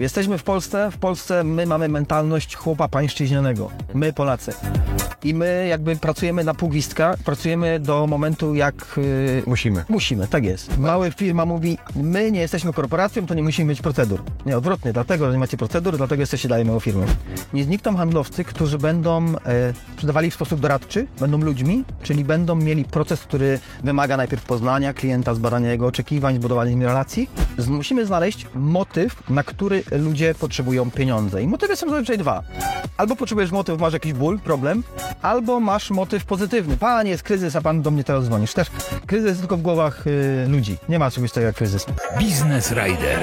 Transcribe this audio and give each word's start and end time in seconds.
Jesteśmy 0.00 0.38
w 0.38 0.42
Polsce. 0.42 0.90
W 0.90 0.98
Polsce 0.98 1.44
my 1.44 1.66
mamy 1.66 1.88
mentalność 1.88 2.56
chłopa 2.56 2.88
pańszczyźnianego. 2.88 3.70
My, 3.94 4.12
Polacy. 4.12 4.52
I 5.24 5.34
my 5.34 5.66
jakby 5.68 5.96
pracujemy 5.96 6.44
na 6.44 6.54
pół 6.54 6.68
gwizdka, 6.68 7.14
pracujemy 7.24 7.80
do 7.80 8.06
momentu 8.06 8.54
jak... 8.54 8.74
Yy, 8.96 9.42
Musimy. 9.46 9.84
musimy, 9.88 10.28
tak 10.28 10.44
jest. 10.44 10.78
Mała 10.78 11.10
firma 11.10 11.44
mówi, 11.44 11.78
my 11.96 12.32
nie 12.32 12.40
jesteśmy 12.40 12.72
korporacją, 12.72 13.26
to 13.26 13.34
nie 13.34 13.42
musimy 13.42 13.68
mieć 13.70 13.80
procedur. 13.80 14.22
Nie, 14.46 14.56
odwrotnie, 14.56 14.92
dlatego, 14.92 15.26
że 15.26 15.32
nie 15.32 15.38
macie 15.38 15.56
procedur, 15.56 15.96
dlatego 15.96 16.22
jesteście 16.22 16.48
dalej 16.48 16.64
małą 16.64 16.80
firmą. 16.80 17.06
Nie 17.52 17.64
znikną 17.64 17.96
handlowcy, 17.96 18.44
którzy 18.44 18.78
będą 18.78 19.26
e, 19.46 19.72
sprzedawali 19.92 20.30
w 20.30 20.34
sposób 20.34 20.60
doradczy, 20.60 21.06
będą 21.20 21.38
ludźmi, 21.38 21.84
czyli 22.02 22.24
będą 22.24 22.54
mieli 22.54 22.84
proces, 22.84 23.20
który 23.20 23.58
wymaga 23.84 24.16
najpierw 24.16 24.44
poznania 24.44 24.94
klienta, 24.94 25.34
zbadania 25.34 25.70
jego 25.70 25.86
oczekiwań, 25.86 26.34
zbudowania 26.34 26.70
z 26.70 26.74
nim 26.74 26.82
relacji. 26.82 27.30
Musimy 27.68 28.06
znaleźć 28.06 28.46
motyw, 28.54 29.30
na 29.30 29.42
który 29.42 29.82
ludzie 29.92 30.34
potrzebują 30.34 30.90
pieniądze. 30.90 31.42
I 31.42 31.46
motywy 31.46 31.76
są 31.76 31.90
zazwyczaj 31.90 32.18
dwa. 32.18 32.42
Albo 32.96 33.16
potrzebujesz 33.16 33.50
motyw, 33.50 33.80
masz 33.80 33.92
jakiś 33.92 34.12
ból, 34.12 34.38
problem, 34.38 34.82
albo 35.22 35.60
masz 35.60 35.90
motyw 35.90 36.24
pozytywny. 36.24 36.76
Panie, 36.76 37.10
jest 37.10 37.22
kryzys, 37.22 37.56
a 37.56 37.60
pan 37.60 37.82
do 37.82 37.90
mnie 37.90 38.04
teraz 38.04 38.24
dzwonisz. 38.24 38.54
Też 38.54 38.70
kryzys 39.06 39.28
jest 39.28 39.40
tylko 39.40 39.56
w 39.56 39.62
głowach 39.62 40.06
y, 40.06 40.46
ludzi. 40.48 40.76
Nie 40.88 40.98
ma 40.98 41.10
czegoś 41.10 41.30
takiego 41.30 41.46
jak 41.46 41.56
kryzys. 41.56 41.86
Business 42.20 42.70
Rider. 42.72 43.20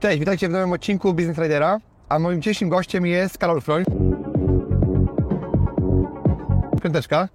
Cześć, 0.00 0.18
witajcie 0.18 0.48
w 0.48 0.50
nowym 0.50 0.72
odcinku 0.72 1.14
Business 1.14 1.38
Ridera, 1.38 1.78
a 2.08 2.18
moim 2.18 2.42
dzisiejszym 2.42 2.68
gościem 2.68 3.06
jest 3.06 3.38
Karol 3.38 3.60
Froń. 3.60 3.84
Piąteczka. 6.82 7.28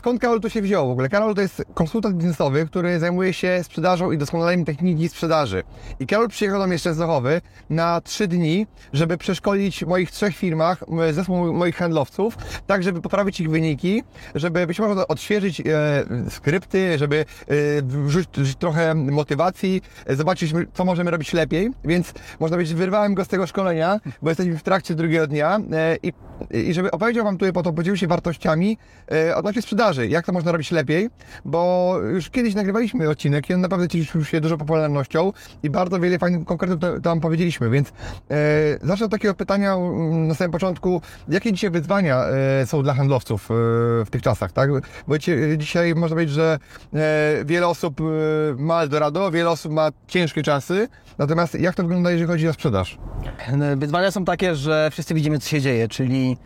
Skąd 0.00 0.20
Karol 0.20 0.40
tu 0.40 0.50
się 0.50 0.62
wziął 0.62 0.88
w 0.88 0.90
ogóle? 0.90 1.08
Karol 1.08 1.34
to 1.34 1.40
jest 1.40 1.64
konsultant 1.74 2.16
biznesowy, 2.16 2.66
który 2.66 2.98
zajmuje 2.98 3.32
się 3.32 3.60
sprzedażą 3.62 4.10
i 4.10 4.18
doskonaleniem 4.18 4.64
techniki 4.64 5.08
sprzedaży. 5.08 5.62
I 6.00 6.06
Karol 6.06 6.28
przyjechał 6.28 6.60
do 6.60 6.66
mnie 6.66 6.78
z 6.78 6.82
Częstochowy 6.82 7.40
na 7.70 8.00
trzy 8.00 8.28
dni, 8.28 8.66
żeby 8.92 9.18
przeszkolić 9.18 9.84
w 9.84 9.88
moich 9.88 10.10
trzech 10.10 10.36
firmach 10.36 10.84
zespół 11.12 11.52
moich 11.52 11.76
handlowców, 11.76 12.38
tak 12.66 12.82
żeby 12.82 13.00
poprawić 13.00 13.40
ich 13.40 13.50
wyniki, 13.50 14.02
żeby 14.34 14.66
być 14.66 14.78
może 14.78 15.08
odświeżyć 15.08 15.60
e, 15.60 15.64
skrypty, 16.30 16.98
żeby 16.98 17.16
e, 17.18 17.54
wrzucić 17.82 18.56
trochę 18.56 18.94
motywacji, 18.94 19.82
e, 20.06 20.16
zobaczyć, 20.16 20.52
co 20.74 20.84
możemy 20.84 21.10
robić 21.10 21.32
lepiej. 21.32 21.70
Więc 21.84 22.12
można 22.40 22.56
powiedzieć, 22.56 22.74
wyrwałem 22.74 23.14
go 23.14 23.24
z 23.24 23.28
tego 23.28 23.46
szkolenia, 23.46 24.00
bo 24.22 24.30
jesteśmy 24.30 24.58
w 24.58 24.62
trakcie 24.62 24.94
drugiego 24.94 25.26
dnia 25.26 25.58
e, 25.72 25.96
i, 26.02 26.12
i 26.68 26.74
żeby 26.74 26.90
opowiedział 26.90 27.24
Wam 27.24 27.34
tutaj 27.36 27.52
po 27.52 27.62
to, 27.62 27.72
podzielił 27.72 27.96
się 27.96 28.06
wartościami 28.06 28.78
e, 29.12 29.36
odnośnie 29.36 29.62
sprzedaży, 29.62 29.89
jak 29.98 30.26
to 30.26 30.32
można 30.32 30.52
robić 30.52 30.70
lepiej, 30.70 31.10
bo 31.44 31.94
już 32.14 32.30
kiedyś 32.30 32.54
nagrywaliśmy 32.54 33.08
odcinek 33.08 33.50
i 33.50 33.54
on 33.54 33.60
naprawdę 33.60 33.88
cieszył 33.88 34.24
się 34.24 34.40
dużą 34.40 34.58
popularnością 34.58 35.32
i 35.62 35.70
bardzo 35.70 36.00
wiele 36.00 36.18
fajnych 36.18 36.44
konkretów 36.44 36.78
ta- 36.80 37.00
tam 37.00 37.20
powiedzieliśmy, 37.20 37.70
więc 37.70 37.88
e, 37.88 37.92
zacznę 38.82 39.06
od 39.06 39.12
takiego 39.12 39.34
pytania 39.34 39.74
mm, 39.74 40.28
na 40.28 40.34
samym 40.34 40.52
początku, 40.52 41.02
jakie 41.28 41.52
dzisiaj 41.52 41.70
wyzwania 41.70 42.24
e, 42.62 42.66
są 42.66 42.82
dla 42.82 42.94
handlowców 42.94 43.50
e, 43.50 43.54
w 44.04 44.08
tych 44.10 44.22
czasach, 44.22 44.52
tak? 44.52 44.70
Bo 45.08 45.18
ci- 45.18 45.32
dzisiaj 45.58 45.94
można 45.94 46.14
powiedzieć, 46.14 46.34
że 46.34 46.58
e, 46.94 47.44
wiele 47.44 47.66
osób 47.68 48.00
e, 48.00 48.04
ma 48.58 48.82
Eldorado, 48.82 49.30
wiele 49.30 49.50
osób 49.50 49.72
ma 49.72 49.88
ciężkie 50.06 50.42
czasy, 50.42 50.88
natomiast 51.18 51.60
jak 51.60 51.74
to 51.74 51.82
wygląda, 51.82 52.10
jeżeli 52.10 52.28
chodzi 52.28 52.48
o 52.48 52.52
sprzedaż? 52.52 52.98
Wyzwania 53.76 54.10
są 54.10 54.24
takie, 54.24 54.54
że 54.54 54.88
wszyscy 54.92 55.14
widzimy, 55.14 55.38
co 55.38 55.48
się 55.48 55.60
dzieje, 55.60 55.88
czyli 55.88 56.36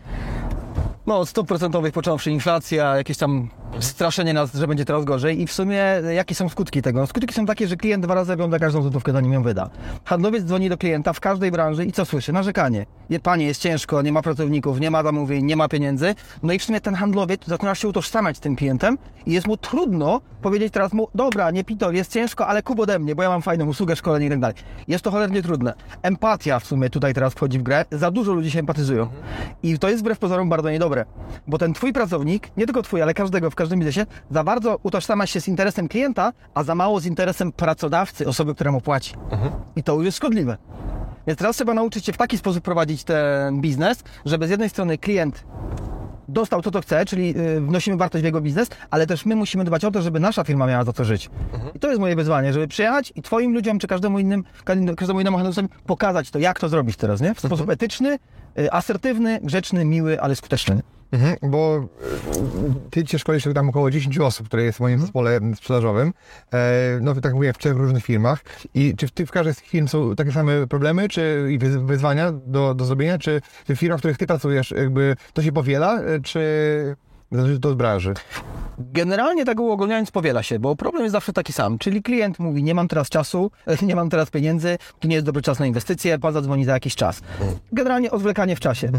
no, 1.07 1.19
od 1.19 1.29
stóp 1.29 1.47
procentowych 1.47 1.93
począwszy 1.93 2.31
inflacja, 2.31 2.95
jakieś 2.95 3.17
tam 3.17 3.49
straszenie 3.79 4.33
nas, 4.33 4.53
że 4.53 4.67
będzie 4.67 4.85
teraz 4.85 5.05
gorzej 5.05 5.41
i 5.41 5.47
w 5.47 5.51
sumie 5.51 5.83
jakie 6.15 6.35
są 6.35 6.49
skutki 6.49 6.81
tego? 6.81 7.07
Skutki 7.07 7.33
są 7.33 7.45
takie, 7.45 7.67
że 7.67 7.75
klient 7.75 8.03
dwa 8.03 8.15
razy 8.15 8.33
ogląda 8.33 8.59
każdą 8.59 8.81
złotówkę, 8.81 9.11
zanim 9.11 9.33
ją 9.33 9.43
wyda. 9.43 9.69
Handlowiec 10.05 10.43
dzwoni 10.43 10.69
do 10.69 10.77
klienta 10.77 11.13
w 11.13 11.19
każdej 11.19 11.51
branży 11.51 11.85
i 11.85 11.91
co 11.91 12.05
słyszy? 12.05 12.33
Narzekanie. 12.33 12.85
Panie, 13.23 13.45
jest 13.45 13.61
ciężko, 13.61 14.01
nie 14.01 14.11
ma 14.11 14.21
pracowników, 14.21 14.79
nie 14.79 14.91
ma 14.91 15.03
zamówień, 15.03 15.45
nie 15.45 15.55
ma 15.55 15.67
pieniędzy. 15.67 16.15
No 16.43 16.53
i 16.53 16.59
w 16.59 16.63
sumie 16.63 16.81
ten 16.81 16.95
handlowiec 16.95 17.41
zaczyna 17.45 17.75
się 17.75 17.87
utożsamiać 17.87 18.37
z 18.37 18.39
tym 18.39 18.55
klientem 18.55 18.97
i 19.25 19.31
jest 19.31 19.47
mu 19.47 19.57
trudno 19.57 20.21
powiedzieć 20.41 20.73
teraz 20.73 20.93
mu, 20.93 21.07
dobra, 21.15 21.51
nie 21.51 21.63
pitol, 21.63 21.93
jest 21.93 22.11
ciężko, 22.11 22.47
ale 22.47 22.63
kup 22.63 22.79
ode 22.79 22.99
mnie, 22.99 23.15
bo 23.15 23.23
ja 23.23 23.29
mam 23.29 23.41
fajną 23.41 23.65
usługę, 23.65 23.95
szkolenie 23.95 24.25
i 24.25 24.29
tak 24.29 24.39
dalej. 24.39 24.55
Jest 24.87 25.03
to 25.03 25.11
cholernie 25.11 25.41
trudne. 25.41 25.73
Empatia 26.01 26.59
w 26.59 26.65
sumie 26.65 26.89
tutaj 26.89 27.13
teraz 27.13 27.33
wchodzi 27.33 27.59
w 27.59 27.63
grę. 27.63 27.85
Za 27.91 28.11
dużo 28.11 28.33
ludzi 28.33 28.51
się 28.51 28.59
empatyzują. 28.59 29.07
I 29.63 29.79
to 29.79 29.89
jest 29.89 30.01
wbrew 30.01 30.19
pozorom 30.19 30.49
bardzo 30.49 30.69
niedobre, 30.69 31.05
bo 31.47 31.57
ten 31.57 31.73
twój 31.73 31.93
pracownik, 31.93 32.57
nie 32.57 32.65
tylko 32.65 32.81
twój, 32.81 33.01
ale 33.01 33.13
każdego 33.13 33.49
w 33.49 33.55
każdym 33.55 33.64
biznesie, 33.69 34.05
za 34.31 34.43
bardzo 34.43 34.79
utożsamia 34.83 35.25
się 35.27 35.41
z 35.41 35.47
interesem 35.47 35.87
klienta, 35.87 36.33
a 36.53 36.63
za 36.63 36.75
mało 36.75 36.99
z 36.99 37.05
interesem 37.05 37.51
pracodawcy, 37.51 38.27
osoby, 38.27 38.55
która 38.55 38.71
mu 38.71 38.81
płaci. 38.81 39.13
I 39.75 39.83
to 39.83 39.93
już 39.95 40.05
jest 40.05 40.17
szkodliwe. 40.17 40.57
Więc 41.27 41.39
teraz 41.39 41.55
trzeba 41.55 41.73
nauczyć 41.73 42.05
się 42.05 42.13
w 42.13 42.17
taki 42.17 42.37
sposób 42.37 42.63
prowadzić 42.63 43.03
ten 43.03 43.61
biznes, 43.61 44.03
żeby 44.25 44.47
z 44.47 44.49
jednej 44.49 44.69
strony 44.69 44.97
klient 44.97 45.43
dostał 46.27 46.61
to, 46.61 46.71
co 46.71 46.81
chce, 46.81 47.05
czyli 47.05 47.33
y, 47.37 47.61
wnosimy 47.61 47.97
wartość 47.97 48.21
w 48.21 48.25
jego 48.25 48.41
biznes, 48.41 48.67
ale 48.89 49.07
też 49.07 49.25
my 49.25 49.35
musimy 49.35 49.63
dbać 49.63 49.85
o 49.85 49.91
to, 49.91 50.01
żeby 50.01 50.19
nasza 50.19 50.43
firma 50.43 50.67
miała 50.67 50.83
za 50.83 50.93
co 50.93 51.03
żyć. 51.05 51.29
I 51.75 51.79
to 51.79 51.87
jest 51.87 51.99
moje 51.99 52.15
wyzwanie, 52.15 52.53
żeby 52.53 52.67
przyjechać 52.67 53.13
i 53.15 53.21
Twoim 53.21 53.53
ludziom, 53.53 53.79
czy 53.79 53.87
każdemu 53.87 54.19
innym, 54.19 54.43
ka- 54.63 54.73
każdemu 54.97 55.21
innemu 55.21 55.37
handlowcowi 55.37 55.67
pokazać 55.85 56.31
to, 56.31 56.39
jak 56.39 56.59
to 56.59 56.69
zrobić 56.69 56.95
teraz, 56.97 57.21
nie? 57.21 57.33
W 57.33 57.39
sposób 57.39 57.69
etyczny, 57.69 58.19
y, 58.59 58.71
asertywny, 58.71 59.39
grzeczny, 59.43 59.85
miły, 59.85 60.21
ale 60.21 60.35
skuteczny. 60.35 60.81
Mhm, 61.11 61.35
bo 61.51 61.77
e, 61.77 62.89
ty 62.89 63.03
cię 63.03 63.19
szkolisz 63.19 63.47
tam 63.53 63.69
około 63.69 63.91
10 63.91 64.19
osób, 64.19 64.47
które 64.47 64.63
jest 64.63 64.77
w 64.77 64.81
moim 64.81 64.99
zespole 64.99 65.39
sprzedażowym. 65.55 66.13
E, 66.53 66.99
no 67.01 67.15
tak 67.15 67.33
mówię, 67.33 67.53
w 67.53 67.57
trzech 67.57 67.77
różnych 67.77 68.03
firmach. 68.03 68.43
I 68.73 68.95
czy 68.97 69.07
w, 69.07 69.11
ty, 69.11 69.25
w 69.25 69.31
każdej 69.31 69.53
z 69.53 69.57
tych 69.57 69.67
firm 69.67 69.87
są 69.87 70.15
takie 70.15 70.31
same 70.31 70.67
problemy, 70.67 71.09
czy 71.09 71.47
i 71.51 71.59
wyz- 71.59 71.85
wyzwania 71.85 72.31
do, 72.31 72.73
do 72.73 72.85
zrobienia, 72.85 73.17
czy 73.17 73.41
w 73.69 73.75
firmach, 73.75 73.97
w 73.97 74.01
których 74.01 74.17
ty 74.17 74.27
pracujesz, 74.27 74.71
jakby 74.71 75.15
to 75.33 75.41
się 75.43 75.51
powiela, 75.51 76.01
e, 76.01 76.19
czy 76.19 76.95
to 77.61 77.69
od 77.69 77.77
branży? 77.77 78.13
Generalnie 78.77 79.45
tak 79.45 79.59
uogólniając 79.59 80.11
powiela 80.11 80.43
się, 80.43 80.59
bo 80.59 80.75
problem 80.75 81.03
jest 81.03 81.11
zawsze 81.11 81.33
taki 81.33 81.53
sam, 81.53 81.77
czyli 81.77 82.03
klient 82.03 82.39
mówi, 82.39 82.63
nie 82.63 82.75
mam 82.75 82.87
teraz 82.87 83.09
czasu, 83.09 83.51
nie 83.81 83.95
mam 83.95 84.09
teraz 84.09 84.29
pieniędzy, 84.29 84.77
to 84.99 85.07
nie 85.07 85.15
jest 85.15 85.25
dobry 85.25 85.41
czas 85.41 85.59
na 85.59 85.65
inwestycje, 85.65 86.19
pan 86.19 86.33
zadzwoni 86.33 86.65
za 86.65 86.73
jakiś 86.73 86.95
czas. 86.95 87.21
Generalnie 87.71 88.11
odwlekanie 88.11 88.55
w 88.55 88.59
czasie. 88.59 88.91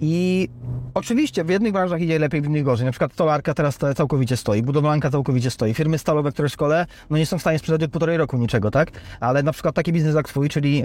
I 0.00 0.48
oczywiście 0.94 1.44
w 1.44 1.48
jednych 1.48 1.72
branżach 1.72 2.00
idzie 2.00 2.18
lepiej, 2.18 2.42
w 2.42 2.46
innych 2.46 2.64
gorzej. 2.64 2.86
Na 2.86 2.92
przykład 2.92 3.12
stolarka 3.12 3.54
teraz 3.54 3.78
całkowicie 3.96 4.36
stoi, 4.36 4.62
budowlanka 4.62 5.10
całkowicie 5.10 5.50
stoi, 5.50 5.74
firmy 5.74 5.98
stalowe, 5.98 6.32
które 6.32 6.48
szkole, 6.48 6.86
no 7.10 7.18
nie 7.18 7.26
są 7.26 7.38
w 7.38 7.40
stanie 7.40 7.58
sprzedać 7.58 7.82
od 7.82 7.90
półtorej 7.90 8.16
roku 8.16 8.36
niczego, 8.36 8.70
tak? 8.70 8.90
Ale 9.20 9.42
na 9.42 9.52
przykład 9.52 9.74
taki 9.74 9.92
biznes 9.92 10.14
jak 10.14 10.28
twój, 10.28 10.48
czyli 10.48 10.82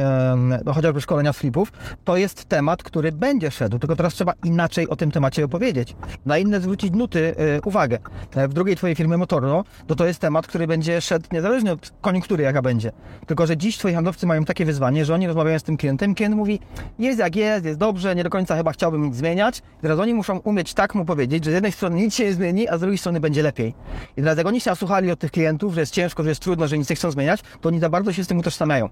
no, 0.66 0.74
chociażby 0.74 1.02
szkolenia 1.02 1.34
z 1.34 1.38
flipów, 1.38 1.72
to 2.03 2.18
jest 2.18 2.46
temat, 2.46 2.84
który 2.84 3.12
będzie 3.12 3.52
szedł, 3.52 3.79
tylko 3.79 3.96
teraz 3.96 4.14
trzeba 4.14 4.34
inaczej 4.44 4.90
o 4.90 4.96
tym 4.96 5.12
temacie 5.12 5.46
opowiedzieć. 5.46 5.96
Na 6.25 6.38
inne 6.38 6.62
zwrócić 6.62 6.87
nuty 6.96 7.36
e, 7.38 7.62
uwagę. 7.66 7.98
E, 8.36 8.48
W 8.48 8.53
drugiej 8.53 8.75
twojej 8.75 8.96
firmie 8.96 9.18
Motorno, 9.18 9.64
to 9.88 9.96
to 9.96 10.06
jest 10.06 10.20
temat, 10.20 10.47
który 10.47 10.67
będzie 10.67 11.02
szedł 11.02 11.28
niezależnie 11.32 11.72
od 11.72 11.94
koniunktury, 12.02 12.44
jaka 12.44 12.61
będzie. 12.61 12.91
Tylko, 13.28 13.47
że 13.47 13.58
dziś 13.58 13.78
twoi 13.78 13.94
handlowcy 13.94 14.26
mają 14.28 14.46
takie 14.46 14.66
wyzwanie, 14.66 15.06
że 15.06 15.14
oni 15.14 15.28
rozmawiają 15.28 15.59
z 15.59 15.64
tym 15.64 15.78
klientem, 15.78 16.16
klient 16.16 16.35
mówi, 16.35 16.59
jest 17.00 17.20
jak 17.20 17.35
jest, 17.35 17.66
jest 17.66 17.79
dobrze, 17.79 18.16
nie 18.16 18.23
do 18.23 18.29
końca 18.29 18.56
chyba 18.56 18.72
chciałbym 18.72 19.03
nic 19.03 19.16
zmieniać. 19.16 19.58
I 19.59 19.82
teraz 19.82 20.00
oni 20.00 20.14
muszą 20.14 20.38
umieć 20.40 20.73
tak 20.73 20.96
mu 20.96 21.06
powiedzieć, 21.06 21.46
że 21.46 21.52
z 21.52 21.53
jednej 21.53 21.72
strony 21.72 21.96
nic 21.96 22.16
się 22.16 22.23
nie 22.26 22.34
zmieni, 22.34 22.67
a 22.70 22.78
z 22.78 22.79
drugiej 22.79 22.97
strony 22.97 23.20
będzie 23.20 23.44
lepiej. 23.44 23.73
I 24.17 24.22
teraz 24.22 24.38
jak 24.38 24.47
oni 24.47 24.61
się 24.61 24.70
nasłuchali 24.70 25.11
od 25.11 25.20
tych 25.20 25.32
klientów, 25.32 25.73
że 25.73 25.79
jest 25.79 25.94
ciężko, 25.94 26.23
że 26.23 26.29
jest 26.29 26.41
trudno, 26.41 26.67
że 26.67 26.78
nic 26.78 26.90
nie 26.90 26.96
chcą 26.96 27.11
zmieniać, 27.11 27.41
to 27.61 27.70
oni 27.70 27.79
za 27.79 27.90
bardzo 27.90 28.14
się 28.14 28.23
z 28.23 28.28
tym 28.28 28.38
utożsamiają. 28.38 28.90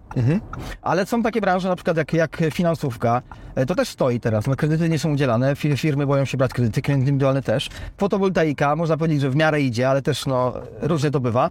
Ale 0.82 1.06
są 1.06 1.24
takie 1.24 1.42
branże, 1.42 1.70
na 1.70 1.76
przykład 1.76 1.98
jak, 1.98 2.14
jak 2.14 2.38
finansówka, 2.52 3.22
e, 3.56 3.66
to 3.66 3.76
też 3.76 3.90
stoi 3.90 4.20
teraz. 4.20 4.48
No, 4.48 4.56
kredyty 4.56 4.90
nie 4.90 5.00
są 5.00 5.14
udzielane, 5.14 5.56
fi- 5.56 5.78
firmy 5.78 6.08
boją 6.08 6.26
się 6.26 6.38
brać 6.38 6.54
kredyty, 6.54 6.82
klient 6.82 7.00
indywidualny 7.02 7.42
też. 7.42 7.70
Fotowoltaika, 7.98 8.76
można 8.76 8.98
powiedzieć, 8.98 9.22
że 9.22 9.30
w 9.30 9.36
miarę 9.36 9.62
idzie, 9.62 9.90
ale 9.90 10.02
też 10.02 10.26
no, 10.26 10.54
różnie 10.82 11.12
to 11.12 11.20
bywa. 11.20 11.50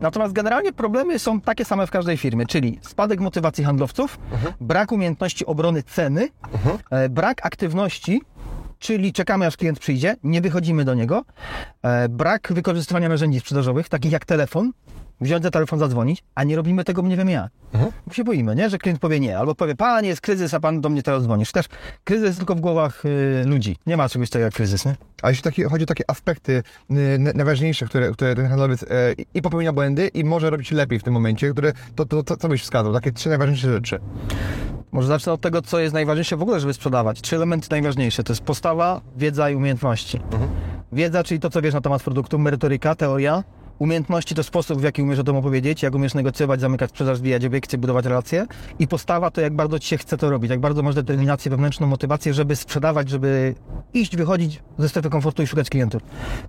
Natomiast 0.00 0.32
generalnie 0.32 0.72
problemy 0.72 1.18
są 1.18 1.40
takie 1.40 1.64
same 1.64 1.86
w 1.86 1.90
każdej 1.90 2.16
firmie, 2.16 2.46
czyli 2.46 2.78
spadek 2.82 3.20
motywacji 3.20 3.64
handlowców, 3.64 4.18
brak 4.60 4.92
umiejętności 4.92 5.46
obrony 5.46 5.82
ceny, 5.82 6.28
e, 6.90 7.08
brak 7.08 7.46
aktywności, 7.46 8.22
czyli 8.78 9.12
czekamy 9.12 9.46
aż 9.46 9.56
klient 9.56 9.78
przyjdzie, 9.78 10.16
nie 10.24 10.40
wychodzimy 10.40 10.84
do 10.84 10.94
niego, 10.94 11.24
e, 11.82 12.08
brak 12.08 12.52
wykorzystywania 12.52 13.08
narzędzi 13.08 13.40
sprzedażowych, 13.40 13.88
takich 13.88 14.12
jak 14.12 14.24
telefon, 14.24 14.72
wziąć 15.20 15.42
za 15.42 15.50
telefon, 15.50 15.78
zadzwonić, 15.78 16.22
a 16.34 16.44
nie 16.44 16.56
robimy 16.56 16.84
tego, 16.84 17.02
nie 17.02 17.16
wiem 17.16 17.28
jak. 17.28 17.50
Bo 18.06 18.14
się 18.14 18.24
boimy, 18.24 18.54
nie? 18.56 18.70
Że 18.70 18.78
klient 18.78 19.00
powie 19.00 19.20
nie, 19.20 19.38
albo 19.38 19.54
powie, 19.54 19.74
panie, 19.74 20.08
jest 20.08 20.20
kryzys, 20.20 20.54
a 20.54 20.60
pan 20.60 20.80
do 20.80 20.88
mnie 20.88 21.02
teraz 21.02 21.22
dzwonisz. 21.22 21.52
Też 21.52 21.66
kryzys 22.04 22.36
tylko 22.36 22.54
w 22.54 22.60
głowach 22.60 23.04
y, 23.04 23.42
ludzi. 23.46 23.76
Nie 23.86 23.96
ma 23.96 24.08
czegoś 24.08 24.30
takiego 24.30 24.44
jak 24.44 24.54
kryzys, 24.54 24.84
nie? 24.86 24.96
A 25.22 25.28
jeśli 25.28 25.42
taki, 25.42 25.62
chodzi 25.62 25.84
o 25.84 25.86
takie 25.86 26.10
aspekty 26.10 26.52
y, 26.90 27.18
na- 27.18 27.32
najważniejsze, 27.32 27.86
które, 27.86 28.10
które 28.12 28.34
ten 28.34 28.46
handlowiec 28.48 28.82
y, 28.82 28.86
i 29.34 29.42
popełnia 29.42 29.72
błędy 29.72 30.08
i 30.08 30.24
może 30.24 30.50
robić 30.50 30.70
lepiej 30.70 30.98
w 30.98 31.02
tym 31.02 31.14
momencie, 31.14 31.50
które, 31.50 31.72
to, 31.96 32.06
to, 32.06 32.22
to 32.22 32.36
co 32.36 32.48
byś 32.48 32.62
wskazał? 32.62 32.92
Takie 32.92 33.12
trzy 33.12 33.28
najważniejsze 33.28 33.72
rzeczy. 33.72 33.98
Może 34.92 35.08
zacznę 35.08 35.32
od 35.32 35.40
tego, 35.40 35.62
co 35.62 35.78
jest 35.78 35.94
najważniejsze 35.94 36.36
w 36.36 36.42
ogóle, 36.42 36.60
żeby 36.60 36.72
sprzedawać. 36.74 37.20
Trzy 37.20 37.36
elementy 37.36 37.68
najważniejsze. 37.70 38.24
To 38.24 38.32
jest 38.32 38.42
postawa, 38.42 39.00
wiedza 39.16 39.50
i 39.50 39.54
umiejętności. 39.54 40.20
Wiedza, 40.92 41.24
czyli 41.24 41.40
to, 41.40 41.50
co 41.50 41.62
wiesz 41.62 41.74
na 41.74 41.80
temat 41.80 42.02
produktu, 42.02 42.38
merytoryka, 42.38 42.94
teoria. 42.94 43.44
Umiejętności 43.78 44.34
to 44.34 44.42
sposób, 44.42 44.80
w 44.80 44.82
jaki 44.82 45.02
umiesz 45.02 45.18
o 45.18 45.24
tym 45.24 45.36
opowiedzieć, 45.36 45.82
jak 45.82 45.94
umiesz 45.94 46.14
negocjować, 46.14 46.60
zamykać 46.60 46.90
sprzedaż, 46.90 47.18
zbijać 47.18 47.44
obiekcje, 47.44 47.78
budować 47.78 48.04
relacje. 48.04 48.46
I 48.78 48.88
postawa 48.88 49.30
to, 49.30 49.40
jak 49.40 49.54
bardzo 49.54 49.78
ci 49.78 49.88
się 49.88 49.98
chce 49.98 50.16
to 50.16 50.30
robić, 50.30 50.50
jak 50.50 50.60
bardzo 50.60 50.82
masz 50.82 50.94
determinację, 50.94 51.50
wewnętrzną 51.50 51.86
motywację, 51.86 52.34
żeby 52.34 52.56
sprzedawać, 52.56 53.08
żeby 53.08 53.54
iść, 53.94 54.16
wychodzić 54.16 54.62
ze 54.78 54.88
strefy 54.88 55.10
komfortu 55.10 55.42
i 55.42 55.46
szukać 55.46 55.70
klientów. 55.70 56.02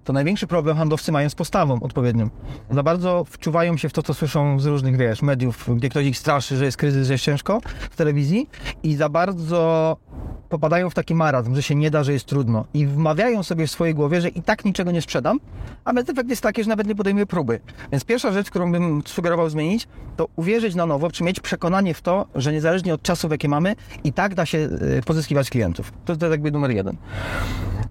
To 0.03 0.13
największy 0.13 0.47
problem 0.47 0.77
handlowcy 0.77 1.11
mają 1.11 1.29
z 1.29 1.35
postawą 1.35 1.79
odpowiednią. 1.81 2.29
Za 2.71 2.83
bardzo 2.83 3.23
wczuwają 3.23 3.77
się 3.77 3.89
w 3.89 3.93
to, 3.93 4.03
co 4.03 4.13
słyszą 4.13 4.59
z 4.59 4.65
różnych, 4.65 4.97
wiesz, 4.97 5.21
mediów, 5.21 5.69
gdzie 5.75 5.89
ktoś 5.89 6.05
ich 6.05 6.17
straszy, 6.17 6.57
że 6.57 6.65
jest 6.65 6.77
kryzys, 6.77 7.07
że 7.07 7.13
jest 7.13 7.25
ciężko 7.25 7.61
w 7.91 7.95
telewizji 7.95 8.49
i 8.83 8.95
za 8.95 9.09
bardzo 9.09 9.97
popadają 10.49 10.89
w 10.89 10.93
taki 10.93 11.15
marazm, 11.15 11.55
że 11.55 11.63
się 11.63 11.75
nie 11.75 11.91
da, 11.91 12.03
że 12.03 12.13
jest 12.13 12.25
trudno 12.25 12.65
i 12.73 12.85
wmawiają 12.85 13.43
sobie 13.43 13.67
w 13.67 13.71
swojej 13.71 13.95
głowie, 13.95 14.21
że 14.21 14.29
i 14.29 14.41
tak 14.41 14.65
niczego 14.65 14.91
nie 14.91 15.01
sprzedam, 15.01 15.39
a 15.85 15.93
efekt 15.93 16.29
jest 16.29 16.41
taki, 16.41 16.63
że 16.63 16.69
nawet 16.69 16.87
nie 16.87 16.95
próby. 17.25 17.59
Więc 17.91 18.05
pierwsza 18.05 18.31
rzecz, 18.31 18.49
którą 18.49 18.71
bym 18.71 19.01
sugerował 19.05 19.49
zmienić, 19.49 19.87
to 20.17 20.27
uwierzyć 20.35 20.75
na 20.75 20.85
nowo, 20.85 21.11
czy 21.11 21.23
mieć 21.23 21.39
przekonanie 21.39 21.93
w 21.93 22.01
to, 22.01 22.25
że 22.35 22.53
niezależnie 22.53 22.93
od 22.93 23.01
czasów, 23.01 23.31
jakie 23.31 23.49
mamy, 23.49 23.75
i 24.03 24.13
tak 24.13 24.35
da 24.35 24.45
się 24.45 24.57
y, 24.57 25.01
pozyskiwać 25.05 25.49
klientów. 25.49 25.93
To 26.05 26.13
jest 26.13 26.21
jakby 26.21 26.51
numer 26.51 26.71
jeden. 26.71 26.97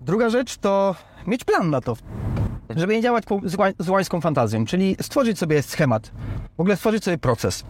Druga 0.01 0.31
rzecz 0.31 0.57
to 0.57 0.95
mieć 1.27 1.45
plan 1.45 1.71
na 1.71 1.81
to. 1.81 1.97
Żeby 2.77 2.95
nie 2.95 3.03
działać 3.03 3.25
z 3.79 3.89
łańską 3.89 4.21
fantazją, 4.21 4.65
czyli 4.65 4.97
stworzyć 5.01 5.39
sobie 5.39 5.63
schemat, 5.63 6.13
w 6.57 6.61
ogóle 6.61 6.77
stworzyć 6.77 7.05
sobie 7.05 7.19
proces. 7.19 7.65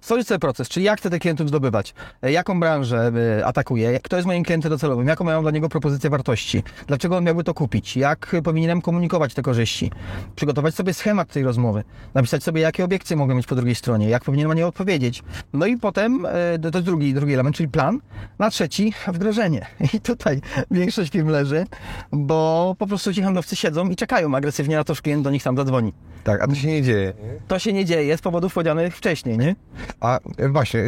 Stworzyć 0.00 0.28
sobie 0.28 0.38
proces, 0.38 0.68
czyli 0.68 0.86
jak 0.86 0.98
chcę 0.98 1.10
tych 1.10 1.20
klientów 1.20 1.48
zdobywać, 1.48 1.94
e, 2.22 2.32
jaką 2.32 2.60
branżę 2.60 3.12
e, 3.38 3.46
atakuję, 3.46 4.00
kto 4.02 4.16
jest 4.16 4.26
moim 4.26 4.44
klientem 4.44 4.70
docelowym, 4.70 5.08
jaką 5.08 5.24
mają 5.24 5.42
dla 5.42 5.50
niego 5.50 5.68
propozycję 5.68 6.10
wartości, 6.10 6.62
dlaczego 6.86 7.16
on 7.16 7.24
miałby 7.24 7.44
to 7.44 7.54
kupić, 7.54 7.96
jak 7.96 8.36
powinienem 8.44 8.82
komunikować 8.82 9.34
te 9.34 9.42
korzyści, 9.42 9.90
przygotować 10.36 10.74
sobie 10.74 10.94
schemat 10.94 11.28
tej 11.28 11.44
rozmowy, 11.44 11.84
napisać 12.14 12.42
sobie, 12.44 12.60
jakie 12.60 12.84
obiekcje 12.84 13.16
mogę 13.16 13.34
mieć 13.34 13.46
po 13.46 13.54
drugiej 13.54 13.74
stronie, 13.74 14.08
jak 14.08 14.24
powinienem 14.24 14.48
na 14.48 14.54
nie 14.54 14.66
odpowiedzieć. 14.66 15.22
No 15.52 15.66
i 15.66 15.76
potem, 15.76 16.26
e, 16.26 16.58
to 16.58 16.70
to 16.70 16.78
jest 16.78 16.86
drugi, 16.86 17.14
drugi 17.14 17.34
element, 17.34 17.56
czyli 17.56 17.68
plan, 17.68 18.00
na 18.38 18.50
trzeci 18.50 18.92
wdrożenie. 19.08 19.66
I 19.94 20.00
tutaj 20.00 20.40
większość 20.70 21.12
firm 21.12 21.28
leży, 21.28 21.66
bo 22.12 22.74
po 22.78 22.86
prostu 22.86 23.14
ci 23.14 23.22
handlowcy 23.22 23.56
siedzą 23.56 23.88
i 23.88 23.96
czekają 23.96 24.34
agresywnie 24.34 24.76
na 24.76 24.84
to, 24.84 24.94
że 24.94 25.02
klient 25.02 25.24
do 25.24 25.30
nich 25.30 25.42
tam 25.42 25.56
zadzwoni. 25.56 25.92
Tak, 26.24 26.42
a 26.42 26.46
to 26.46 26.54
się 26.54 26.68
nie 26.68 26.82
dzieje. 26.82 27.12
To 27.48 27.58
się 27.58 27.72
nie 27.72 27.84
dzieje 27.84 28.16
z 28.16 28.20
powodów 28.20 28.54
powiedzianych 28.54 28.96
wcześniej, 28.96 29.37
nie? 29.38 29.56
A 30.00 30.18
e, 30.38 30.48
właśnie, 30.48 30.82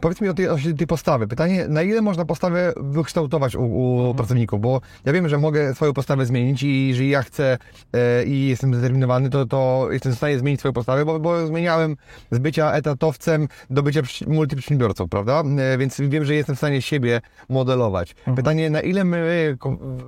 powiedz 0.00 0.20
mi 0.20 0.28
o 0.28 0.34
tej, 0.34 0.48
o 0.48 0.56
tej 0.78 0.86
postawy. 0.86 1.28
Pytanie, 1.28 1.68
na 1.68 1.82
ile 1.82 2.02
można 2.02 2.24
postawę 2.24 2.72
wykształtować 2.76 3.56
u, 3.56 3.64
u 4.10 4.14
pracowników? 4.14 4.60
Bo 4.60 4.80
ja 5.04 5.12
wiem, 5.12 5.28
że 5.28 5.38
mogę 5.38 5.74
swoją 5.74 5.92
postawę 5.92 6.26
zmienić 6.26 6.62
i 6.62 6.88
jeżeli 6.88 7.10
ja 7.10 7.22
chcę 7.22 7.58
e, 7.92 8.24
i 8.24 8.48
jestem 8.48 8.74
zdeterminowany, 8.74 9.30
to, 9.30 9.46
to 9.46 9.88
jestem 9.90 10.12
w 10.12 10.16
stanie 10.16 10.38
zmienić 10.38 10.60
swoją 10.60 10.72
postawę, 10.72 11.04
bo, 11.04 11.20
bo 11.20 11.46
zmieniałem 11.46 11.96
z 12.30 12.38
bycia 12.38 12.72
etatowcem 12.72 13.48
do 13.70 13.82
bycia 13.82 14.02
multiprzedsiębiorcą, 14.26 15.08
prawda? 15.08 15.42
E, 15.58 15.78
więc 15.78 16.00
wiem, 16.00 16.24
że 16.24 16.34
jestem 16.34 16.54
w 16.54 16.58
stanie 16.58 16.82
siebie 16.82 17.20
modelować. 17.48 18.14
Pytanie, 18.36 18.70
na 18.70 18.80
ile 18.80 19.04
my, 19.04 19.56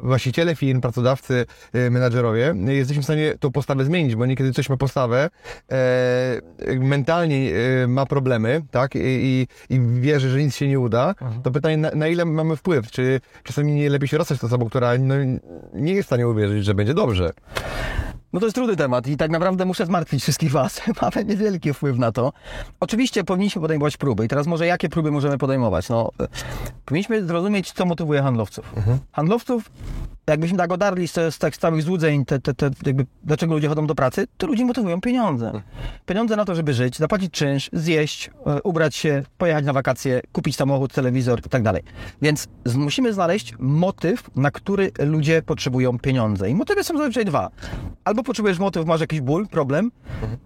właściciele 0.02 0.56
firm, 0.56 0.80
pracodawcy, 0.80 1.46
menadżerowie, 1.90 2.54
jesteśmy 2.66 3.02
w 3.02 3.04
stanie 3.04 3.34
tą 3.40 3.52
postawę 3.52 3.84
zmienić, 3.84 4.16
bo 4.16 4.26
niekiedy 4.26 4.52
ktoś 4.52 4.68
ma 4.68 4.76
postawę, 4.76 5.30
mentalnie 6.80 7.45
e, 7.52 7.86
ma 7.86 8.06
problemy, 8.06 8.62
tak, 8.70 8.94
i, 8.94 8.98
i, 8.98 9.46
i 9.74 9.80
wierzy, 10.00 10.30
że 10.30 10.42
nic 10.42 10.56
się 10.56 10.68
nie 10.68 10.80
uda, 10.80 11.14
to 11.42 11.50
pytanie, 11.50 11.76
na, 11.76 11.90
na 11.90 12.08
ile 12.08 12.24
mamy 12.24 12.56
wpływ? 12.56 12.90
Czy 12.90 13.20
czasami 13.42 13.72
nie 13.72 13.90
lepiej 13.90 14.08
się 14.08 14.18
rozstać 14.18 14.38
z 14.38 14.44
osobą, 14.44 14.68
która 14.68 14.98
no, 14.98 15.14
nie 15.74 15.92
jest 15.94 16.06
w 16.06 16.08
stanie 16.08 16.28
uwierzyć, 16.28 16.64
że 16.64 16.74
będzie 16.74 16.94
dobrze? 16.94 17.32
No 18.32 18.40
to 18.40 18.46
jest 18.46 18.54
trudny 18.54 18.76
temat 18.76 19.06
i 19.06 19.16
tak 19.16 19.30
naprawdę 19.30 19.64
muszę 19.64 19.86
zmartwić 19.86 20.22
wszystkich 20.22 20.52
Was. 20.52 20.80
Mamy 21.02 21.24
niewielki 21.24 21.72
wpływ 21.72 21.98
na 21.98 22.12
to. 22.12 22.32
Oczywiście 22.80 23.24
powinniśmy 23.24 23.62
podejmować 23.62 23.96
próby 23.96 24.24
i 24.24 24.28
teraz 24.28 24.46
może 24.46 24.66
jakie 24.66 24.88
próby 24.88 25.10
możemy 25.10 25.38
podejmować? 25.38 25.88
No, 25.88 26.10
powinniśmy 26.84 27.26
zrozumieć, 27.26 27.72
co 27.72 27.86
motywuje 27.86 28.22
handlowców. 28.22 28.74
Handlowców, 29.12 29.70
jakbyśmy 30.26 30.58
tak 30.58 30.72
odarli 30.72 31.08
z, 31.08 31.14
z 31.14 31.38
tak 31.38 31.56
stałych 31.56 31.82
złudzeń, 31.82 32.24
te, 32.24 32.38
te, 32.38 32.54
te, 32.54 32.70
jakby, 32.86 33.06
dlaczego 33.24 33.54
ludzie 33.54 33.68
chodzą 33.68 33.86
do 33.86 33.94
pracy, 33.94 34.26
to 34.36 34.46
ludzi 34.46 34.64
motywują 34.64 35.00
pieniądze. 35.00 35.62
Pieniądze 36.06 36.36
na 36.36 36.44
to, 36.44 36.54
żeby 36.54 36.74
żyć, 36.74 36.98
zapłacić 36.98 37.32
czynsz, 37.32 37.70
zjeść, 37.72 38.30
e, 38.46 38.62
ubrać 38.62 38.96
się, 38.96 39.22
pojechać 39.38 39.64
na 39.64 39.72
wakacje, 39.72 40.20
kupić 40.32 40.56
samochód, 40.56 40.92
telewizor 40.92 41.40
i 41.46 41.48
tak 41.48 41.62
dalej. 41.62 41.82
Więc 42.22 42.48
z, 42.64 42.76
musimy 42.76 43.12
znaleźć 43.12 43.54
motyw, 43.58 44.30
na 44.36 44.50
który 44.50 44.90
ludzie 44.98 45.42
potrzebują 45.42 45.98
pieniądze. 45.98 46.50
I 46.50 46.54
motywy 46.54 46.84
są 46.84 46.98
zazwyczaj 46.98 47.24
dwa. 47.24 47.50
Albo 48.04 48.15
potrzebujesz 48.22 48.58
motyw, 48.58 48.86
masz 48.86 49.00
jakiś 49.00 49.20
ból, 49.20 49.46
problem, 49.48 49.90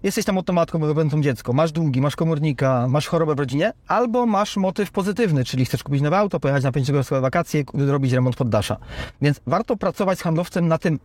jesteś 0.03 0.25
samotną 0.25 0.53
matką, 0.53 0.79
wychowującą 0.79 1.21
dziecko, 1.21 1.53
masz 1.53 1.71
długi, 1.71 2.01
masz 2.01 2.15
komornika, 2.15 2.87
masz 2.89 3.07
chorobę 3.07 3.35
w 3.35 3.39
rodzinie, 3.39 3.73
albo 3.87 4.25
masz 4.25 4.57
motyw 4.57 4.91
pozytywny, 4.91 5.43
czyli 5.45 5.65
chcesz 5.65 5.83
kupić 5.83 6.01
nowe 6.01 6.17
auto, 6.17 6.39
pojechać 6.39 6.63
na 6.63 6.71
pięciogwiazdkowe 6.71 7.21
wakacje, 7.21 7.63
ku- 7.65 7.85
zrobić 7.85 8.13
remont 8.13 8.35
poddasza. 8.35 8.77
Więc 9.21 9.41
warto 9.47 9.77
pracować 9.77 10.19
z 10.19 10.21
handlowcem 10.21 10.67
na 10.67 10.77
tym, 10.77 10.99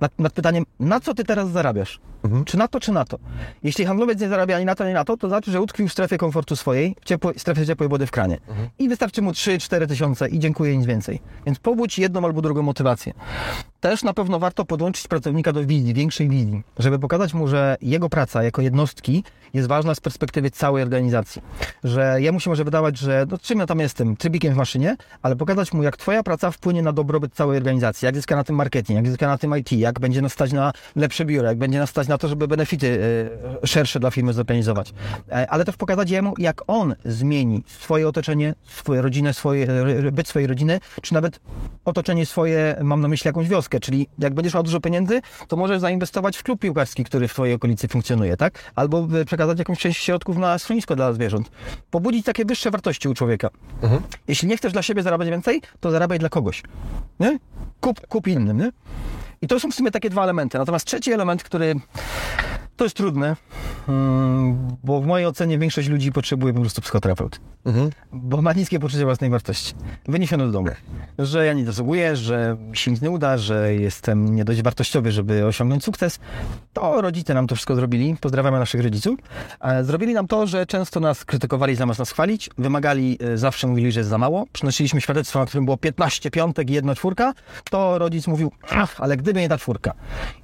nad, 0.00 0.18
nad 0.18 0.32
pytaniem, 0.32 0.64
na 0.80 1.00
co 1.00 1.14
ty 1.14 1.24
teraz 1.24 1.50
zarabiasz? 1.50 2.00
Czy 2.46 2.56
na 2.58 2.68
to, 2.68 2.80
czy 2.80 2.92
na 2.92 3.04
to? 3.04 3.18
Jeśli 3.62 3.84
handlowiec 3.84 4.20
nie 4.20 4.28
zarabia 4.28 4.56
ani 4.56 4.64
na 4.64 4.74
to, 4.74 4.84
ani 4.84 4.92
na 4.94 5.04
to, 5.04 5.16
to 5.16 5.28
znaczy, 5.28 5.50
że 5.50 5.60
utkwił 5.60 5.88
w 5.88 5.92
strefie 5.92 6.18
komfortu 6.18 6.56
swojej, 6.56 6.96
w 7.00 7.04
ciepłej, 7.04 7.38
strefie 7.38 7.66
ciepłej 7.66 7.88
wody 7.88 8.06
w 8.06 8.10
kranie. 8.10 8.38
I 8.78 8.88
wystarczy 8.88 9.22
mu 9.22 9.30
3-4 9.30 9.86
tysiące 9.86 10.28
i 10.28 10.38
dziękuję, 10.38 10.76
nic 10.76 10.86
więcej. 10.86 11.20
Więc 11.46 11.58
pobudź 11.58 11.98
jedną 11.98 12.24
albo 12.24 12.42
drugą 12.42 12.62
motywację. 12.62 13.12
Też 13.82 14.02
na 14.02 14.14
pewno 14.14 14.38
warto 14.38 14.64
podłączyć 14.64 15.08
pracownika 15.08 15.52
do 15.52 15.66
wizji, 15.66 15.94
większej 15.94 16.28
wizji, 16.28 16.62
żeby 16.78 16.98
pokazać 16.98 17.34
mu, 17.34 17.48
że 17.48 17.76
jego 17.80 18.08
praca 18.08 18.42
jako 18.42 18.62
jednostki 18.62 19.24
jest 19.54 19.68
ważna 19.68 19.94
z 19.94 20.00
perspektywy 20.00 20.50
całej 20.50 20.82
organizacji. 20.82 21.42
Że 21.84 22.16
jemu 22.18 22.40
się 22.40 22.50
może 22.50 22.64
wydawać, 22.64 22.98
że 22.98 23.26
no 23.30 23.38
czym 23.38 23.58
ja 23.58 23.66
tam 23.66 23.80
jestem, 23.80 24.16
trybikiem 24.16 24.54
w 24.54 24.56
maszynie, 24.56 24.96
ale 25.22 25.36
pokazać 25.36 25.72
mu, 25.72 25.82
jak 25.82 25.96
twoja 25.96 26.22
praca 26.22 26.50
wpłynie 26.50 26.82
na 26.82 26.92
dobrobyt 26.92 27.34
całej 27.34 27.56
organizacji, 27.56 28.06
jak 28.06 28.14
zyska 28.14 28.36
na 28.36 28.44
tym 28.44 28.56
marketing, 28.56 28.96
jak 28.96 29.08
zyska 29.08 29.26
na 29.26 29.38
tym 29.38 29.56
IT, 29.58 29.72
jak 29.72 30.00
będzie 30.00 30.22
nas 30.22 30.32
stać 30.32 30.52
na 30.52 30.72
lepsze 30.96 31.24
biuro, 31.24 31.48
jak 31.48 31.58
będzie 31.58 31.78
nas 31.78 31.90
stać 31.90 32.08
na 32.08 32.18
to, 32.18 32.28
żeby 32.28 32.48
benefity 32.48 33.00
e, 33.62 33.66
szersze 33.66 34.00
dla 34.00 34.10
firmy 34.10 34.32
zorganizować. 34.32 34.92
E, 35.30 35.50
ale 35.50 35.64
też 35.64 35.76
pokazać 35.76 36.10
jemu, 36.10 36.34
jak 36.38 36.62
on 36.66 36.94
zmieni 37.04 37.62
swoje 37.66 38.08
otoczenie, 38.08 38.54
swoją 38.64 39.02
rodzinę, 39.02 39.34
swoje, 39.34 39.66
e, 40.08 40.12
byt 40.12 40.28
swojej 40.28 40.46
rodziny, 40.46 40.80
czy 41.02 41.14
nawet 41.14 41.40
otoczenie 41.84 42.26
swoje, 42.26 42.76
mam 42.82 43.00
na 43.00 43.08
myśli 43.08 43.28
jakąś 43.28 43.48
wioskę, 43.48 43.71
czyli 43.80 44.08
jak 44.18 44.34
będziesz 44.34 44.54
miał 44.54 44.62
dużo 44.62 44.80
pieniędzy, 44.80 45.20
to 45.48 45.56
możesz 45.56 45.80
zainwestować 45.80 46.36
w 46.36 46.42
klub 46.42 46.60
piłkarski, 46.60 47.04
który 47.04 47.28
w 47.28 47.32
twojej 47.32 47.54
okolicy 47.54 47.88
funkcjonuje, 47.88 48.36
tak? 48.36 48.72
Albo 48.74 49.08
e, 49.20 49.24
przekazać 49.24 49.58
jakąś 49.58 49.78
część 49.78 50.02
środków 50.02 50.36
na 50.36 50.58
schronisko 50.58 50.96
dla 50.96 51.12
zwierząt. 51.12 51.50
Pobudzić 51.90 52.26
takie 52.26 52.44
wyższe 52.44 52.70
wartości 52.70 53.08
u 53.08 53.14
człowieka. 53.14 53.50
Jeśli 54.28 54.48
nie 54.48 54.56
chcesz 54.56 54.72
dla 54.72 54.82
siebie 54.82 55.02
zarabiać 55.02 55.28
więcej, 55.28 55.62
to 55.80 55.90
zarabiaj 55.90 56.18
dla 56.18 56.28
kogoś. 56.28 56.62
Nie? 57.20 57.38
Kup, 57.80 58.06
kup 58.06 58.26
innym, 58.26 58.58
nie? 58.58 58.72
I 59.42 59.46
to 59.46 59.60
są 59.60 59.70
w 59.70 59.74
sumie 59.74 59.90
takie 59.90 60.10
dwa 60.10 60.22
elementy. 60.22 60.58
Natomiast 60.58 60.86
trzeci 60.86 61.12
element, 61.12 61.42
który 61.42 61.74
to 62.76 62.84
jest 62.84 62.96
trudne, 62.96 63.36
mm, 63.88 64.76
bo 64.84 65.00
w 65.00 65.06
mojej 65.06 65.26
ocenie 65.26 65.58
większość 65.58 65.88
ludzi 65.88 66.12
potrzebuje 66.12 66.54
po 66.54 66.60
prostu 66.60 66.80
psychoterapeuty. 66.82 67.38
Bo 68.12 68.42
ma 68.42 68.52
niskie 68.52 68.78
poczucie 68.80 69.04
własnej 69.04 69.30
wartości. 69.30 69.74
Wyniesione 70.08 70.46
do 70.46 70.52
domu. 70.52 70.68
Że 71.18 71.46
ja 71.46 71.52
nie 71.52 71.64
zasługuję, 71.64 72.16
że 72.16 72.56
mi 72.70 72.76
się 72.76 72.90
nic 72.90 73.00
nie 73.02 73.10
uda, 73.10 73.38
że 73.38 73.74
jestem 73.74 74.34
nie 74.34 74.44
dość 74.44 74.62
wartościowy, 74.62 75.12
żeby 75.12 75.46
osiągnąć 75.46 75.84
sukces. 75.84 76.18
To 76.72 77.00
rodzice 77.00 77.34
nam 77.34 77.46
to 77.46 77.54
wszystko 77.54 77.74
zrobili. 77.74 78.16
Pozdrawiamy 78.20 78.58
naszych 78.58 78.82
rodziców. 78.82 79.18
E, 79.60 79.84
Zrobili 79.84 80.14
nam 80.14 80.26
to, 80.28 80.46
że 80.46 80.66
często 80.66 81.00
nas 81.00 81.24
krytykowali 81.24 81.74
zamiast 81.76 81.98
nas 81.98 82.10
chwalić. 82.10 82.50
Wymagali, 82.58 83.18
e, 83.20 83.38
zawsze 83.38 83.66
mówili, 83.66 83.92
że 83.92 84.00
jest 84.00 84.10
za 84.10 84.18
mało. 84.18 84.46
Przynosiliśmy 84.52 85.00
świadectwo, 85.00 85.38
na 85.38 85.46
którym 85.46 85.64
było 85.64 85.76
15 85.76 86.30
piątek 86.30 86.70
i 86.70 86.72
jedna 86.72 86.94
czwórka. 86.94 87.32
To 87.70 87.98
rodzic 87.98 88.26
mówił, 88.26 88.52
ale 88.98 89.16
gdyby 89.16 89.40
nie 89.40 89.48
ta 89.48 89.58
czwórka. 89.58 89.94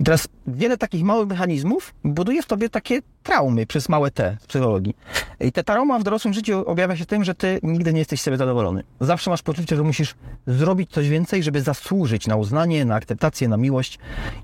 I 0.00 0.04
teraz 0.04 0.28
wiele 0.46 0.76
takich 0.78 1.04
małych 1.04 1.28
mechanizmów 1.28 1.94
buduje 2.18 2.42
w 2.42 2.46
tobie 2.46 2.68
takie 2.68 3.02
traumy 3.28 3.66
przez 3.66 3.88
małe 3.88 4.10
T 4.10 4.36
w 4.40 4.46
psychologii. 4.46 4.96
I 5.40 5.52
ta 5.52 5.62
trauma 5.62 5.98
w 5.98 6.02
dorosłym 6.02 6.34
życiu 6.34 6.64
objawia 6.66 6.96
się 6.96 7.06
tym, 7.06 7.24
że 7.24 7.34
ty 7.34 7.60
nigdy 7.62 7.92
nie 7.92 7.98
jesteś 7.98 8.20
z 8.20 8.24
siebie 8.24 8.36
zadowolony. 8.36 8.84
Zawsze 9.00 9.30
masz 9.30 9.42
poczucie, 9.42 9.76
że 9.76 9.82
musisz 9.82 10.14
zrobić 10.46 10.90
coś 10.90 11.08
więcej, 11.08 11.42
żeby 11.42 11.62
zasłużyć 11.62 12.26
na 12.26 12.36
uznanie, 12.36 12.84
na 12.84 12.94
akceptację, 12.94 13.48
na 13.48 13.56
miłość. 13.56 13.98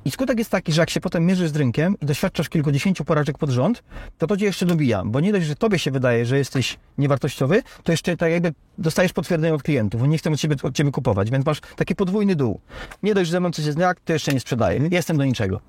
I 0.04 0.10
skutek 0.10 0.38
jest 0.38 0.50
taki, 0.50 0.72
że 0.72 0.82
jak 0.82 0.90
się 0.90 1.00
potem 1.00 1.26
mierzysz 1.26 1.50
z 1.50 1.56
rynkiem 1.56 1.96
i 2.02 2.06
doświadczasz 2.06 2.48
kilkudziesięciu 2.48 3.04
porażek 3.04 3.38
pod 3.38 3.50
rząd, 3.50 3.82
to 4.18 4.26
to 4.26 4.36
cię 4.36 4.44
jeszcze 4.44 4.66
dobija, 4.66 5.02
bo 5.06 5.20
nie 5.20 5.32
dość, 5.32 5.46
że 5.46 5.56
tobie 5.56 5.78
się 5.78 5.90
wydaje, 5.90 6.26
że 6.26 6.38
jesteś 6.38 6.78
niewartościowy, 6.98 7.62
to 7.82 7.92
jeszcze 7.92 8.16
tak 8.16 8.32
jakby 8.32 8.52
dostajesz 8.78 9.12
potwierdzenie 9.12 9.54
od 9.54 9.62
klientów, 9.62 10.00
bo 10.00 10.06
nie 10.06 10.18
chcą 10.18 10.32
od 10.32 10.38
ciebie, 10.38 10.56
od 10.62 10.74
ciebie 10.74 10.90
kupować, 10.90 11.30
więc 11.30 11.46
masz 11.46 11.60
taki 11.76 11.94
podwójny 11.94 12.36
dół. 12.36 12.60
Nie 13.02 13.14
dość, 13.14 13.26
że 13.26 13.32
ze 13.32 13.40
mną 13.40 13.50
coś 13.50 13.64
jest 13.64 13.78
jak, 13.78 14.00
to 14.00 14.12
jeszcze 14.12 14.32
nie 14.32 14.40
sprzedaję. 14.40 14.88
Jestem 14.90 15.16
do 15.16 15.24
niczego. 15.24 15.60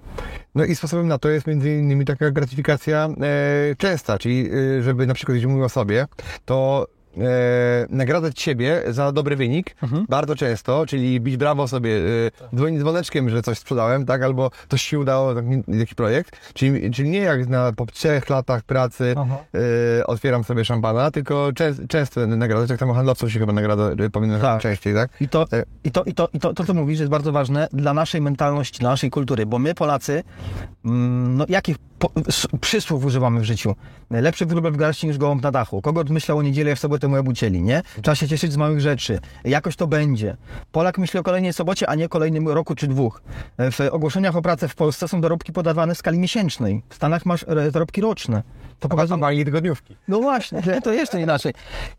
No 0.55 0.65
i 0.65 0.75
sposobem 0.75 1.07
na 1.07 1.17
to 1.17 1.29
jest 1.29 1.47
między 1.47 1.69
innymi 1.69 2.05
taka 2.05 2.31
gratyfikacja 2.31 3.04
częsta, 3.77 4.17
czyli 4.17 4.49
e, 4.77 4.83
żeby 4.83 5.07
na 5.07 5.13
przykład, 5.13 5.35
jeśli 5.35 5.47
mówimy 5.47 5.65
o 5.65 5.69
sobie, 5.69 6.07
to 6.45 6.87
e, 7.17 7.85
nagradzać 7.89 8.39
siebie 8.41 8.83
za 8.87 9.11
dobry 9.11 9.35
wynik 9.35 9.75
bardzo 10.09 10.35
często, 10.35 10.85
czyli 10.85 11.19
bić 11.21 11.37
brawo 11.37 11.67
sobie, 11.67 11.97
e, 12.51 12.55
dzwonić 12.55 12.79
dzwoneczkiem, 12.79 13.29
że 13.29 13.41
coś 13.41 13.57
sprzedałem, 13.59 14.05
tak, 14.05 14.23
albo 14.23 14.51
coś 14.69 14.81
się 14.81 14.99
udało, 14.99 15.35
tak, 15.35 15.45
jakiś 15.67 15.93
projekt, 15.93 16.53
czyli, 16.53 16.91
czyli 16.91 17.09
nie 17.09 17.19
jak 17.19 17.47
na, 17.47 17.71
po 17.73 17.85
trzech 17.85 18.29
latach 18.29 18.63
pracy 18.63 19.15
e, 19.99 20.07
otwieram 20.07 20.43
sobie 20.43 20.65
szampana, 20.65 21.11
tylko 21.11 21.49
czę, 21.55 21.73
często 21.89 22.27
nagradzać, 22.27 22.69
tak 22.69 22.79
samo 22.79 22.93
handlowców 22.93 23.31
się 23.31 23.39
chyba 23.39 23.53
nagradza, 23.53 23.91
powinno 24.11 24.39
Tak. 24.39 24.61
częściej, 24.61 24.93
tak? 24.93 25.09
I 25.21 25.27
to, 25.29 25.45
E. 25.53 25.63
i 25.83 25.91
to, 25.91 26.03
i 26.03 26.13
to, 26.13 26.29
i 26.33 26.39
to, 26.39 26.53
to, 26.53 26.63
co 26.63 26.73
mówisz, 26.73 26.99
jest 26.99 27.11
bardzo 27.11 27.31
ważne 27.31 27.67
dla 27.73 27.93
naszej 27.93 28.21
mentalności, 28.21 28.79
dla 28.79 28.89
naszej 28.89 29.09
kultury, 29.09 29.45
bo 29.45 29.59
my, 29.59 29.75
Polacy, 29.75 30.23
mm, 30.85 31.37
no 31.37 31.45
jakich 31.49 31.75
po, 31.99 32.11
s- 32.27 32.47
przysłów 32.61 33.05
używamy 33.05 33.39
w 33.39 33.43
życiu? 33.43 33.75
Lepszy 34.09 34.45
wróbel 34.45 34.71
w 34.71 34.77
garści 34.77 35.07
niż 35.07 35.17
gołąb 35.17 35.43
na 35.43 35.51
dachu. 35.51 35.81
Kogo 35.81 36.03
myślał 36.09 36.37
o 36.37 36.41
niedzielę, 36.41 36.69
jak 36.69 36.77
w 36.77 36.81
sobotę 36.81 37.04
mu 37.07 37.15
obucieli, 37.15 37.61
nie? 37.61 37.81
Trzeba 38.01 38.15
się 38.15 38.27
cieszyć 38.27 38.51
z 38.51 38.57
małych 38.57 38.81
rzeczy. 38.81 39.19
Jakoś 39.43 39.75
to 39.75 39.87
będzie. 39.87 40.37
Polak 40.71 40.97
myśli 40.97 41.19
o 41.19 41.23
kolejnej 41.23 41.53
sobocie, 41.53 41.89
a 41.89 41.95
nie 41.95 42.09
kolejnym 42.09 42.47
roku 42.47 42.75
czy 42.75 42.87
dwóch. 42.87 43.21
W 43.71 43.81
ogłoszeniach 43.91 44.35
o 44.35 44.41
pracę 44.41 44.67
w 44.67 44.75
Polsce 44.75 45.07
są 45.07 45.21
dorobki 45.21 45.53
podawane 45.53 45.95
w 45.95 45.97
skali 45.97 46.19
miesięcznej. 46.19 46.83
W 46.89 46.95
Stanach 46.95 47.25
masz 47.25 47.43
e, 47.47 47.71
dorobki 47.71 48.01
roczne. 48.01 48.43
To 48.79 48.89
pokazuje, 48.89 49.17
Mali 49.19 49.45
tygodniówki. 49.45 49.95
no 50.07 50.19
właśnie, 50.19 50.61
to 50.83 50.93
jeszcze 50.93 51.21
inaczej. 51.21 51.53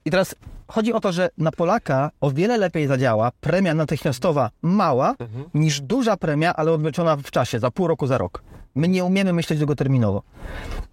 I 0.05 0.11
teraz 0.11 0.35
chodzi 0.69 0.93
o 0.93 1.01
to, 1.01 1.13
że 1.13 1.29
na 1.39 1.51
Polaka 1.53 2.11
o 2.21 2.31
wiele 2.31 2.59
lepiej 2.59 2.87
zadziała 2.87 3.31
premia 3.41 3.75
natychmiastowa 3.75 4.51
mała 4.63 5.15
niż 5.55 5.81
duża 5.81 6.17
premia, 6.17 6.55
ale 6.57 6.73
odwleczona 6.73 7.17
w 7.17 7.31
czasie, 7.31 7.59
za 7.59 7.71
pół 7.71 7.87
roku, 7.87 8.07
za 8.07 8.19
rok. 8.19 8.43
My 8.75 8.89
nie 8.89 9.05
umiemy 9.05 9.33
myśleć 9.33 9.59
długoterminowo. 9.59 10.23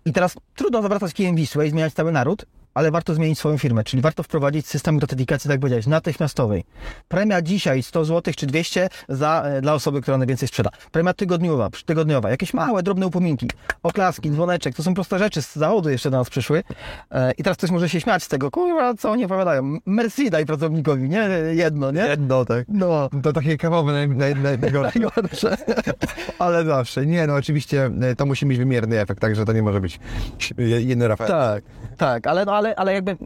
I 0.05 0.13
teraz 0.13 0.36
trudno 0.55 0.82
zawracać 0.82 1.13
kijem 1.13 1.36
Wisłę 1.36 1.67
i 1.67 1.70
zmieniać 1.70 1.93
cały 1.93 2.12
naród, 2.12 2.46
ale 2.74 2.92
warto 2.92 3.13
zmienić 3.13 3.39
swoją 3.39 3.58
firmę, 3.58 3.84
czyli 3.84 4.01
warto 4.01 4.24
wprowadzić 4.24 4.68
system 4.68 4.98
gratyfikacji, 4.98 5.48
tak 5.48 5.51
jak 5.53 5.60
powiedziałeś, 5.62 5.88
natychmiastowej. 5.88 6.63
Premia 7.08 7.42
dzisiaj 7.42 7.84
100 7.84 8.06
zł 8.06 8.34
czy 8.38 8.46
200 8.48 8.89
za, 9.10 9.44
e, 9.46 9.62
dla 9.62 9.74
osoby, 9.74 10.01
która 10.01 10.18
najwięcej 10.18 10.48
sprzeda. 10.48 10.70
Premia 10.92 11.13
tygodniowa, 11.13 11.70
tygodniowa, 11.86 12.30
jakieś 12.30 12.53
małe, 12.53 12.84
drobne 12.84 13.08
upominki, 13.08 13.48
oklaski, 13.84 14.32
dzwoneczek, 14.32 14.75
to 14.75 14.84
są 14.84 14.94
proste 14.94 15.20
rzeczy, 15.20 15.42
z 15.42 15.56
zawodu 15.56 15.89
jeszcze 15.89 16.10
do 16.12 16.18
nas 16.18 16.30
przyszły. 16.30 16.63
E, 17.12 17.32
I 17.32 17.44
teraz 17.44 17.58
ktoś 17.58 17.72
może 17.72 17.89
się 17.89 18.01
śmiać 18.01 18.24
z 18.24 18.27
tego, 18.27 18.51
kurwa, 18.51 18.94
co 18.94 19.12
oni 19.12 19.25
opowiadają. 19.25 19.77
Merci 19.86 20.30
daj 20.30 20.46
pracownikowi, 20.46 21.10
nie? 21.10 21.30
Jedno, 21.51 21.92
nie? 21.92 22.01
Jedno, 22.01 22.46
tak. 22.46 22.65
No, 22.68 23.10
To 23.24 23.34
takie 23.34 23.58
kawowe 23.58 23.92
naj, 23.94 24.10
naj, 24.10 24.36
naj, 24.36 24.60
najgorsze. 24.60 25.00
najgorsze. 25.00 25.58
Ale 26.39 26.65
zawsze. 26.65 27.06
Nie, 27.06 27.27
no 27.27 27.36
oczywiście 27.36 27.92
e, 28.01 28.15
to 28.15 28.25
musi 28.25 28.46
mieć 28.46 28.58
wymierny 28.58 29.00
efekt, 29.01 29.20
także 29.20 29.46
to 29.46 29.53
nie 29.53 29.63
może 29.63 29.82
być 29.82 30.00
jedno 30.58 31.08
Rafael. 31.08 31.30
Tak, 31.30 31.63
tak, 31.98 32.27
ale, 32.27 32.46
no, 32.46 32.56
ale, 32.63 32.75
ale 32.75 32.93
jakby 32.93 33.17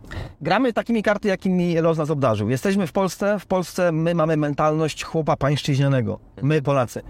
gramy 0.41 0.73
takimi 0.73 1.03
karty, 1.03 1.27
jakimi 1.27 1.75
los 1.75 1.97
nas 1.97 2.09
obdarzył. 2.09 2.49
Jesteśmy 2.49 2.87
w 2.87 2.91
Polsce, 2.91 3.39
w 3.39 3.45
Polsce 3.45 3.91
my 3.91 4.15
mamy 4.15 4.37
mentalność 4.37 5.03
chłopa 5.03 5.35
pańszczyźnianego, 5.35 6.19
my 6.41 6.61
Polacy. 6.61 7.01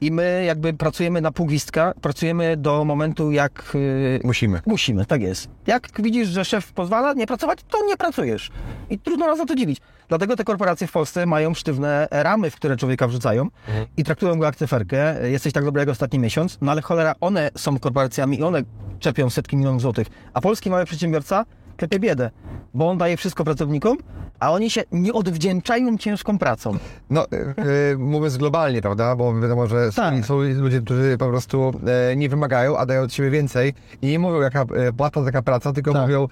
I 0.00 0.10
my 0.10 0.44
jakby 0.46 0.74
pracujemy 0.74 1.20
na 1.20 1.32
pół 1.32 1.46
gwizdka, 1.46 1.92
pracujemy 2.00 2.56
do 2.56 2.84
momentu 2.84 3.32
jak... 3.32 3.70
Yy, 3.74 4.20
Musimy. 4.24 4.60
Musimy, 4.66 5.06
tak 5.06 5.22
jest. 5.22 5.48
Jak 5.66 5.88
widzisz, 5.98 6.28
że 6.28 6.44
szef 6.44 6.72
pozwala 6.72 7.12
nie 7.12 7.26
pracować, 7.26 7.58
to 7.68 7.86
nie 7.86 7.96
pracujesz. 7.96 8.50
I 8.90 8.98
trudno 8.98 9.26
nas 9.26 9.38
za 9.38 9.46
to 9.46 9.54
dziwić. 9.54 9.80
Dlatego 10.08 10.36
te 10.36 10.44
korporacje 10.44 10.86
w 10.86 10.92
Polsce 10.92 11.26
mają 11.26 11.54
sztywne 11.54 12.08
ramy, 12.10 12.50
w 12.50 12.56
które 12.56 12.76
człowieka 12.76 13.08
wrzucają 13.08 13.48
i 13.96 14.04
traktują 14.04 14.38
go 14.38 14.44
jak 14.44 14.56
cyferkę. 14.56 15.30
Jesteś 15.30 15.52
tak 15.52 15.64
dobry 15.64 15.80
jak 15.80 15.88
ostatni 15.88 16.18
miesiąc, 16.18 16.58
no 16.60 16.72
ale 16.72 16.82
cholera, 16.82 17.14
one 17.20 17.50
są 17.56 17.78
korporacjami 17.78 18.38
i 18.38 18.42
one 18.42 18.62
czepią 18.98 19.30
setki 19.30 19.56
milionów 19.56 19.82
złotych. 19.82 20.06
A 20.34 20.40
polski 20.40 20.70
mały 20.70 20.84
przedsiębiorca 20.84 21.44
klepie 21.76 21.98
biedę, 21.98 22.30
bo 22.74 22.88
on 22.90 22.98
daje 22.98 23.16
wszystko 23.16 23.44
pracownikom, 23.44 23.96
a 24.40 24.52
oni 24.52 24.70
się 24.70 24.82
nie 24.92 25.12
odwdzięczają 25.12 25.98
ciężką 25.98 26.38
pracą. 26.38 26.76
No, 27.10 27.26
e, 27.30 27.96
mówiąc 27.98 28.36
globalnie, 28.36 28.82
prawda, 28.82 29.16
bo 29.16 29.40
wiadomo, 29.40 29.66
że 29.66 29.92
są, 29.92 30.02
Tak. 30.02 30.24
są 30.26 30.42
ludzie, 30.42 30.80
którzy 30.80 31.16
po 31.18 31.28
prostu 31.28 31.72
e, 32.10 32.16
nie 32.16 32.28
wymagają, 32.28 32.78
a 32.78 32.86
dają 32.86 33.02
od 33.02 33.12
siebie 33.12 33.30
więcej 33.30 33.74
i 34.02 34.06
nie 34.06 34.18
mówią, 34.18 34.40
jaka 34.40 34.64
płata, 34.96 35.24
taka 35.24 35.42
praca, 35.42 35.72
tylko 35.72 35.92
Tak. 35.92 36.02
mówią, 36.02 36.28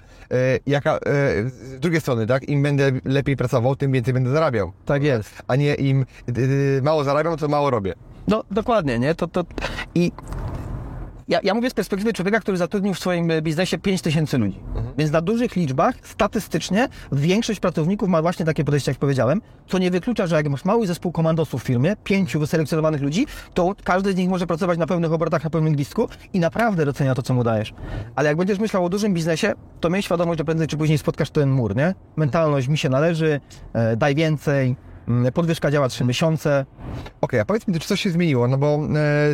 jaka, 0.65 0.99
z 1.45 1.79
drugiej 1.79 2.01
strony, 2.01 2.27
tak, 2.27 2.49
im 2.49 2.63
będę 2.63 2.91
lepiej 3.05 3.35
pracował, 3.37 3.75
tym 3.75 3.91
więcej 3.91 4.13
będę 4.13 4.29
zarabiał. 4.31 4.71
Tak 4.85 5.03
jest. 5.03 5.43
A 5.47 5.55
nie 5.55 5.73
im 5.75 6.05
mało 6.81 7.03
zarabiam, 7.03 7.37
to 7.37 7.47
mało 7.47 7.69
robię. 7.69 7.93
No, 8.27 8.43
dokładnie, 8.51 8.99
nie? 8.99 9.15
To, 9.15 9.27
to... 9.27 9.43
I 9.95 10.11
ja, 11.27 11.39
ja 11.43 11.53
mówię 11.53 11.69
z 11.69 11.73
perspektywy 11.73 12.13
człowieka, 12.13 12.39
który 12.39 12.57
zatrudnił 12.57 12.93
w 12.93 12.99
swoim 12.99 13.31
e, 13.31 13.41
biznesie 13.41 13.77
5 13.77 14.01
tysięcy 14.01 14.37
ludzi. 14.37 14.59
Więc 14.97 15.11
na 15.11 15.21
dużych 15.21 15.55
liczbach, 15.55 15.95
statystycznie, 16.03 16.87
większość 17.11 17.59
pracowników 17.59 18.09
ma 18.09 18.21
właśnie 18.21 18.45
takie 18.45 18.63
podejście, 18.63 18.91
jak 18.91 18.99
powiedziałem, 18.99 19.41
co 19.67 19.77
nie 19.77 19.91
wyklucza, 19.91 20.27
że 20.27 20.35
jak 20.35 20.49
masz 20.49 20.65
mały 20.65 20.87
zespół 20.87 21.11
komandosów 21.11 21.63
w 21.63 21.65
firmie, 21.65 21.95
pięciu 22.03 22.39
wyselekcjonowanych 22.39 23.01
ludzi, 23.01 23.25
to 23.53 23.75
każdy 23.83 24.11
z 24.13 24.15
nich 24.15 24.29
może 24.29 24.47
pracować 24.47 24.79
na 24.79 24.87
pełnych 24.87 25.13
obrotach, 25.13 25.43
na 25.43 25.49
pełnym 25.49 25.73
gwizdku 25.73 26.09
i 26.33 26.39
naprawdę 26.39 26.85
docenia 26.85 27.15
to, 27.15 27.21
co 27.21 27.33
mu 27.33 27.43
dajesz. 27.43 27.73
Ale 28.15 28.29
jak 28.29 28.37
będziesz 28.37 28.59
myślał 28.59 28.85
o 28.85 28.89
dużym 28.89 29.13
biznesie, 29.13 29.53
to 29.79 29.89
miej 29.89 30.01
świadomość, 30.01 30.37
że 30.37 30.45
prędzej 30.45 30.67
czy 30.67 30.77
później 30.77 30.97
spotkasz 30.97 31.29
ten 31.29 31.49
mur, 31.49 31.75
nie? 31.75 31.95
Mentalność 32.15 32.67
mi 32.67 32.77
się 32.77 32.89
należy, 32.89 33.39
e, 33.73 33.97
daj 33.97 34.15
więcej, 34.15 34.75
podwyżka 35.33 35.71
działa 35.71 35.89
3 35.89 36.05
miesiące, 36.05 36.65
Okej, 37.21 37.39
a 37.39 37.45
powiedz 37.45 37.67
mi, 37.67 37.79
czy 37.79 37.87
coś 37.87 38.01
się 38.01 38.09
zmieniło? 38.09 38.47
No 38.47 38.57
bo 38.57 38.75
e, 38.75 38.79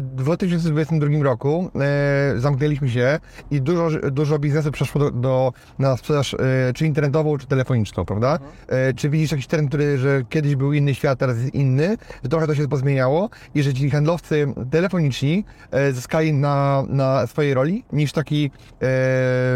w 0.01 0.15
2022 0.15 1.23
roku 1.23 1.71
e, 1.75 2.33
zamknęliśmy 2.39 2.89
się 2.89 3.19
i 3.51 3.61
dużo, 3.61 3.89
dużo 4.11 4.39
biznesu 4.39 4.71
przeszło 4.71 5.01
do, 5.01 5.11
do, 5.11 5.53
na 5.79 5.97
sprzedaż 5.97 6.33
e, 6.33 6.37
czy 6.75 6.85
internetową, 6.85 7.37
czy 7.37 7.47
telefoniczną, 7.47 8.05
prawda? 8.05 8.39
E, 8.67 8.93
czy 8.93 9.09
widzisz 9.09 9.31
jakiś 9.31 9.47
trend, 9.47 9.69
który, 9.69 9.97
że 9.97 10.23
kiedyś 10.29 10.55
był 10.55 10.73
inny 10.73 10.95
świat, 10.95 11.19
teraz 11.19 11.37
jest 11.37 11.53
inny, 11.53 11.97
że 12.23 12.29
trochę 12.29 12.47
to 12.47 12.55
się 12.55 12.67
pozmieniało 12.67 13.29
i 13.55 13.63
że 13.63 13.73
ci 13.73 13.89
handlowcy 13.89 14.53
telefoniczni 14.71 15.45
zyskali 15.91 16.33
na, 16.33 16.83
na 16.87 17.27
swojej 17.27 17.53
roli 17.53 17.83
niż 17.93 18.11
taki, 18.11 18.51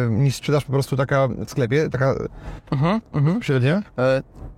niż 0.10 0.36
sprzedaż 0.36 0.66
po 0.66 0.74
prostu 0.74 0.98
taka 0.98 1.28
w 1.28 1.50
sklepie, 1.50 1.90
taka 1.90 2.16
Mhm, 2.72 3.02
mhm. 3.14 3.44
średnia? 3.44 3.84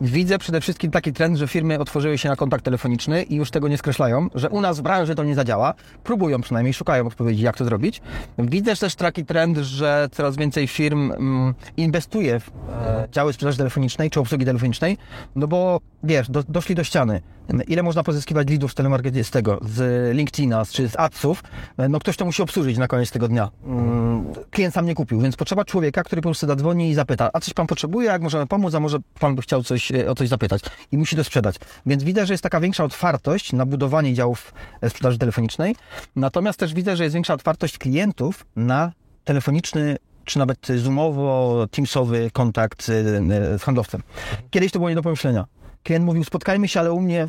Widzę 0.01 0.37
przede 0.37 0.61
wszystkim 0.61 0.91
taki 0.91 1.13
trend, 1.13 1.37
że 1.37 1.46
firmy 1.47 1.79
otworzyły 1.79 2.17
się 2.17 2.29
na 2.29 2.35
kontakt 2.35 2.65
telefoniczny 2.65 3.23
i 3.23 3.35
już 3.35 3.51
tego 3.51 3.67
nie 3.67 3.77
skreślają, 3.77 4.29
że 4.35 4.49
u 4.49 4.61
nas 4.61 4.79
w 4.79 4.81
branży 4.81 5.15
to 5.15 5.23
nie 5.23 5.35
zadziała. 5.35 5.73
Próbują 6.03 6.41
przynajmniej, 6.41 6.73
szukają 6.73 7.07
odpowiedzi, 7.07 7.43
jak 7.43 7.57
to 7.57 7.65
zrobić. 7.65 8.01
Widzę 8.39 8.75
też 8.75 8.95
taki 8.95 9.25
trend, 9.25 9.57
że 9.57 10.07
coraz 10.11 10.37
więcej 10.37 10.67
firm 10.67 11.11
mm, 11.11 11.53
inwestuje 11.77 12.39
w 12.39 12.49
e, 12.49 13.07
działy 13.11 13.33
sprzedaży 13.33 13.57
telefonicznej 13.57 14.09
czy 14.09 14.19
obsługi 14.19 14.45
telefonicznej, 14.45 14.97
no 15.35 15.47
bo 15.47 15.79
wiesz, 16.03 16.31
do, 16.31 16.43
doszli 16.43 16.75
do 16.75 16.83
ściany. 16.83 17.21
Ile 17.67 17.83
można 17.83 18.03
pozyskiwać 18.03 18.49
leadów 18.49 18.71
z 18.71 18.75
telemarketingu, 18.75 19.23
z 19.23 19.31
tego, 19.31 19.59
z 19.61 20.15
LinkedIna 20.15 20.65
czy 20.65 20.89
z 20.89 20.95
adsów, 20.99 21.43
e, 21.77 21.89
no 21.89 21.99
ktoś 21.99 22.17
to 22.17 22.25
musi 22.25 22.41
obsłużyć 22.41 22.77
na 22.77 22.87
koniec 22.87 23.11
tego 23.11 23.27
dnia. 23.27 23.49
Mm, 23.65 24.25
Klient 24.51 24.73
sam 24.73 24.85
nie 24.85 24.95
kupił, 24.95 25.21
więc 25.21 25.35
potrzeba 25.35 25.65
człowieka, 25.65 26.03
który 26.03 26.21
po 26.21 26.27
prostu 26.27 26.47
zadzwoni 26.47 26.89
i 26.89 26.93
zapyta, 26.93 27.29
a 27.33 27.39
coś 27.39 27.53
pan 27.53 27.67
potrzebuje, 27.67 28.07
jak 28.07 28.21
możemy 28.21 28.47
pomóc, 28.47 28.75
a 28.75 28.79
może 28.79 28.97
pan 29.19 29.35
by 29.35 29.41
chciał 29.41 29.63
coś, 29.63 29.91
e, 29.91 30.11
o 30.11 30.15
coś 30.15 30.27
zapytać 30.29 30.61
i 30.91 30.97
musi 30.97 31.15
to 31.15 31.23
sprzedać. 31.23 31.36
Więc 31.85 32.03
widzę, 32.03 32.25
że 32.25 32.33
jest 32.33 32.43
taka 32.43 32.59
większa 32.59 32.83
otwartość 32.83 33.53
na 33.53 33.65
budowanie 33.65 34.13
działów 34.13 34.53
e, 34.81 34.89
sprzedaży 34.89 35.17
telefonicznej, 35.17 35.75
natomiast 36.15 36.59
też 36.59 36.73
widzę, 36.73 36.97
że 36.97 37.03
jest 37.03 37.13
większa 37.13 37.33
otwartość 37.33 37.77
klientów 37.77 38.45
na 38.55 38.91
telefoniczny 39.23 39.97
czy 40.25 40.39
nawet 40.39 40.67
zoomowo, 40.77 41.67
teamsowy 41.71 42.31
kontakt 42.33 42.83
z, 42.83 42.89
e, 42.89 43.59
handlowcem. 43.59 44.01
Kiedyś 44.49 44.71
to 44.71 44.79
było 44.79 44.89
nie 44.89 44.95
do 44.95 45.01
pomyślenia. 45.01 45.45
Klient 45.83 46.05
mówił, 46.05 46.23
spotkajmy 46.23 46.67
się, 46.67 46.79
ale 46.79 46.91
u 46.91 47.01
mnie 47.01 47.27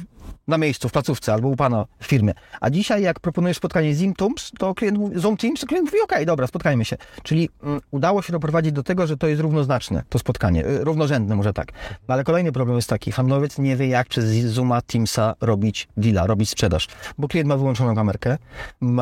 na 0.49 0.59
miejscu, 0.59 0.89
w 0.89 0.93
placówce 0.93 1.33
albo 1.33 1.49
u 1.49 1.57
pana 1.57 1.85
w 2.01 2.07
firmie. 2.07 2.33
A 2.61 2.71
dzisiaj 2.71 3.03
jak 3.03 3.21
proponujesz 3.21 3.57
spotkanie 3.57 3.95
z 3.95 3.99
Zoom 3.99 4.15
Teams, 4.15 4.51
to 4.59 4.75
klient 4.75 4.99
mówi, 4.99 5.21
Zoom 5.21 5.37
Teams, 5.37 5.61
to 5.61 5.67
klient 5.67 5.87
mówi, 5.87 6.03
okej, 6.05 6.27
dobra, 6.27 6.47
spotkajmy 6.47 6.85
się. 6.85 6.97
Czyli 7.23 7.49
mm, 7.63 7.81
udało 7.91 8.23
się 8.23 8.33
doprowadzić 8.33 8.73
do 8.73 8.83
tego, 8.83 9.07
że 9.07 9.17
to 9.17 9.27
jest 9.27 9.43
równoznaczne, 9.43 10.03
to 10.09 10.19
spotkanie, 10.19 10.67
y, 10.67 10.85
równorzędne 10.85 11.37
może 11.37 11.53
tak. 11.53 11.73
No, 12.09 12.15
ale 12.15 12.25
kolejny 12.25 12.53
problem 12.53 12.77
jest 12.77 12.89
taki, 12.89 13.13
handlowiec 13.13 13.59
nie 13.59 13.77
wie 13.77 13.89
jak 13.89 14.09
przez 14.09 14.25
Zooma, 14.25 14.83
Teamsa 14.83 15.35
robić 15.41 15.89
deala, 15.97 16.27
robić 16.27 16.51
sprzedaż, 16.51 16.89
bo 17.19 17.29
klient 17.29 17.49
ma 17.49 17.57
wyłączoną 17.57 17.95
kamerkę, 17.95 18.39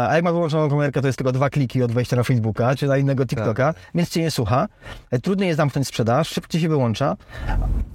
a 0.09 0.15
jak 0.15 0.25
ma 0.25 0.33
wyłączoną 0.33 0.69
kamerkę, 0.71 1.01
to 1.01 1.07
jest 1.07 1.19
tylko 1.19 1.33
dwa 1.33 1.51
kliki 1.51 1.83
od 1.83 1.93
wejścia 1.93 2.17
na 2.17 2.23
Facebooka, 2.23 2.75
czy 2.75 2.87
na 2.87 2.99
innego 2.99 3.27
TikToka, 3.27 3.75
więc 3.95 4.11
cię 4.11 4.21
nie 4.21 4.31
słucha. 4.31 4.69
E, 5.11 5.19
Trudniej 5.19 5.47
jest 5.47 5.57
zamknąć 5.57 5.89
sprzedaż, 5.89 6.29
szybciej 6.29 6.61
się 6.61 6.69
wyłącza. 6.69 7.17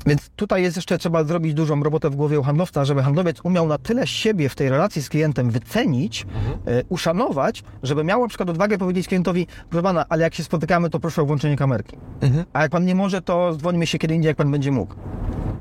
Więc 0.06 0.30
tutaj 0.36 0.64
jest 0.64 0.76
jeszcze 0.76 0.98
trzeba 0.98 1.24
zrobić 1.24 1.54
dużą 1.54 1.84
robotę 1.84 2.10
w 2.10 2.16
głowie 2.16 2.40
u 2.40 2.44
handlowca, 2.44 2.86
żeby 2.86 3.04
handlowiec 3.04 3.41
umiał 3.46 3.68
na 3.68 3.78
tyle 3.78 4.08
siebie 4.08 4.50
w 4.50 4.56
tej 4.56 4.70
relacji 4.70 5.02
z 5.02 5.10
klientem 5.10 5.52
wycenić, 5.52 6.26
e, 6.66 6.84
uszanować, 6.90 7.64
żeby 7.84 8.04
miał 8.04 8.22
na 8.22 8.28
przykład 8.28 8.50
odwagę 8.50 8.78
powiedzieć 8.78 9.08
klientowi, 9.08 9.48
proszę 9.70 9.84
pana, 9.84 10.06
ale 10.10 10.24
jak 10.24 10.34
się 10.34 10.44
spotykamy, 10.44 10.90
to 10.90 11.00
proszę 11.00 11.22
o 11.22 11.26
włączenie 11.26 11.58
kamerki. 11.58 11.98
A 12.54 12.62
jak 12.62 12.72
pan 12.72 12.86
nie 12.86 12.96
może, 12.96 13.22
to 13.22 13.56
dzwońmy 13.56 13.88
się 13.88 13.98
kiedy 13.98 14.16
indziej, 14.16 14.28
jak 14.28 14.38
pan 14.38 14.52
będzie 14.52 14.72
mógł. 14.72 14.96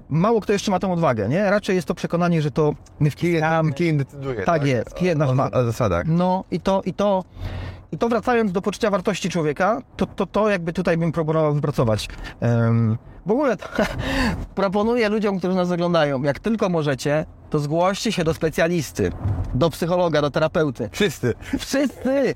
Mało 0.08 0.40
kto 0.40 0.52
jeszcze 0.52 0.70
ma 0.70 0.78
tę 0.78 0.92
odwagę, 0.92 1.28
nie? 1.28 1.50
Raczej 1.50 1.76
jest 1.76 1.88
to 1.88 1.94
przekonanie, 1.94 2.42
że 2.42 2.50
to 2.50 2.74
my 3.00 3.10
wciskamy. 3.10 3.72
Klient 3.72 3.98
decyduje. 3.98 4.42
Tak 4.42 4.66
jest, 4.66 4.94
klient 4.94 5.18
nas 5.18 5.34
ma. 5.34 5.50
o 5.50 5.64
zasadach. 5.64 6.06
No 6.08 6.44
i 6.50 6.60
to, 6.60 6.82
i 6.84 6.94
to, 6.94 7.24
i 7.92 7.98
to 7.98 8.08
wracając 8.08 8.52
do 8.52 8.62
poczucia 8.62 8.90
wartości 8.90 9.30
człowieka, 9.30 9.82
to, 9.96 10.06
to, 10.06 10.26
to 10.26 10.48
jakby 10.48 10.72
tutaj 10.72 10.96
bym 10.96 11.12
próbował 11.12 11.54
wypracować. 11.54 12.08
Em, 12.40 12.98
w 13.26 13.30
ogóle 13.30 13.56
to, 13.56 13.66
proponuję 14.54 15.08
ludziom, 15.08 15.38
którzy 15.38 15.56
nas 15.56 15.70
oglądają, 15.70 16.22
jak 16.22 16.38
tylko 16.38 16.68
możecie, 16.68 17.26
to 17.50 17.58
zgłoście 17.58 18.12
się 18.12 18.24
do 18.24 18.34
specjalisty, 18.34 19.12
do 19.54 19.70
psychologa, 19.70 20.22
do 20.22 20.30
terapeuty. 20.30 20.88
Wszyscy. 20.92 21.34
Wszyscy! 21.58 22.34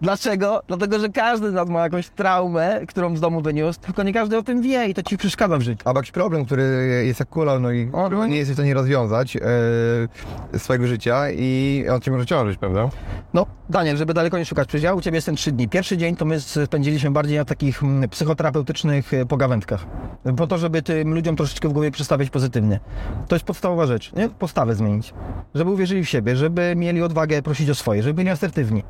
Dlaczego? 0.00 0.62
Dlatego, 0.68 0.98
że 0.98 1.08
każdy 1.08 1.50
z 1.50 1.54
nas 1.54 1.68
ma 1.68 1.80
jakąś 1.80 2.08
traumę, 2.08 2.80
którą 2.88 3.16
z 3.16 3.20
domu 3.20 3.40
wyniósł, 3.40 3.80
tylko 3.80 4.02
nie 4.02 4.12
każdy 4.12 4.38
o 4.38 4.42
tym 4.42 4.62
wie 4.62 4.88
i 4.88 4.94
to 4.94 5.02
ci 5.02 5.18
przeszkadza 5.18 5.58
w 5.58 5.62
życiu. 5.62 5.82
Albo 5.88 6.00
jakiś 6.00 6.12
problem, 6.12 6.44
który 6.44 6.62
jest 7.06 7.20
jak 7.20 7.28
kulą, 7.28 7.60
no 7.60 7.72
i 7.72 7.90
O, 7.92 8.26
nie 8.26 8.36
jesteś 8.36 8.52
w 8.54 8.56
stanie 8.56 8.74
rozwiązać 8.74 9.36
e, 9.36 10.58
swojego 10.58 10.86
życia 10.86 11.30
i 11.30 11.84
on 11.92 12.00
cię 12.00 12.10
może 12.10 12.26
ciążyć, 12.26 12.58
prawda? 12.58 12.88
No, 13.34 13.46
Daniel, 13.70 13.96
żeby 13.96 14.14
daleko 14.14 14.38
nie 14.38 14.44
szukać, 14.44 14.74
ja 14.74 14.94
u 14.94 15.00
Ciebie 15.00 15.16
jestem 15.16 15.36
trzy 15.36 15.52
dni. 15.52 15.68
Pierwszy 15.68 15.96
dzień 15.96 16.16
to 16.16 16.24
my 16.24 16.40
spędziliśmy 16.40 17.10
bardziej 17.10 17.38
na 17.38 17.44
takich 17.44 17.82
mm, 17.82 18.10
psychoterapeutycznych 18.10 19.14
e, 19.14 19.26
pogawędkach. 19.26 19.86
Po 20.36 20.46
to, 20.46 20.58
żeby 20.58 20.82
tym 20.82 21.14
ludziom 21.14 21.36
troszeczkę 21.36 21.68
w 21.68 21.72
głowie 21.72 21.90
przestawiać 21.90 22.30
pozytywnie. 22.30 22.80
To 23.28 23.34
jest 23.34 23.44
podstawowa 23.44 23.86
rzecz, 23.86 24.12
nie? 24.12 24.28
Postawę 24.42 24.74
zmienić. 24.74 25.14
Żeby 25.54 25.70
uwierzyli 25.70 26.04
w 26.04 26.08
siebie, 26.08 26.36
żeby 26.36 26.74
mieli 26.76 27.02
odwagę 27.02 27.42
prosić 27.42 27.70
o 27.70 27.74
swoje, 27.74 28.02
żeby 28.02 28.14
byli 28.14 28.28
asertywni. 28.28 28.82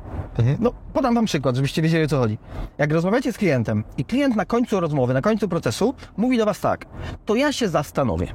No, 0.59 0.73
podam 0.93 1.15
Wam 1.15 1.25
przykład, 1.25 1.55
żebyście 1.55 1.81
wiedzieli 1.81 2.05
o 2.05 2.07
co 2.07 2.17
chodzi. 2.17 2.37
Jak 2.77 2.91
rozmawiacie 2.91 3.33
z 3.33 3.37
klientem 3.37 3.83
i 3.97 4.05
klient 4.05 4.35
na 4.35 4.45
końcu 4.45 4.79
rozmowy, 4.79 5.13
na 5.13 5.21
końcu 5.21 5.47
procesu 5.47 5.93
mówi 6.17 6.37
do 6.37 6.45
Was 6.45 6.59
tak, 6.59 6.85
to 7.25 7.35
ja 7.35 7.51
się 7.51 7.69
zastanowię. 7.69 8.27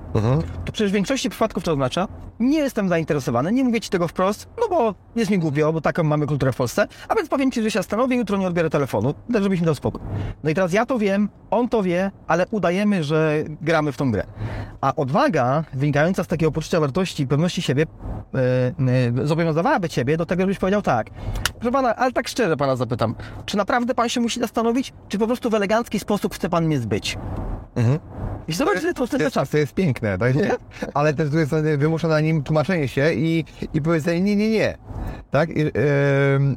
To 0.64 0.72
przecież 0.72 0.90
w 0.90 0.94
większości 0.94 1.30
przypadków 1.30 1.64
to 1.64 1.72
oznacza, 1.72 2.08
nie 2.40 2.58
jestem 2.58 2.88
zainteresowany, 2.88 3.52
nie 3.52 3.64
mówię 3.64 3.80
Ci 3.80 3.90
tego 3.90 4.08
wprost, 4.08 4.48
no 4.60 4.68
bo 4.68 4.94
jest 5.16 5.30
mi 5.30 5.38
głupio, 5.38 5.72
bo 5.72 5.80
taką 5.80 6.02
mamy 6.02 6.26
kulturę 6.26 6.52
w 6.52 6.56
Polsce, 6.56 6.86
a 7.08 7.14
więc 7.14 7.28
powiem 7.28 7.50
Ci, 7.50 7.62
że 7.62 7.70
się 7.70 7.78
zastanowię, 7.78 8.16
jutro 8.16 8.36
nie 8.36 8.46
odbiorę 8.46 8.70
telefonu, 8.70 9.14
tak 9.32 9.42
żebyś 9.42 9.60
mi 9.60 9.66
dał 9.66 9.74
spokój. 9.74 10.00
No 10.44 10.50
i 10.50 10.54
teraz 10.54 10.72
ja 10.72 10.86
to 10.86 10.98
wiem, 10.98 11.28
on 11.50 11.68
to 11.68 11.82
wie, 11.82 12.10
ale 12.26 12.46
udajemy, 12.50 13.04
że 13.04 13.44
gramy 13.60 13.92
w 13.92 13.96
tą 13.96 14.12
grę. 14.12 14.26
A 14.80 14.94
odwaga 14.94 15.64
wynikająca 15.72 16.24
z 16.24 16.26
takiego 16.26 16.52
poczucia 16.52 16.80
wartości 16.80 17.07
i 17.20 17.26
pewności 17.26 17.62
siebie 17.62 17.86
e, 19.22 19.26
zobowiązywałaby 19.26 19.88
Ciebie 19.88 20.16
do 20.16 20.26
tego, 20.26 20.42
żebyś 20.42 20.58
powiedział 20.58 20.82
tak, 20.82 21.10
proszę 21.58 21.72
Pana, 21.72 21.96
ale 21.96 22.12
tak 22.12 22.28
szczerze 22.28 22.56
Pana 22.56 22.76
zapytam, 22.76 23.14
czy 23.46 23.56
naprawdę 23.56 23.94
Pan 23.94 24.08
się 24.08 24.20
musi 24.20 24.40
zastanowić, 24.40 24.92
czy 25.08 25.18
po 25.18 25.26
prostu 25.26 25.50
w 25.50 25.54
elegancki 25.54 25.98
sposób 25.98 26.34
chce 26.34 26.48
Pan 26.48 26.66
mnie 26.66 26.78
zbyć? 26.78 27.18
I 28.48 28.52
zobacz, 28.52 28.78
to 28.94 29.06
wtedy 29.06 29.30
to 29.30 29.58
jest 29.58 29.74
piękne, 29.74 30.18
tak? 30.18 30.34
Nie? 30.34 30.50
ale 30.94 31.14
też 31.14 31.26
z 31.26 31.30
drugiej 31.30 31.46
strony 31.46 31.76
wymusza 31.78 32.08
na 32.08 32.20
nim 32.20 32.42
tłumaczenie 32.42 32.88
się 32.88 33.12
i, 33.12 33.44
i 33.74 33.82
powiedzenie 33.82 34.20
nie, 34.20 34.36
nie, 34.36 34.50
nie. 34.50 34.78
Tak? 35.30 35.50
I, 35.50 35.70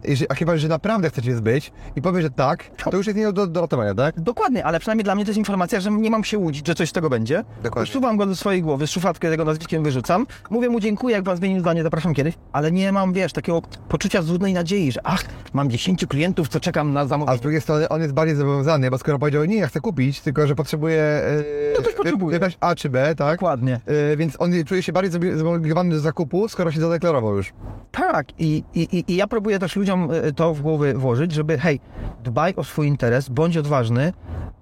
jeżeli- 0.04 0.30
a 0.30 0.36
chyba, 0.36 0.58
że 0.58 0.68
naprawdę 0.68 1.10
chcecie 1.10 1.36
zbyć 1.36 1.72
i 1.96 2.02
powie, 2.02 2.22
że 2.22 2.30
tak, 2.30 2.72
to 2.92 2.98
już 2.98 3.08
jest 3.08 3.20
nie 3.20 3.34
do, 3.34 3.48
do 3.48 3.62
ratowania, 3.62 3.96
tak? 3.96 4.20
Dokładnie, 4.22 4.66
ale 4.66 4.80
przynajmniej 4.80 5.04
dla 5.04 5.16
mnie 5.16 5.26
to 5.26 5.30
jest 5.30 5.38
informacja, 5.38 5.80
że 5.80 5.92
nie 5.92 6.12
mam 6.12 6.24
się 6.24 6.38
łudzić, 6.38 6.68
że 6.68 6.76
coś 6.76 6.90
z 6.90 6.92
tego 6.92 7.10
będzie. 7.10 7.44
Dokładnie. 7.64 7.90
Wsuwam 7.92 8.18
go 8.18 8.26
do 8.26 8.36
swojej 8.36 8.62
głowy, 8.62 8.88
z 8.88 8.92
szufladkę 8.92 9.30
tego 9.30 9.46
nazwiskiem 9.46 9.84
wyrzucam. 9.84 10.28
Mówię 10.50 10.70
mu 10.70 10.80
dziękuję, 10.80 11.16
jak 11.16 11.26
pan 11.26 11.38
zmienił 11.38 11.60
zdanie, 11.60 11.84
zapraszam 11.84 12.14
kiedyś. 12.14 12.36
Ale 12.52 12.72
nie 12.72 12.92
mam, 12.92 13.14
wiesz, 13.14 13.34
takiego 13.34 13.62
poczucia 13.90 14.22
złudnej 14.22 14.54
nadziei, 14.54 14.92
że 14.92 15.00
ach, 15.04 15.24
mam 15.54 15.70
10 15.70 16.06
klientów, 16.06 16.48
co 16.48 16.60
czekam 16.60 16.94
na 16.94 17.00
A 17.00 17.06
zamówienie. 17.06 17.38
z 17.38 17.42
drugiej 17.42 17.62
strony 17.62 17.90
on 17.90 18.02
jest 18.02 18.14
bardziej 18.14 18.36
zobowiązany, 18.36 18.92
bo 18.92 18.98
skoro 18.98 19.20
powiedział, 19.20 19.46
nie, 19.46 19.56
ja 19.58 19.68
chcę 19.68 19.80
kupić, 19.80 20.22
tylko 20.22 20.48
że 20.48 20.56
potrzebuje 20.56 21.02
e, 21.02 21.44
No 21.78 21.82
też 21.84 21.94
potrzebuje. 21.94 22.32
wybrać 22.36 22.58
A 22.60 22.76
czy 22.76 22.90
B, 22.90 23.16
tak? 23.16 23.36
Dokładnie. 23.40 23.80
E, 24.14 24.18
więc 24.18 24.36
on 24.40 24.52
czuje 24.66 24.84
się 24.84 24.94
bardziej 24.94 25.38
zobligowany 25.38 25.96
do 25.96 26.00
zakupu, 26.00 26.48
skoro 26.50 26.72
się 26.72 26.80
zadeklarował 26.82 27.36
już. 27.36 27.54
Tak, 27.92 28.26
i, 28.40 28.64
i, 28.74 28.82
i- 28.82 29.12
i 29.12 29.16
ja 29.16 29.28
próbuję 29.28 29.60
też 29.60 29.76
ludziom 29.76 30.10
e, 30.12 30.32
to 30.32 30.54
w 30.54 30.62
głowy 30.62 30.94
włożyć, 30.94 31.32
żeby 31.32 31.58
hej, 31.60 31.80
dbaj 32.24 32.54
o 32.56 32.64
swój 32.64 32.88
interes, 32.88 33.30
bądź 33.30 33.58
odważny, 33.58 34.14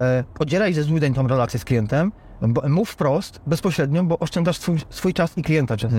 e, 0.02 0.24
odzieraj 0.39 0.74
ze 0.74 0.84
złudzeń 0.84 1.13
tą 1.13 1.28
relację 1.28 1.60
z 1.60 1.65
klientem, 1.65 2.12
mów 2.69 2.89
wprost, 2.89 3.41
bezpośrednio, 3.47 4.04
bo 4.04 4.19
oszczędzasz 4.19 4.58
swój, 4.58 4.78
swój 4.89 5.13
czas 5.13 5.38
i 5.38 5.41
klienta 5.43 5.78
czas. 5.78 5.91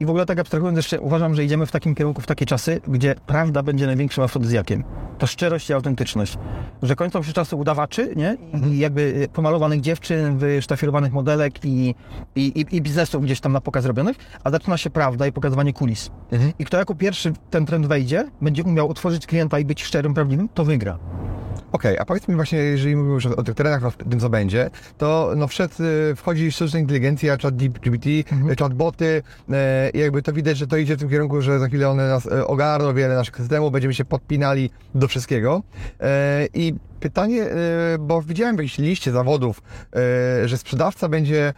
I 0.00 0.06
w 0.06 0.10
ogóle 0.10 0.26
tak 0.26 0.38
abstrahując 0.38 0.76
jeszcze, 0.76 1.00
uważam, 1.00 1.34
że 1.34 1.44
idziemy 1.44 1.66
w 1.66 1.72
takim 1.72 1.94
kierunku, 1.94 2.20
w 2.22 2.26
takie 2.26 2.46
czasy, 2.46 2.80
gdzie 2.88 3.14
prawda 3.26 3.62
będzie 3.62 3.86
największym 3.86 4.24
afrodyzjakiem. 4.24 4.84
To 5.18 5.26
szczerość 5.26 5.70
i 5.70 5.72
autentyczność. 5.72 6.38
Że 6.82 6.96
kończą 6.96 7.22
się 7.22 7.32
czasy 7.32 7.56
udawaczy, 7.56 8.12
nie? 8.16 8.36
I, 8.54 8.66
i 8.66 8.78
jakby 8.78 9.00
y, 9.00 9.28
pomalowanych 9.28 9.80
dziewczyn, 9.80 10.38
wysztafirowanych 10.38 11.12
modelek 11.12 11.64
i, 11.64 11.94
i, 12.36 12.64
i, 12.70 12.82
biznesów 12.82 13.22
gdzieś 13.22 13.40
tam 13.40 13.52
na 13.52 13.60
pokaz 13.60 13.84
robionych, 13.84 14.16
a 14.44 14.50
zaczyna 14.50 14.76
się 14.76 14.90
prawda 14.90 15.26
i 15.26 15.32
pokazywanie 15.32 15.72
kulis. 15.72 16.10
I 16.58 16.64
kto 16.64 16.78
jako 16.78 16.94
pierwszy 16.94 17.32
ten 17.50 17.66
trend 17.66 17.86
wejdzie, 17.86 18.30
będzie 18.40 18.64
umiał 18.64 18.88
otworzyć 18.88 19.26
klienta 19.26 19.58
i 19.58 19.64
być 19.64 19.84
szczerym, 19.84 20.14
prawdziwym, 20.14 20.48
to 20.48 20.64
wygra. 20.64 20.98
Okej, 21.72 21.98
a 21.98 22.04
powiedz 22.04 22.28
mi 22.28 22.34
właśnie, 22.34 22.58
jeżeli 22.58 22.96
mówimy 22.96 23.14
już 23.14 23.26
o, 23.26 23.36
o 23.36 23.42
tych 23.42 23.54
terenach, 23.54 23.84
o 23.84 23.90
tym 23.90 24.20
co 24.20 24.30
będzie, 24.30 24.70
to 24.98 25.32
no 25.36 25.48
wszedł, 25.48 25.74
y, 26.10 26.14
wchodzi 26.16 26.52
sztuczna 26.52 26.78
inteligencja, 26.78 27.36
chat 27.42 27.56
GPT, 27.56 28.10
Mhm. 28.32 28.56
chatboty 28.56 29.22
e, 29.50 29.90
i 29.94 29.98
jakby 29.98 30.22
to 30.22 30.32
widać, 30.32 30.56
że 30.56 30.66
to 30.66 30.76
idzie 30.76 30.96
w 30.96 31.00
tym 31.00 31.08
kierunku, 31.08 31.42
że 31.42 31.58
za 31.58 31.68
chwilę 31.68 31.88
one 31.88 32.08
nas 32.08 32.26
e, 32.26 32.46
ogarną, 32.46 32.94
wiele 32.94 33.14
naszych 33.14 33.36
systemów, 33.36 33.72
będziemy 33.72 33.94
się 33.94 34.04
podpinali 34.04 34.70
do 34.94 35.08
wszystkiego. 35.08 35.62
E, 36.00 36.46
I 36.54 36.74
pytanie, 37.00 37.42
e, 37.42 37.48
bo 37.98 38.22
widziałem 38.22 38.56
w 38.56 38.58
jakiejś 38.58 38.78
liście 38.78 39.12
zawodów, 39.12 39.62
e, 40.42 40.48
że 40.48 40.58
sprzedawca 40.58 41.08
będzie 41.08 41.46
e, 41.48 41.52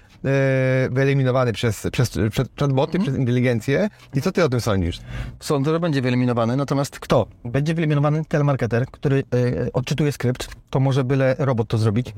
wyeliminowany 0.91 1.53
przez, 1.53 1.87
przez, 1.93 2.11
przez 2.31 2.49
chatboty, 2.61 2.99
Mhm. 2.99 3.03
przez 3.05 3.21
inteligencję. 3.21 3.89
I 4.15 4.21
co 4.23 4.33
ty 4.33 4.45
o 4.45 4.49
tym 4.49 4.61
sądzisz? 4.61 5.01
Sądzę, 5.41 5.71
że 5.71 5.81
będzie 5.81 6.03
wyeliminowany, 6.03 6.57
natomiast 6.57 7.01
kto? 7.01 7.27
Będzie 7.45 7.75
wyeliminowany 7.75 8.25
telemarketer, 8.25 8.87
który 8.87 9.25
odczytuje 9.73 10.13
skrypt, 10.13 10.49
to 10.71 10.81
może 10.81 11.05
byle 11.05 11.37
robot 11.39 11.69
to 11.69 11.79
zrobić. 11.79 12.09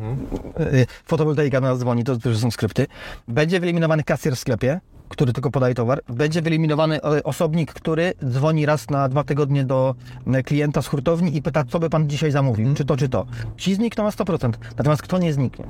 Y, 0.61 0.87
fotowoltaika 1.05 1.61
na 1.61 1.69
nas 1.69 1.79
dzwoni, 1.79 2.05
to 2.05 2.17
też 2.17 2.39
są 2.39 2.51
skrypty. 2.51 2.87
Będzie 3.29 3.61
wyeliminowany 3.61 4.03
kasjer 4.05 4.37
w 4.37 4.39
sklepie, 4.39 4.81
który 5.11 5.33
tylko 5.33 5.51
podaje 5.51 5.75
towar. 5.75 6.01
Będzie 6.09 6.43
wyeliminowany 6.43 7.03
e, 7.03 7.23
osobnik, 7.23 7.73
który 7.73 8.13
dzwoni 8.25 8.67
raz 8.67 8.91
na 8.91 9.09
dwa 9.09 9.25
tygodnie 9.25 9.65
do 9.65 9.95
e, 10.27 10.43
klienta 10.43 10.83
z 10.83 10.87
hurtowni 10.87 11.37
i 11.37 11.43
pyta, 11.43 11.65
co 11.65 11.79
by 11.79 11.91
pan 11.91 12.09
dzisiaj 12.09 12.31
zamówił, 12.31 12.75
czy 12.75 12.85
to, 12.85 12.97
czy 12.97 13.09
to. 13.09 13.27
Ci 13.57 13.75
znikną 13.75 14.05
na 14.05 14.11
100%. 14.11 14.53
Natomiast 14.79 15.03
kto 15.03 15.19
nie 15.19 15.33
zniknie? 15.33 15.65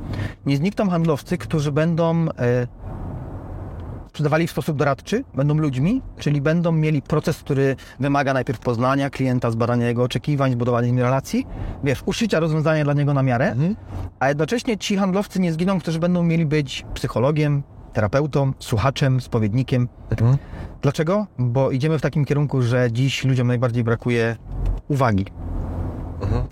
Nie 0.46 0.56
znikną 0.56 0.90
handlowcy, 0.90 1.38
którzy 1.38 1.72
będą 1.72 2.26
e, 2.28 2.66
sprzedawali 4.08 4.46
w 4.46 4.50
sposób 4.50 4.76
doradczy, 4.76 5.24
będą 5.34 5.54
ludźmi, 5.54 6.02
czyli 6.18 6.40
będą 6.40 6.72
mieli 6.72 7.02
proces, 7.02 7.38
który 7.38 7.76
wymaga 8.00 8.34
najpierw 8.34 8.58
poznania 8.58 9.10
klienta, 9.10 9.50
zbadania 9.50 9.86
jego 9.86 10.02
oczekiwań, 10.02 10.52
zbudowania 10.52 10.88
z 10.88 10.90
nim 10.90 10.98
relacji, 10.98 11.46
wiesz, 11.84 12.02
uszycia 12.06 12.40
rozwiązania 12.40 12.84
dla 12.84 12.92
niego 12.92 13.14
na 13.14 13.22
miarę, 13.22 13.54
a 14.18 14.28
jednocześnie 14.28 14.78
ci 14.78 14.96
handlowcy 14.96 15.40
nie 15.40 15.52
zginą, 15.52 15.80
którzy 15.80 15.98
będą 15.98 16.22
mieli 16.22 16.46
być 16.46 16.86
psychologiem, 16.94 17.62
terapeutą, 17.92 18.52
słuchaczem, 18.58 19.20
spowiednikiem. 19.20 19.88
Dlaczego? 20.82 21.26
Bo 21.38 21.70
idziemy 21.70 21.98
w 21.98 22.02
takim 22.02 22.24
kierunku, 22.24 22.62
że 22.62 22.92
dziś 22.92 23.24
ludziom 23.24 23.46
najbardziej 23.46 23.84
brakuje 23.84 24.36
uwagi. 24.88 25.26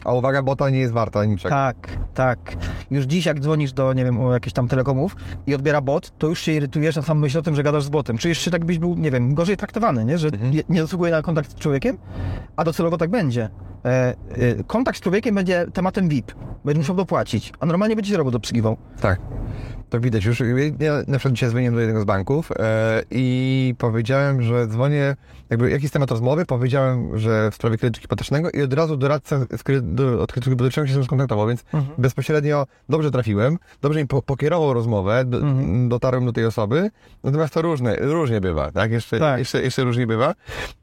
A 0.05 0.15
uwaga, 0.15 0.43
bota 0.43 0.71
nie 0.71 0.79
jest 0.79 0.93
warta 0.93 1.25
niczego. 1.25 1.55
Tak, 1.55 1.77
tak. 2.15 2.57
Już 2.91 3.05
dziś 3.05 3.27
jak 3.27 3.41
dzwonisz 3.41 3.73
do, 3.73 3.93
nie 3.93 4.05
wiem, 4.05 4.21
o 4.21 4.33
jakichś 4.33 4.53
tam 4.55 4.69
telekomów 4.69 5.17
i 5.47 5.55
odbiera 5.55 5.81
bot, 5.81 6.19
to 6.19 6.27
już 6.27 6.41
się 6.41 6.53
irytujesz 6.53 6.97
na 6.97 7.03
sam 7.03 7.19
myśl 7.19 7.39
o 7.39 7.43
tym, 7.43 7.55
że 7.55 7.63
gadasz 7.63 7.85
z 7.85 7.89
botem. 7.89 8.19
Czujesz 8.19 8.39
się 8.39 8.51
tak, 8.51 8.65
byś 8.65 8.79
był, 8.79 8.95
nie 8.95 9.11
wiem, 9.11 9.35
gorzej 9.35 9.57
traktowany, 9.57 10.05
nie? 10.05 10.19
Że 10.19 10.31
nie, 10.31 10.63
nie 10.69 10.83
zasługuje 10.83 11.13
na 11.13 11.23
kontakt 11.23 11.51
z 11.51 11.55
człowiekiem, 11.55 11.99
a 12.57 12.65
docelowo 12.65 12.97
tak 12.97 13.11
będzie. 13.11 13.51
E, 13.85 13.89
e, 13.89 14.15
kontakt 14.67 14.99
z 14.99 15.01
człowiekiem 15.01 15.35
będzie 15.35 15.67
tematem 15.73 16.09
VIP. 16.09 16.33
Będziesz 16.65 16.79
musiał 16.79 16.97
dopłacić, 16.97 17.53
a 17.61 17.67
normalnie 17.67 17.97
będzie 17.97 18.11
się 18.11 18.17
robot 18.17 18.35
obsługiwał. 18.35 18.77
Tak. 19.01 19.21
To 19.91 20.01
widać 20.01 20.25
już. 20.25 20.43
Ja 20.81 20.93
na 21.07 21.19
przykład 21.19 21.35
dzisiaj 21.35 21.49
dzwoniłem 21.51 21.75
do 21.75 21.81
jednego 21.81 22.01
z 22.01 22.05
banków 22.05 22.53
e, 22.59 23.03
i 23.11 23.75
powiedziałem, 23.79 24.43
że 24.43 24.67
dzwonię, 24.67 25.17
jakby 25.51 25.71
jaki 25.71 25.83
jest 25.85 25.93
temat 25.93 26.11
rozmowy, 26.11 26.47
powiedziałem, 26.47 27.19
że 27.19 27.51
w 27.51 27.55
sprawie 27.55 27.79
kredytu 27.79 28.01
hipotecznego 28.01 28.51
i 28.51 28.63
od 28.63 28.73
razu 28.73 28.97
doradca 28.97 29.39
z 29.57 29.63
kredytu, 29.63 30.21
od 30.21 30.33
kredytu 30.33 30.51
hipotecznego 30.51 30.89
się 30.89 31.05
skontaktował, 31.05 31.49
więc 31.49 31.65
Mhm. 31.73 31.95
bezpośrednio 31.99 32.67
dobrze 32.89 33.11
trafiłem, 33.11 33.59
dobrze 33.83 34.01
mi 34.01 34.07
po, 34.07 34.23
pokierował 34.23 34.75
rozmowę, 34.75 35.25
do, 35.25 35.39
Mhm. 35.39 35.89
dotarłem 35.89 36.27
do 36.27 36.33
tej 36.33 36.45
osoby, 36.45 36.91
natomiast 37.25 37.55
to 37.55 37.63
różne, 37.63 37.97
różnie 37.97 38.41
bywa, 38.41 38.73
tak? 38.73 38.93
Jeszcze, 38.93 39.19
Tak. 39.19 39.39
Jeszcze, 39.39 39.63
jeszcze 39.63 39.85
różnie 39.85 40.07
bywa. 40.07 40.31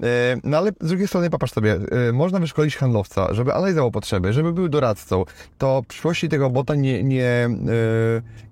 E, 0.04 0.38
no 0.44 0.58
ale 0.58 0.72
z 0.82 0.88
drugiej 0.88 1.08
strony, 1.08 1.30
popatrz 1.30 1.54
sobie, 1.54 1.80
e, 2.10 2.12
można 2.12 2.40
wyszkolić 2.40 2.78
handlowca, 2.78 3.34
żeby 3.34 3.54
analizował 3.54 3.92
potrzeby, 3.92 4.34
żeby 4.34 4.54
był 4.54 4.70
doradcą, 4.70 5.24
to 5.58 5.82
w 5.82 5.88
przyszłości 5.88 6.30
tego 6.30 6.50
bota 6.50 6.76
nie, 6.76 7.04
nie, 7.04 7.50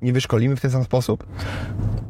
nie 0.01 0.13
wyszkolimy 0.43 0.55
w 0.55 0.61
ten 0.61 0.71
sam 0.71 0.83
sposób. 0.83 1.23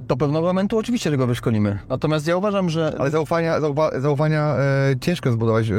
Do 0.08 0.18
pewnego 0.18 0.46
momentu 0.46 0.78
oczywiście, 0.78 1.10
że 1.10 1.18
go 1.18 1.28
wyszkolimy. 1.28 1.80
Natomiast 1.90 2.28
ja 2.28 2.38
uważam, 2.38 2.70
że 2.70 2.96
Ale 3.00 3.12
zaufania, 3.12 3.62
zaufa, 3.62 4.02
zaufania 4.02 4.56
e, 4.92 4.96
ciężko 5.02 5.32
zbudować, 5.32 5.70
e, 5.70 5.74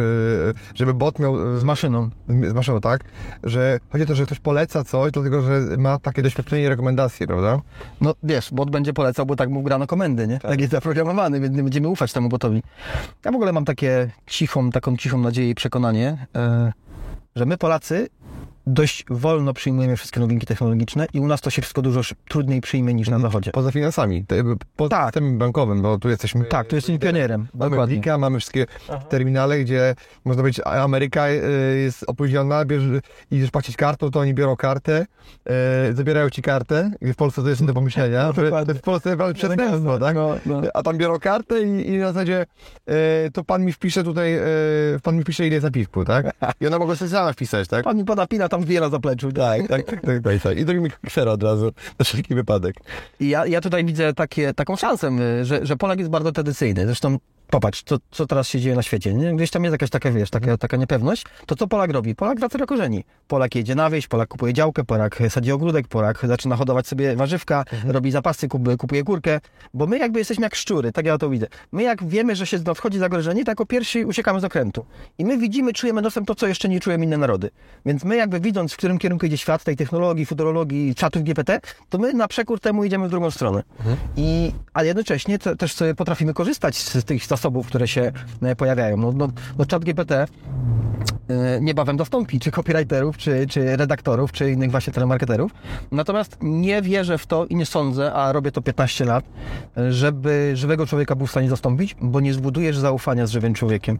żeby 0.74 0.94
bot 0.94 1.18
miał 1.18 1.54
e, 1.54 1.60
z 1.60 1.64
maszyną. 1.64 2.10
z 2.28 2.52
maszyną, 2.52 2.80
tak? 2.80 3.04
Że 3.44 3.80
chodzi 3.90 4.04
o 4.04 4.06
to, 4.06 4.14
że 4.14 4.26
ktoś 4.26 4.40
poleca 4.40 4.84
coś, 4.84 5.12
dlatego 5.12 5.42
że 5.42 5.60
ma 5.78 5.98
takie 5.98 6.22
doświadczenie 6.22 6.62
i 6.62 6.68
rekomendacje, 6.68 7.26
prawda? 7.26 7.60
No 8.00 8.14
wiesz, 8.22 8.50
bot 8.52 8.70
będzie 8.70 8.92
polecał, 8.92 9.26
bo 9.26 9.36
tak 9.36 9.50
mu 9.50 9.62
grano 9.62 9.86
komendy, 9.86 10.26
nie? 10.26 10.38
Tak. 10.38 10.60
jest 10.60 10.72
zaprogramowany, 10.72 11.40
więc 11.40 11.56
nie 11.56 11.62
będziemy 11.62 11.88
ufać 11.88 12.12
temu 12.12 12.28
botowi. 12.28 12.62
Ja 13.24 13.32
w 13.32 13.34
ogóle 13.34 13.52
mam 13.52 13.64
takie 13.64 14.10
cichą, 14.26 14.70
taką 14.70 14.96
cichą 14.96 15.18
nadzieję 15.18 15.50
i 15.50 15.54
przekonanie, 15.54 16.26
e, 16.36 16.72
że 17.36 17.46
my 17.46 17.58
Polacy 17.58 18.08
dość 18.66 19.04
wolno 19.10 19.52
przyjmujemy 19.52 19.96
wszystkie 19.96 20.20
nowinki 20.20 20.46
technologiczne 20.46 21.06
i 21.12 21.20
u 21.20 21.26
nas 21.26 21.40
to 21.40 21.50
się 21.50 21.62
wszystko 21.62 21.82
dużo 21.82 22.00
trudniej 22.28 22.60
przyjmie 22.60 22.94
niż 22.94 23.08
na 23.08 23.18
zachodzie. 23.18 23.50
Poza 23.50 23.70
finansami, 23.70 24.24
te, 24.24 24.36
poza 24.76 24.90
Tak. 24.90 25.04
systemem 25.04 25.38
bankowym, 25.38 25.82
bo 25.82 25.98
tu 25.98 26.08
jesteśmy... 26.08 26.44
Tak, 26.44 26.66
tu 26.66 26.76
jesteśmy 26.76 26.98
pionierem. 26.98 27.46
Mamy 27.54 27.70
Dokładnie. 27.70 27.94
Blika, 27.96 28.18
mamy 28.18 28.38
wszystkie 28.38 28.66
terminale, 29.08 29.58
gdzie 29.60 29.94
można 30.24 30.42
być, 30.42 30.60
a 30.60 30.70
Ameryka 30.70 31.28
y, 31.28 31.40
jest 31.84 32.04
opóźniona, 32.06 32.64
bierz, 32.64 32.82
idziesz 33.30 33.50
płacić 33.50 33.76
kartą, 33.76 34.10
to 34.10 34.20
oni 34.20 34.34
biorą 34.34 34.56
kartę, 34.56 35.06
y, 35.90 35.94
zabierają 35.94 36.30
ci 36.30 36.42
kartę, 36.42 36.90
w 37.02 37.14
Polsce 37.16 37.42
to 37.42 37.48
jest 37.48 37.64
do 37.64 37.74
pomyślenia, 37.74 38.32
w 38.74 38.80
Polsce 38.80 39.16
wręcz 39.16 39.38
przestępstwo, 39.38 39.98
tak? 39.98 40.14
No, 40.14 40.34
no. 40.46 40.62
A 40.74 40.82
tam 40.82 40.98
biorą 40.98 41.18
kartę 41.18 41.62
i, 41.62 41.88
i 41.88 41.98
na 41.98 42.12
zasadzie 42.12 42.46
y, 43.26 43.30
to 43.30 43.44
pan 43.44 43.64
mi 43.64 43.72
wpisze 43.72 44.04
tutaj, 44.04 44.34
y, 44.38 45.00
pan 45.02 45.16
mi 45.16 45.22
wpisze 45.22 45.46
ile 45.46 45.54
jest 45.54 45.64
na 45.64 45.70
piwku, 45.70 46.04
tak? 46.04 46.26
I 46.60 46.66
ona 46.66 46.78
mogła 46.78 46.96
sobie 46.96 47.10
sama 47.10 47.32
wpisać, 47.32 47.68
tak? 47.68 47.84
Pan 47.84 47.96
mi 47.96 48.04
poda 48.04 48.26
pina 48.26 48.48
tam 48.54 48.64
wiele 48.64 48.90
zapleczu. 48.90 49.32
Tak, 49.32 49.68
tak, 49.68 49.86
tak, 49.86 50.00
tak, 50.00 50.22
tak, 50.22 50.42
tak. 50.42 50.58
I 50.58 50.64
mi 50.64 50.90
ksera 51.06 51.32
od 51.32 51.42
razu, 51.42 51.72
na 51.98 52.04
wszelki 52.04 52.34
wypadek. 52.34 52.76
I 53.20 53.28
ja, 53.28 53.46
ja 53.46 53.60
tutaj 53.60 53.84
widzę 53.84 54.14
takie, 54.14 54.54
taką 54.54 54.76
szansę, 54.76 55.08
y, 55.40 55.44
że, 55.44 55.66
że 55.66 55.76
Polak 55.76 55.98
jest 55.98 56.10
bardzo 56.10 56.32
tradycyjny. 56.32 56.86
Zresztą 56.86 57.18
popatrz, 57.50 57.82
co, 57.82 57.96
co 58.10 58.26
teraz 58.26 58.48
się 58.48 58.60
dzieje 58.60 58.76
na 58.76 58.82
świecie. 58.82 59.14
Nie? 59.14 59.34
Gdzieś 59.34 59.50
tam 59.50 59.64
jest 59.64 59.72
jakaś 59.72 59.90
taka, 59.90 60.10
wiesz, 60.10 60.30
taka, 60.30 60.56
taka 60.56 60.76
niepewność. 60.76 61.24
To 61.46 61.56
co 61.56 61.66
Polak 61.66 61.90
robi? 61.90 62.14
Polak 62.14 62.40
wraca 62.40 62.66
korzeni. 62.66 63.04
Polak 63.28 63.54
jedzie 63.54 63.74
na 63.74 63.90
wieś, 63.90 64.06
Polak 64.06 64.28
kupuje 64.28 64.52
działkę, 64.52 64.84
Polak 64.84 65.22
sadzi 65.28 65.52
ogródek, 65.52 65.88
Polak 65.88 66.26
zaczyna 66.26 66.56
hodować 66.56 66.86
sobie 66.86 67.16
warzywka, 67.16 67.64
robi 67.86 68.10
zapasy, 68.10 68.48
kup, 68.48 68.76
kupuje 68.78 69.04
kurkę. 69.04 69.40
Bo 69.74 69.86
my 69.86 69.98
jakby 69.98 70.18
jesteśmy 70.18 70.42
jak 70.42 70.54
szczury, 70.54 70.92
tak 70.92 71.06
ja 71.06 71.18
to 71.18 71.30
widzę. 71.30 71.46
My 71.72 71.82
jak 71.82 72.04
wiemy, 72.04 72.36
że 72.36 72.46
się 72.46 72.58
nadchodzi 72.58 72.98
zagrożenie, 72.98 73.44
to 73.44 73.50
jako 73.50 73.66
pierwsi 73.66 74.04
uciekamy 74.04 74.40
z 74.40 74.44
okrętu. 74.44 74.86
I 75.18 75.24
my 75.24 75.38
widzimy, 75.38 75.72
czujemy 75.72 76.02
nosem 76.02 76.24
to, 76.24 76.34
co 76.34 76.46
jeszcze 76.46 76.68
nie 76.68 76.80
czują 76.80 76.98
inne 76.98 77.16
narody. 77.16 77.50
Więc 77.86 78.04
my 78.04 78.16
jakby 78.16 78.40
widząc, 78.40 78.72
w 78.72 78.76
którym 78.76 78.98
kierunku 78.98 79.26
idzie 79.26 79.38
świat, 79.38 79.64
tej 79.64 79.76
technologii, 79.76 80.26
futurologii, 80.26 80.94
czatów 80.94 81.22
GPT, 81.22 81.60
to 81.88 81.98
my 81.98 82.12
na 82.12 82.28
przekór 82.28 82.60
temu 82.60 82.84
idziemy 82.84 83.08
w 83.08 83.10
drugą 83.10 83.30
stronę. 83.30 83.62
I, 84.16 84.52
ale 84.72 84.86
jednocześnie 84.86 85.38
te, 85.38 85.56
też 85.56 85.72
sobie 85.72 85.94
potrafimy 85.94 86.34
korzystać 86.34 86.76
z 86.76 87.04
tych 87.04 87.22
zasobów, 87.36 87.66
które 87.66 87.88
się 87.88 88.12
e, 88.42 88.56
pojawiają. 88.56 88.96
No, 88.96 89.12
no, 89.12 89.28
no 89.58 89.80
GPT 89.80 90.14
e, 90.14 90.26
niebawem 91.60 91.96
dostąpi, 91.96 92.40
czy 92.40 92.50
copywriterów, 92.50 93.16
czy, 93.16 93.46
czy 93.46 93.76
redaktorów, 93.76 94.32
czy 94.32 94.50
innych 94.50 94.70
właśnie 94.70 94.92
telemarketerów. 94.92 95.52
Natomiast 95.92 96.36
nie 96.40 96.82
wierzę 96.82 97.18
w 97.18 97.26
to 97.26 97.46
i 97.46 97.56
nie 97.56 97.66
sądzę, 97.66 98.12
a 98.12 98.32
robię 98.32 98.52
to 98.52 98.62
15 98.62 99.04
lat, 99.04 99.24
żeby 99.90 100.52
żywego 100.54 100.86
człowieka 100.86 101.14
był 101.14 101.26
w 101.26 101.30
stanie 101.30 101.48
zastąpić, 101.48 101.96
bo 102.00 102.20
nie 102.20 102.34
zbudujesz 102.34 102.78
zaufania 102.78 103.26
z 103.26 103.30
żywym 103.30 103.54
człowiekiem. 103.54 103.98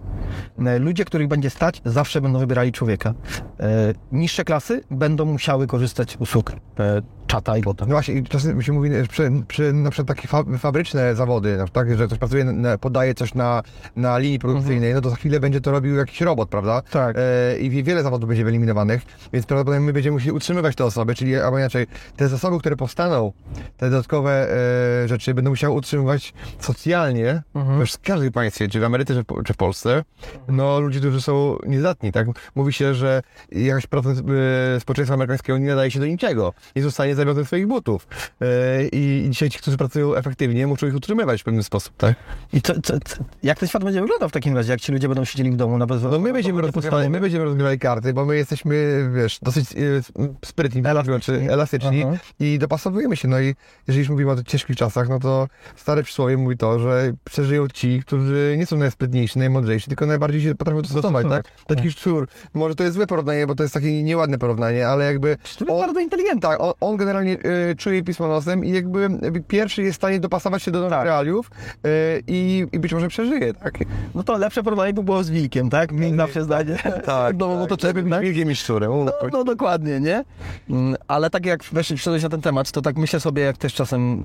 E, 0.67 0.79
Ludzie, 0.79 1.05
których 1.05 1.29
będzie 1.29 1.51
stać, 1.51 1.83
zawsze 1.85 2.21
będą 2.21 2.39
wybierali 2.39 2.73
człowieka. 2.73 3.15
E, 3.61 3.95
Niższe 4.13 4.45
klasy 4.45 4.81
będą 4.91 5.25
musiały 5.25 5.67
korzystać 5.67 6.11
z 6.13 6.17
usług 6.19 6.53
e, 6.53 7.03
czata 7.27 7.57
i 7.59 7.63
bota. 7.63 7.87
No 7.87 7.91
właśnie, 7.95 8.23
czasem 8.23 8.63
się 8.63 8.73
mówi, 8.73 8.91
że 8.95 9.07
przy, 9.07 9.31
przy 9.49 9.73
na 9.73 9.91
przykład 9.91 10.17
takie 10.17 10.29
fa 10.29 10.45
fabryczne 10.59 11.15
zawody, 11.15 11.59
tak, 11.73 11.97
że 11.97 12.07
ktoś 12.07 12.19
pracuje, 12.19 12.55
podaje 12.81 13.15
coś 13.15 13.35
na, 13.35 13.63
na 13.97 14.19
linii 14.19 14.39
produkcyjnej, 14.39 14.95
no 14.95 15.01
to 15.01 15.11
za 15.11 15.17
chwilę 15.17 15.41
będzie 15.41 15.61
to 15.61 15.71
robił 15.71 15.95
jakiś 15.97 16.21
robot, 16.21 16.49
prawda? 16.49 16.83
Tak. 16.91 17.17
E, 17.19 17.59
I 17.59 17.71
wie- 17.71 17.83
wiele 17.83 18.03
zawodów 18.03 18.29
będzie 18.29 18.45
wyeliminowanych, 18.45 19.03
więc 19.33 19.47
prawdopodobnie 19.47 19.87
my 19.87 19.93
będziemy 19.93 20.13
musieli 20.15 20.33
utrzymywać 20.33 20.77
te 20.77 20.85
osoby, 20.85 21.15
czyli 21.15 21.37
albo 21.37 21.59
inaczej, 21.59 21.87
te 22.17 22.29
zasoby, 22.29 22.59
które 22.59 22.77
powstaną, 22.77 23.33
te 23.77 23.91
dodatkowe 23.91 24.49
e, 25.05 25.09
rzeczy 25.09 25.35
będą 25.35 25.51
musiały 25.51 25.75
utrzymywać 25.75 26.33
socjalnie, 26.59 27.43
Mhm. 27.55 27.87
w 27.87 28.01
każdym 28.01 28.33
państwie, 28.33 28.69
czy 28.69 28.81
w 28.81 28.85
Ameryce, 28.85 29.15
czy 29.15 29.23
w, 29.23 29.43
czy 29.45 29.53
w 29.53 29.57
Polsce, 29.57 30.05
no 30.49 30.81
ludzie, 30.81 30.99
którzy 31.01 31.21
są 31.21 31.57
niezdatni, 31.67 32.13
tak? 32.13 32.27
Mówi 32.55 32.73
się, 32.73 32.95
że 32.95 33.23
jakaś 33.53 33.87
procent 33.87 34.19
e, 34.19 34.81
społeczeństwa 34.81 35.15
amerykańskiego 35.15 35.59
nie 35.59 35.67
nadaje 35.67 35.91
się 35.91 36.01
do 36.01 36.07
niczego, 36.07 36.53
nie 36.77 36.83
zostanie 36.83 37.15
zawiodły 37.15 37.45
swoich 37.45 37.67
butów. 37.67 38.07
E, 38.41 38.47
I 38.93 39.27
dzisiaj 39.31 39.51
ci, 39.51 39.59
którzy 39.59 39.77
pracują 39.77 40.15
efektywnie, 40.15 40.67
muszą 40.67 40.87
ich 40.87 40.95
utrzymywać 40.95 41.41
w 41.41 41.45
pewien 41.45 41.63
sposób, 41.63 41.97
tak? 41.97 42.15
I 42.53 42.63
co, 42.63 42.75
co, 42.81 42.95
co, 43.05 43.25
jak 43.43 43.59
ten 43.59 43.69
świat 43.69 43.85
będzie 43.85 44.01
wyglądał 44.01 44.29
w 44.29 44.33
takim 44.33 44.57
razie, 44.57 44.73
jak 44.73 44.81
ci 44.81 44.93
ludzie 44.93 45.09
będą 45.09 45.25
siedzieli 45.25 45.51
w 45.51 45.57
domu 45.57 45.79
na 45.79 45.87
bez... 45.87 46.03
No 46.03 46.19
my 46.19 46.33
będziemy, 46.33 46.63
rozgrywali, 46.63 47.11
my 47.11 47.21
będziemy 47.21 47.45
rozgrywali 47.45 47.79
karty, 47.79 48.13
bo 48.13 48.25
my 48.25 48.37
jesteśmy, 48.37 49.09
wiesz, 49.15 49.39
dosyć 49.43 49.73
e, 49.73 49.77
sprytni, 50.45 50.83
Elastyczni. 50.85 51.21
czy 51.21 51.53
elastyczni 51.53 52.05
Aha. 52.05 52.17
i 52.41 52.59
dopasowujemy 52.59 53.17
się. 53.17 53.29
No 53.29 53.41
i 53.41 53.55
jeżeli 53.89 53.99
już 53.99 54.09
mówimy 54.09 54.31
o 54.31 54.37
tych 54.37 54.47
ciężkich 54.47 54.77
czasach, 54.77 55.09
no 55.09 55.19
to 55.21 55.49
stare 55.77 56.03
przysłowie 56.03 56.37
mówi 56.37 56.57
to, 56.57 56.79
że 56.79 57.13
przeżyją 57.25 57.69
ci, 57.69 58.03
którzy 58.07 58.55
nie 58.59 58.67
są 58.67 58.77
najsprytniejsi, 58.77 59.39
najmądrzejsi, 59.39 59.89
tylko 59.89 60.07
najbardziej 60.07 60.24
się 60.33 60.55
potrafią 60.55 60.83
dostosować, 60.83 61.27
tak? 61.31 61.45
Taki 61.67 61.91
szczur. 61.91 62.29
Może 62.55 62.75
to 62.75 62.85
jest 62.85 62.95
złe 62.95 63.07
porównanie, 63.07 63.47
bo 63.47 63.55
to 63.55 63.63
jest 63.63 63.75
takie 63.75 64.03
nieładne 64.03 64.39
porównanie, 64.39 64.89
ale 64.89 65.05
jakby... 65.05 65.37
To 65.37 65.65
jest 65.65 65.81
bardzo 65.81 66.01
inteligentny. 66.01 66.41
Tak, 66.41 66.61
on, 66.61 66.73
on 66.81 66.97
generalnie 66.97 67.39
e, 67.71 67.75
czuje 67.75 68.03
pismo 68.03 68.29
nosem 68.29 68.65
i 68.65 68.71
jakby 68.71 69.09
pierwszy 69.49 69.83
jest 69.83 69.95
w 69.95 69.97
stanie 69.97 70.21
dopasować 70.21 70.63
się 70.63 70.71
do 70.71 70.79
nowych 70.79 70.93
Tak. 70.93 71.05
realiów 71.05 71.51
e, 71.85 71.89
i, 72.27 72.67
i 72.73 72.79
być 72.79 72.93
może 72.93 73.09
przeżyje, 73.09 73.55
tak? 73.55 73.79
No 74.15 74.23
to 74.23 74.39
lepsze 74.39 74.63
porównanie 74.63 74.93
by 74.93 75.03
było 75.03 75.25
z 75.25 75.31
wilkiem, 75.31 75.71
tak? 75.71 75.95
Wilk 75.95 76.17
zawsze 76.17 76.45
zdanie. 76.45 76.79
Tak, 77.05 77.37
no, 77.39 77.57
no 77.59 77.67
to 77.67 77.77
żeby 77.87 78.03
być 78.03 78.13
tak? 78.13 78.23
wilkiem 78.23 78.51
i 78.51 78.57
szczurem. 78.57 78.91
No, 79.05 79.13
no 79.33 79.45
dokładnie, 79.45 80.01
nie? 80.01 80.25
Mm, 80.71 80.97
Ale 81.09 81.31
tak 81.31 81.47
jak 81.47 81.65
weszli, 81.65 81.97
wszedłeś 81.97 82.23
na 82.23 82.29
ten 82.29 82.41
temat, 82.41 82.73
to 82.73 82.83
tak 82.83 82.97
myślę 82.97 83.21
sobie, 83.21 83.43
jak 83.43 83.57
też 83.57 83.75
czasem 83.75 84.25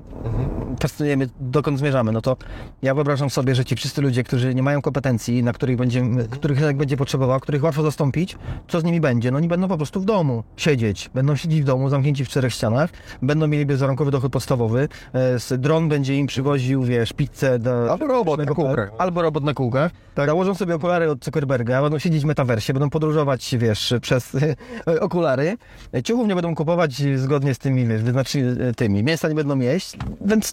testujemy, 0.78 1.28
dokąd 1.40 1.78
zmierzamy, 1.78 2.12
no 2.12 2.20
to 2.20 2.36
ja 2.82 2.94
wyobrażam 2.94 3.30
sobie, 3.30 3.54
że 3.54 3.64
ci 3.64 3.76
wszyscy 3.76 4.02
ludzie, 4.02 4.24
którzy 4.24 4.54
nie 4.54 4.62
mają 4.62 4.82
kompetencji, 4.82 5.42
na 5.42 5.52
których 5.52 5.76
będzie, 5.76 5.89
których 6.30 6.60
rynek 6.60 6.76
będzie 6.76 6.96
potrzebował, 6.96 7.40
których 7.40 7.64
łatwo 7.64 7.82
zastąpić, 7.82 8.36
co 8.68 8.80
z 8.80 8.84
nimi 8.84 9.00
będzie? 9.00 9.30
No 9.30 9.36
oni 9.36 9.48
będą 9.48 9.68
po 9.68 9.76
prostu 9.76 10.00
w 10.00 10.04
domu 10.04 10.44
siedzieć, 10.56 11.10
będą 11.14 11.36
siedzieć 11.36 11.62
w 11.62 11.64
domu, 11.64 11.88
zamknięci 11.88 12.24
w 12.24 12.28
czterech 12.28 12.52
ścianach, 12.52 12.90
będą 13.22 13.46
mieli 13.46 13.66
bezwarunkowy 13.66 14.10
dochód 14.10 14.32
podstawowy, 14.32 14.88
e, 15.12 15.38
z- 15.38 15.60
dron 15.60 15.88
będzie 15.88 16.16
im 16.16 16.26
przywoził, 16.26 16.82
wiesz, 16.82 17.12
pizzę 17.12 17.58
do... 17.58 17.90
Albo 17.92 18.06
robot 18.06 18.38
na 18.40 18.46
kółkach. 18.54 18.90
Albo 18.98 19.22
robot 19.22 19.44
na 19.44 19.54
kółkach. 19.54 19.92
Tak. 20.14 20.26
Założą 20.26 20.54
sobie 20.54 20.74
okulary 20.74 21.10
od 21.10 21.24
Zuckerberga, 21.24 21.82
będą 21.82 21.98
siedzieć 21.98 22.22
w 22.22 22.26
metaversie, 22.26 22.72
będą 22.72 22.90
podróżować, 22.90 23.54
wiesz, 23.58 23.94
przez 24.02 24.36
okulary. 25.00 25.56
Ciuchów 26.04 26.28
nie 26.28 26.34
będą 26.34 26.54
kupować 26.54 27.02
zgodnie 27.16 27.54
z 27.54 27.58
tymi, 27.58 27.86
wiesz, 27.86 28.02
wyznaczy 28.02 28.56
tymi. 28.76 29.02
Mięsa 29.04 29.28
nie 29.28 29.34
będą 29.34 29.58
jeść, 29.58 29.96
więc 30.20 30.52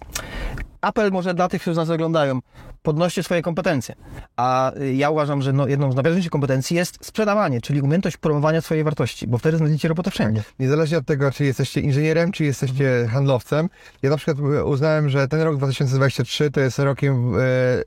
apel 0.88 1.12
może 1.12 1.34
dla 1.34 1.48
tych, 1.50 1.62
którzy 1.62 1.78
nas 1.78 1.90
oglądają, 1.90 2.40
podnoście 2.82 3.24
swoje 3.24 3.42
kompetencje. 3.42 3.96
A 4.38 4.72
ja 4.96 5.10
uważam, 5.10 5.42
że 5.42 5.54
no, 5.54 5.68
jedną 5.68 5.92
z 5.92 5.96
najważniejszych 5.96 6.32
kompetencji 6.32 6.78
jest 6.78 7.06
sprzedawanie, 7.06 7.62
czyli 7.62 7.82
umiejętność 7.82 8.18
promowania 8.18 8.62
swojej 8.62 8.84
wartości, 8.84 9.28
bo 9.28 9.38
wtedy 9.38 9.58
znajdziecie 9.58 9.88
robotę 9.88 10.12
wszędzie. 10.12 10.44
Niezależnie 10.60 10.98
od 10.98 11.06
tego, 11.06 11.32
czy 11.32 11.46
jesteście 11.46 11.82
inżynierem, 11.82 12.32
czy 12.32 12.46
jesteście 12.46 13.08
handlowcem, 13.12 13.70
ja 14.02 14.10
na 14.10 14.18
przykład 14.18 14.38
uznałem, 14.66 15.10
że 15.10 15.28
ten 15.28 15.42
rok 15.42 15.58
2023 15.58 16.52
to 16.52 16.60
jest 16.60 16.80
rokiem 16.80 17.34
e, 17.36 17.40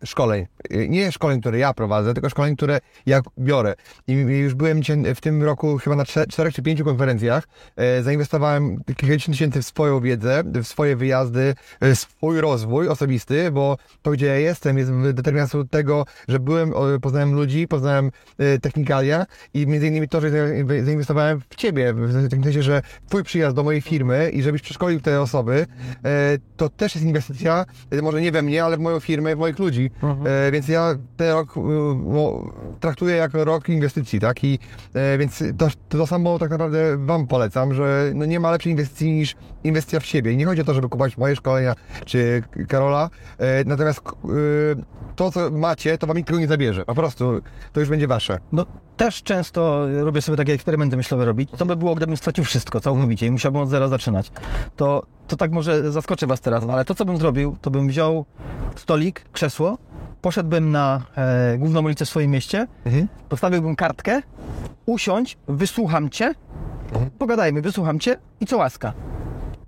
szkoleń. 0.06 0.46
E, 0.70 0.88
Nie 0.88 1.12
szkoleń, 1.12 1.40
które 1.40 1.58
ja 1.58 1.74
prowadzę, 1.74 2.14
tylko 2.14 2.30
szkoleń, 2.30 2.56
które 2.56 2.80
ja 3.06 3.20
biorę. 3.38 3.74
I 4.08 4.12
już 4.12 4.54
byłem 4.54 4.80
w 5.14 5.20
tym 5.20 5.42
roku 5.42 5.78
chyba 5.78 5.96
na 5.96 6.04
czte- 6.04 6.26
czterech 6.26 6.54
czy 6.54 6.62
pięciu 6.62 6.84
konferencjach. 6.84 7.48
E, 7.76 8.02
zainwestowałem 8.02 8.84
kilkadziesiąt 8.84 9.36
tysięcy 9.36 9.62
w 9.62 9.66
swoją 9.66 10.00
wiedzę, 10.00 10.42
w 10.44 10.64
swoje 10.66 10.96
wyjazdy, 10.96 11.54
e, 11.80 11.96
swój 11.96 12.40
rozwój 12.40 12.88
osobisty, 12.90 13.50
bo 13.50 13.76
to, 14.02 14.10
gdzie 14.10 14.26
ja 14.26 14.36
jestem, 14.36 14.78
jest 14.78 14.92
determinacją 15.12 15.68
tego, 15.68 16.04
że 16.28 16.40
byłem, 16.40 16.72
poznałem 17.02 17.34
ludzi, 17.34 17.68
poznałem 17.68 18.10
e, 18.38 18.58
technikalia 18.58 19.26
i 19.54 19.66
między 19.66 19.86
innymi 19.86 20.08
to, 20.08 20.20
że 20.20 20.30
zain- 20.30 20.84
zainwestowałem 20.84 21.40
w 21.50 21.56
ciebie, 21.56 21.92
w 21.94 22.30
takim 22.30 22.44
sensie, 22.44 22.62
że 22.62 22.82
twój 23.08 23.24
przyjazd 23.24 23.56
do 23.56 23.62
mojej 23.62 23.80
firmy 23.80 24.30
i 24.30 24.42
żebyś 24.42 24.62
przeszkolił 24.62 25.00
te 25.00 25.20
osoby, 25.20 25.66
e, 26.04 26.38
to 26.56 26.68
też 26.68 26.94
jest 26.94 27.06
inwestycja, 27.06 27.64
e, 27.90 28.02
może 28.02 28.20
nie 28.20 28.32
we 28.32 28.42
mnie, 28.42 28.64
ale 28.64 28.76
w 28.76 28.80
moją 28.80 29.00
firmę, 29.00 29.36
w 29.36 29.38
moich 29.38 29.58
ludzi, 29.58 29.90
e, 30.24 30.50
więc 30.50 30.68
ja 30.68 30.94
ten 31.16 31.32
rok 31.32 31.54
no, 32.04 32.52
traktuję 32.80 33.16
jako 33.16 33.44
rok 33.44 33.68
inwestycji, 33.68 34.20
tak, 34.20 34.44
i 34.44 34.58
więc 35.18 35.44
to, 35.58 35.68
to 35.88 36.06
samo 36.06 36.38
tak 36.38 36.50
naprawdę 36.50 36.96
wam 36.96 37.26
polecam, 37.26 37.74
że 37.74 38.12
no, 38.14 38.24
nie 38.24 38.40
ma 38.40 38.50
lepszej 38.50 38.72
inwestycji 38.72 39.12
niż 39.12 39.36
inwestycja 39.64 40.00
w 40.00 40.06
siebie. 40.06 40.32
I 40.32 40.36
nie 40.36 40.46
chodzi 40.46 40.60
o 40.60 40.64
to, 40.64 40.74
żeby 40.74 40.88
kupować 40.88 41.16
moje 41.16 41.36
szkolenia 41.36 41.74
czy 42.04 42.42
Karola, 42.70 43.10
e, 43.38 43.64
natomiast 43.64 44.00
e, 44.00 44.10
to, 45.16 45.32
co 45.32 45.50
macie, 45.50 45.98
to 45.98 46.06
wam 46.06 46.16
nikt 46.16 46.32
nie 46.32 46.48
zabierze, 46.48 46.84
po 46.84 46.94
prostu 46.94 47.40
to 47.72 47.80
już 47.80 47.88
będzie 47.88 48.06
wasze. 48.06 48.38
No 48.52 48.66
też 48.96 49.22
często 49.22 49.86
robię 50.04 50.22
sobie 50.22 50.36
takie 50.36 50.52
eksperymenty 50.52 50.96
myślowe 50.96 51.24
robić. 51.24 51.50
Co 51.58 51.66
by 51.66 51.76
było, 51.76 51.94
gdybym 51.94 52.16
stracił 52.16 52.44
wszystko, 52.44 52.80
całkowicie 52.80 53.26
i 53.26 53.30
musiałbym 53.30 53.62
od 53.62 53.68
zera 53.68 53.88
zaczynać. 53.88 54.30
To, 54.76 55.02
to 55.28 55.36
tak 55.36 55.52
może 55.52 55.92
zaskoczę 55.92 56.26
was 56.26 56.40
teraz, 56.40 56.64
ale 56.64 56.84
to 56.84 56.94
co 56.94 57.04
bym 57.04 57.16
zrobił, 57.16 57.56
to 57.60 57.70
bym 57.70 57.88
wziął 57.88 58.24
stolik, 58.76 59.24
krzesło, 59.32 59.78
poszedłbym 60.22 60.70
na 60.70 61.02
e, 61.16 61.58
główną 61.58 61.82
ulicę 61.82 62.04
w 62.04 62.08
swoim 62.08 62.30
mieście, 62.30 62.66
postawiłbym 63.28 63.76
kartkę, 63.76 64.22
usiądź, 64.86 65.38
wysłucham 65.48 66.10
cię, 66.10 66.34
pogadajmy, 67.18 67.62
wysłucham 67.62 68.00
cię 68.00 68.16
i 68.40 68.46
co 68.46 68.56
łaska. 68.56 68.92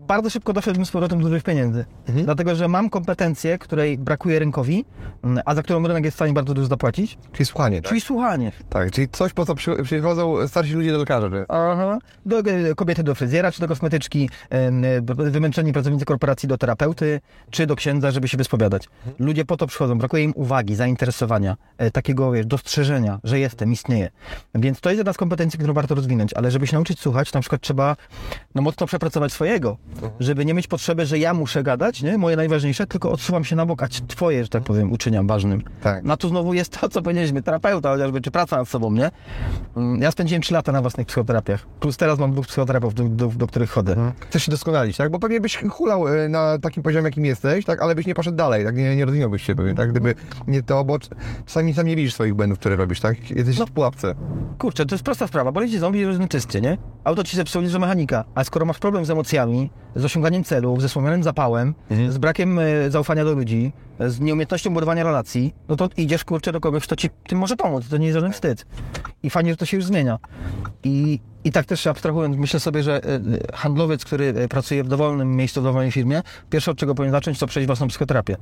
Bardzo 0.07 0.31
szybko 0.31 0.53
doszedłbym 0.53 0.87
z 0.87 0.91
powrotem 0.91 1.19
do 1.19 1.25
dużych 1.29 1.43
pieniędzy. 1.43 1.85
Dlatego, 2.09 2.55
że 2.55 2.69
mam 2.69 2.91
kompetencję, 2.91 3.59
której 3.59 3.99
brakuje 3.99 4.39
rynkowi, 4.39 4.85
mm, 5.25 5.43
a 5.45 5.55
za 5.55 5.63
którą 5.63 5.87
rynek 5.87 6.05
jest 6.05 6.15
w 6.15 6.19
stanie 6.19 6.33
bardzo 6.33 6.55
dużo 6.55 6.67
zapłacić, 6.67 7.19
Czyli 7.33 7.47
słuchanie, 7.47 7.83
tak? 7.83 7.89
czyli 7.89 8.01
słuchanie. 8.01 8.53
Tak, 8.71 8.91
czyli 8.91 9.09
coś, 9.09 9.33
po 9.33 9.47
co 9.47 9.55
przy, 9.55 9.83
przychodzą 9.83 10.49
starsi 10.49 10.73
ludzie 10.73 10.93
do 10.93 10.99
lekarza, 10.99 11.31
że... 11.31 11.47
Aha. 11.49 11.99
Do 12.27 12.39
e, 12.39 12.75
kobiety 12.75 13.03
do 13.03 13.15
fryzjera, 13.15 13.53
czy 13.53 13.61
do 13.61 13.69
kosmetyczki, 13.69 14.31
e, 14.51 15.01
wymęczeni 15.31 15.73
pracownicy 15.73 16.05
korporacji 16.05 16.49
do 16.49 16.59
terapeuty, 16.59 17.21
czy 17.51 17.67
do 17.67 17.77
księdza, 17.77 18.11
żeby 18.11 18.29
się 18.29 18.37
wyspowiadać. 18.37 18.89
Ludzie 19.19 19.45
po 19.45 19.57
to 19.57 19.67
przychodzą, 19.67 19.99
brakuje 19.99 20.25
im 20.25 20.33
uwagi, 20.37 20.75
zainteresowania, 20.75 21.57
e, 21.79 21.91
takiego 21.91 22.33
wiesz, 22.33 22.47
dostrzeżenia, 22.47 23.21
że 23.25 23.39
jestem, 23.39 23.73
istnieję. 23.73 24.11
Więc 24.55 24.81
to 24.81 24.91
jest 24.91 24.99
jedna 24.99 25.13
z 25.13 25.17
kompetencji, 25.17 25.59
którą 25.59 25.75
warto 25.75 25.95
rozwinąć, 25.95 26.35
ale 26.35 26.51
żeby 26.51 26.67
się 26.67 26.77
nauczyć 26.77 27.01
słuchać, 27.01 27.33
na 27.33 27.41
przykład 27.41 27.61
trzeba 27.61 27.97
no, 28.55 28.63
mocno 28.63 28.87
przepracować 28.87 29.33
swojego, 29.33 29.77
żeby 30.21 30.45
nie 30.45 30.55
mieć 30.55 30.67
potrzeby, 30.67 31.07
że 31.07 31.19
ja 31.19 31.35
muszę 31.35 31.63
gadać, 31.63 32.03
nie? 32.03 32.19
moje 32.19 32.37
najważniejsze, 32.37 32.87
tylko 32.87 33.11
odsuwam 33.11 33.45
się 33.45 33.57
na 33.57 33.67
bok, 33.67 33.83
a 33.83 33.89
twoje, 33.89 34.43
że 34.43 34.49
tak 34.49 34.63
powiem, 34.63 34.93
uczyniam 34.93 35.27
ważnym. 35.27 35.63
Tak. 35.83 36.05
No 36.05 36.17
tu 36.17 36.29
znowu 36.29 36.55
jest 36.55 36.79
to, 36.81 36.89
co 36.89 37.03
powiedzieliśmy, 37.03 37.43
terapeuta 37.43 37.93
chociażby, 37.93 38.21
czy 38.21 38.31
praca 38.31 38.57
nad 38.57 38.69
sobą, 38.69 38.93
nie? 38.93 39.11
Mm, 39.77 40.03
Ja 40.03 40.11
spędziłem 40.11 40.43
3 40.43 40.55
lata 40.55 40.73
na 40.73 40.81
własnych 40.81 41.07
psychoterapiach. 41.07 41.67
Plus 41.81 41.97
teraz 41.97 42.19
mam 42.19 42.33
dwóch 42.33 42.47
psychoterapeutów, 42.47 43.17
do, 43.17 43.29
do, 43.29 43.35
do 43.37 43.47
których 43.47 43.71
chodzę. 43.71 44.13
Chcesz 44.21 44.43
się 44.43 44.51
doskonalić, 44.51 44.97
tak? 44.97 45.11
Bo 45.11 45.19
pewnie 45.19 45.41
byś 45.41 45.59
hulał 45.71 46.09
e, 46.09 46.29
na 46.29 46.59
takim 46.59 46.83
poziomie, 46.83 47.05
jakim 47.05 47.25
jesteś, 47.25 47.65
tak? 47.65 47.83
Ale 47.83 47.95
byś 47.95 48.07
nie 48.07 48.15
poszedł 48.15 48.37
dalej, 48.37 48.65
tak? 48.65 48.77
Nie, 48.77 48.97
nie 48.97 49.05
rozwinąłbyś 49.05 49.43
się 49.43 49.55
pewnie, 49.55 49.75
tak? 49.75 49.91
Gdyby 49.91 50.15
nie 50.47 50.63
to, 50.63 50.85
bo 50.85 50.99
czasami 51.47 51.75
sam 51.75 51.87
nie 51.87 51.97
widzisz 51.97 52.15
swoich 52.15 52.35
błędów, 52.35 52.59
które 52.59 52.77
robisz, 52.77 53.01
tak? 53.01 53.31
Jesteś 53.31 53.57
w 53.57 53.71
pułapce. 53.71 54.15
Kurczę, 54.59 54.87
to 54.87 54.95
jest 54.95 55.05
prosta 55.05 55.27
sprawa, 55.27 55.53
bo 55.53 55.61
leci 55.61 55.79
zombie 55.79 56.05
rozmyczysty, 56.05 56.61
nie? 56.61 56.79
Auto 57.05 57.25
ci 57.25 57.37
zepsuło 57.37 57.69
że 57.69 57.79
mechanika, 57.79 58.25
a 58.35 58.45
skoro 58.45 58.67
masz 58.67 58.79
problem 58.79 59.05
z 59.05 59.11
emocjami, 59.11 59.71
z 59.97 60.05
osiąganiem 60.05 60.45
celów, 60.45 60.83
ze 60.83 60.89
słomionym 60.89 61.23
zapałem, 61.23 61.75
z 62.09 62.19
brakiem 62.19 62.59
e, 62.59 62.91
zaufania 62.91 63.25
do 63.25 63.33
ludzi, 63.33 63.73
z 64.01 64.21
nieumiejętnością 64.21 64.75
budowania 64.75 65.05
relacji, 65.05 65.55
no 65.69 65.77
to 65.77 65.89
idziesz, 65.97 66.25
kurczę, 66.25 66.53
do 66.53 66.61
kogoś, 66.61 66.83
kto 66.83 66.97
ci 66.97 67.11
tym 67.27 67.39
może 67.39 67.57
pomóc, 67.57 67.89
to 67.89 67.97
nie 67.97 68.07
jest 68.07 68.15
żaden 68.15 68.33
wstyd. 68.33 68.67
I 69.23 69.31
fajnie, 69.31 69.51
że 69.51 69.57
to 69.57 69.67
się 69.67 69.77
już 69.77 69.87
zmienia. 69.87 70.19
I, 70.85 71.21
i 71.45 71.53
tak 71.53 71.67
też 71.67 71.87
abstrahując, 71.87 72.37
myślę 72.37 72.61
sobie, 72.61 72.83
że 72.83 73.05
e, 73.05 73.15
e, 73.15 73.21
handlowiec, 73.55 74.05
który 74.05 74.35
e, 74.37 74.49
pracuje 74.49 74.85
w 74.85 74.89
dowolnym 74.89 75.37
miejscu, 75.37 75.61
w 75.61 75.65
dowolnej 75.65 75.93
firmie, 75.93 76.23
pierwsze 76.51 76.71
od 76.71 76.79
czego 76.79 76.95
powinien 76.95 77.13
zacząć, 77.13 77.39
to 77.39 77.47
przejść 77.47 77.67
własną 77.67 77.89
psychoterapię. 77.89 78.37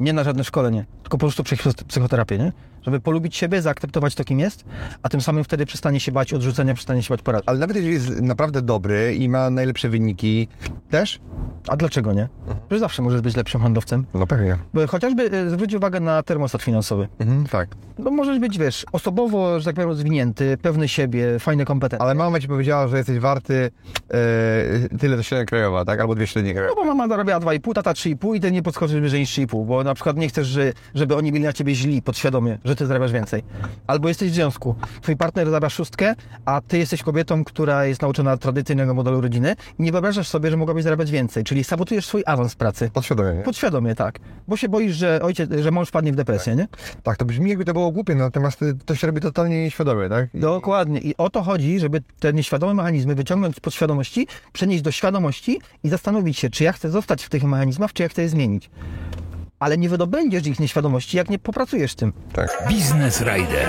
Nie 0.00 0.12
na 0.12 0.24
żadne 0.24 0.44
szkolenie, 0.44 0.84
tylko 1.02 1.18
po 1.18 1.26
prostu 1.26 1.44
przejść 1.44 1.64
psy- 1.64 1.84
psychoterapię, 1.84 2.38
nie? 2.38 2.52
Żeby 2.82 3.00
polubić 3.00 3.36
siebie, 3.36 3.62
zaakceptować 3.62 4.14
to, 4.14 4.24
kim 4.24 4.40
jest, 4.40 4.64
a 5.02 5.08
tym 5.08 5.20
samym 5.20 5.44
wtedy 5.44 5.66
przestanie 5.66 6.00
się 6.00 6.12
bać 6.12 6.34
odrzucenia, 6.34 6.74
przestanie 6.74 7.02
się 7.02 7.14
bać 7.14 7.22
porad. 7.22 7.42
Ale 7.46 7.58
nawet 7.58 7.76
jeżeli 7.76 7.94
jest 7.94 8.20
naprawdę 8.20 8.62
dobry 8.62 9.14
i 9.14 9.28
ma 9.28 9.50
najlepsze 9.50 9.88
wyniki, 9.88 10.48
też? 10.90 11.20
A 11.68 11.76
dlaczego 11.76 12.12
nie? 12.12 12.28
Że 12.70 12.78
zawsze 12.78 13.02
możesz 13.02 13.20
być 13.20 13.36
lepszym 13.36 13.60
handlowcem. 13.60 14.06
No 14.14 14.26
pewnie. 14.26 14.58
Bo 14.74 14.80
chociażby 14.96 15.30
e, 15.30 15.50
zwróć 15.50 15.74
uwagę 15.74 16.00
na 16.00 16.22
termostat 16.22 16.62
finansowy. 16.62 17.08
Mhm, 17.18 17.46
tak. 17.46 17.68
No 17.98 18.10
możesz 18.10 18.38
być, 18.38 18.58
wiesz, 18.58 18.84
osobowo, 18.92 19.60
że 19.60 19.64
tak 19.66 19.74
powiem, 19.74 19.88
rozwinięty, 19.90 20.56
pewny 20.62 20.88
siebie, 20.88 21.38
fajne 21.38 21.64
kompetencje. 21.64 22.02
Ale 22.04 22.14
mama 22.14 22.40
ci 22.40 22.48
powiedziała, 22.48 22.88
że 22.88 22.96
jesteś 22.96 23.18
warty 23.18 23.70
e, 24.10 24.98
tyle, 24.98 25.16
co 25.16 25.22
średnia 25.22 25.44
krajowa, 25.44 25.84
tak? 25.84 26.00
Albo 26.00 26.14
dwie 26.14 26.26
średnie 26.26 26.50
No 26.54 26.60
krajowe. 26.60 26.74
bo 26.76 26.84
mama 26.84 27.08
zarabiała 27.08 27.40
2,5, 27.40 27.74
tata 27.74 27.92
3,5 27.92 28.36
i 28.36 28.40
ty 28.40 28.52
nie 28.52 28.62
podskoczysz 28.62 29.00
wyżej 29.00 29.20
niż 29.20 29.30
3,5, 29.30 29.66
bo 29.66 29.84
na 29.84 29.94
przykład 29.94 30.16
nie 30.16 30.28
chcesz, 30.28 30.46
że, 30.46 30.72
żeby 30.94 31.16
oni 31.16 31.32
byli 31.32 31.44
na 31.44 31.52
ciebie 31.52 31.74
źli, 31.74 32.02
podświadomie, 32.02 32.58
że 32.64 32.76
ty 32.76 32.86
zarabiasz 32.86 33.12
więcej. 33.12 33.42
Albo 33.86 34.08
jesteś 34.08 34.30
w 34.30 34.34
związku, 34.34 34.74
twój 35.02 35.16
partner 35.16 35.46
zarabia 35.46 35.68
szóstkę, 35.70 36.14
a 36.44 36.60
ty 36.68 36.78
jesteś 36.78 37.02
kobietą, 37.02 37.44
która 37.44 37.84
jest 37.86 38.02
nauczona 38.02 38.36
tradycyjnego 38.36 38.94
modelu 38.94 39.20
rodziny 39.20 39.56
i 39.78 39.82
nie 39.82 39.92
wyobrażasz 39.92 40.28
sobie, 40.28 40.50
że 40.50 40.56
mogłabyś 40.56 40.84
zarabiać 40.84 41.10
więcej, 41.10 41.44
czyli 41.44 41.64
sabotujesz 41.64 42.06
swój 42.06 42.22
awans 42.26 42.54
pracy. 42.54 42.90
Podświadomie, 42.92 43.34
nie? 43.34 43.42
Podświadomie, 43.42 43.94
tak. 43.94 44.18
Bo 44.48 44.56
się 44.56 44.68
boisz, 44.68 44.85
że 44.94 45.22
ojciec, 45.22 45.50
że 45.62 45.70
mąż 45.70 45.88
wpadnie 45.88 46.12
w 46.12 46.16
depresję, 46.16 46.56
nie? 46.56 46.68
Tak, 47.02 47.16
to 47.16 47.24
brzmi 47.24 47.48
jakby 47.50 47.64
to 47.64 47.72
było 47.72 47.90
głupie, 47.90 48.14
natomiast 48.14 48.60
to 48.86 48.94
się 48.94 49.06
robi 49.06 49.20
totalnie 49.20 49.62
nieświadomie, 49.62 50.08
tak? 50.08 50.34
I- 50.34 50.40
Dokładnie. 50.40 51.00
I 51.00 51.16
o 51.16 51.30
to 51.30 51.42
chodzi, 51.42 51.80
żeby 51.80 52.02
te 52.20 52.32
nieświadome 52.32 52.74
mechanizmy 52.74 53.14
wyciągnąć 53.14 53.56
z 53.56 53.60
podświadomości, 53.60 54.26
przenieść 54.52 54.82
do 54.82 54.90
świadomości 54.90 55.60
i 55.84 55.88
zastanowić 55.88 56.38
się, 56.38 56.50
czy 56.50 56.64
ja 56.64 56.72
chcę 56.72 56.90
zostać 56.90 57.24
w 57.24 57.28
tych 57.28 57.44
mechanizmach, 57.44 57.92
czy 57.92 58.02
ja 58.02 58.08
chcę 58.08 58.22
je 58.22 58.28
zmienić. 58.28 58.70
Ale 59.58 59.78
nie 59.78 59.88
wydobędziesz 59.88 60.46
ich 60.46 60.60
nieświadomości, 60.60 61.16
jak 61.16 61.30
nie 61.30 61.38
popracujesz 61.38 61.92
z 61.92 61.96
tym. 61.96 62.12
tak. 62.32 62.64
Biznes 62.68 63.20
Rider. 63.20 63.68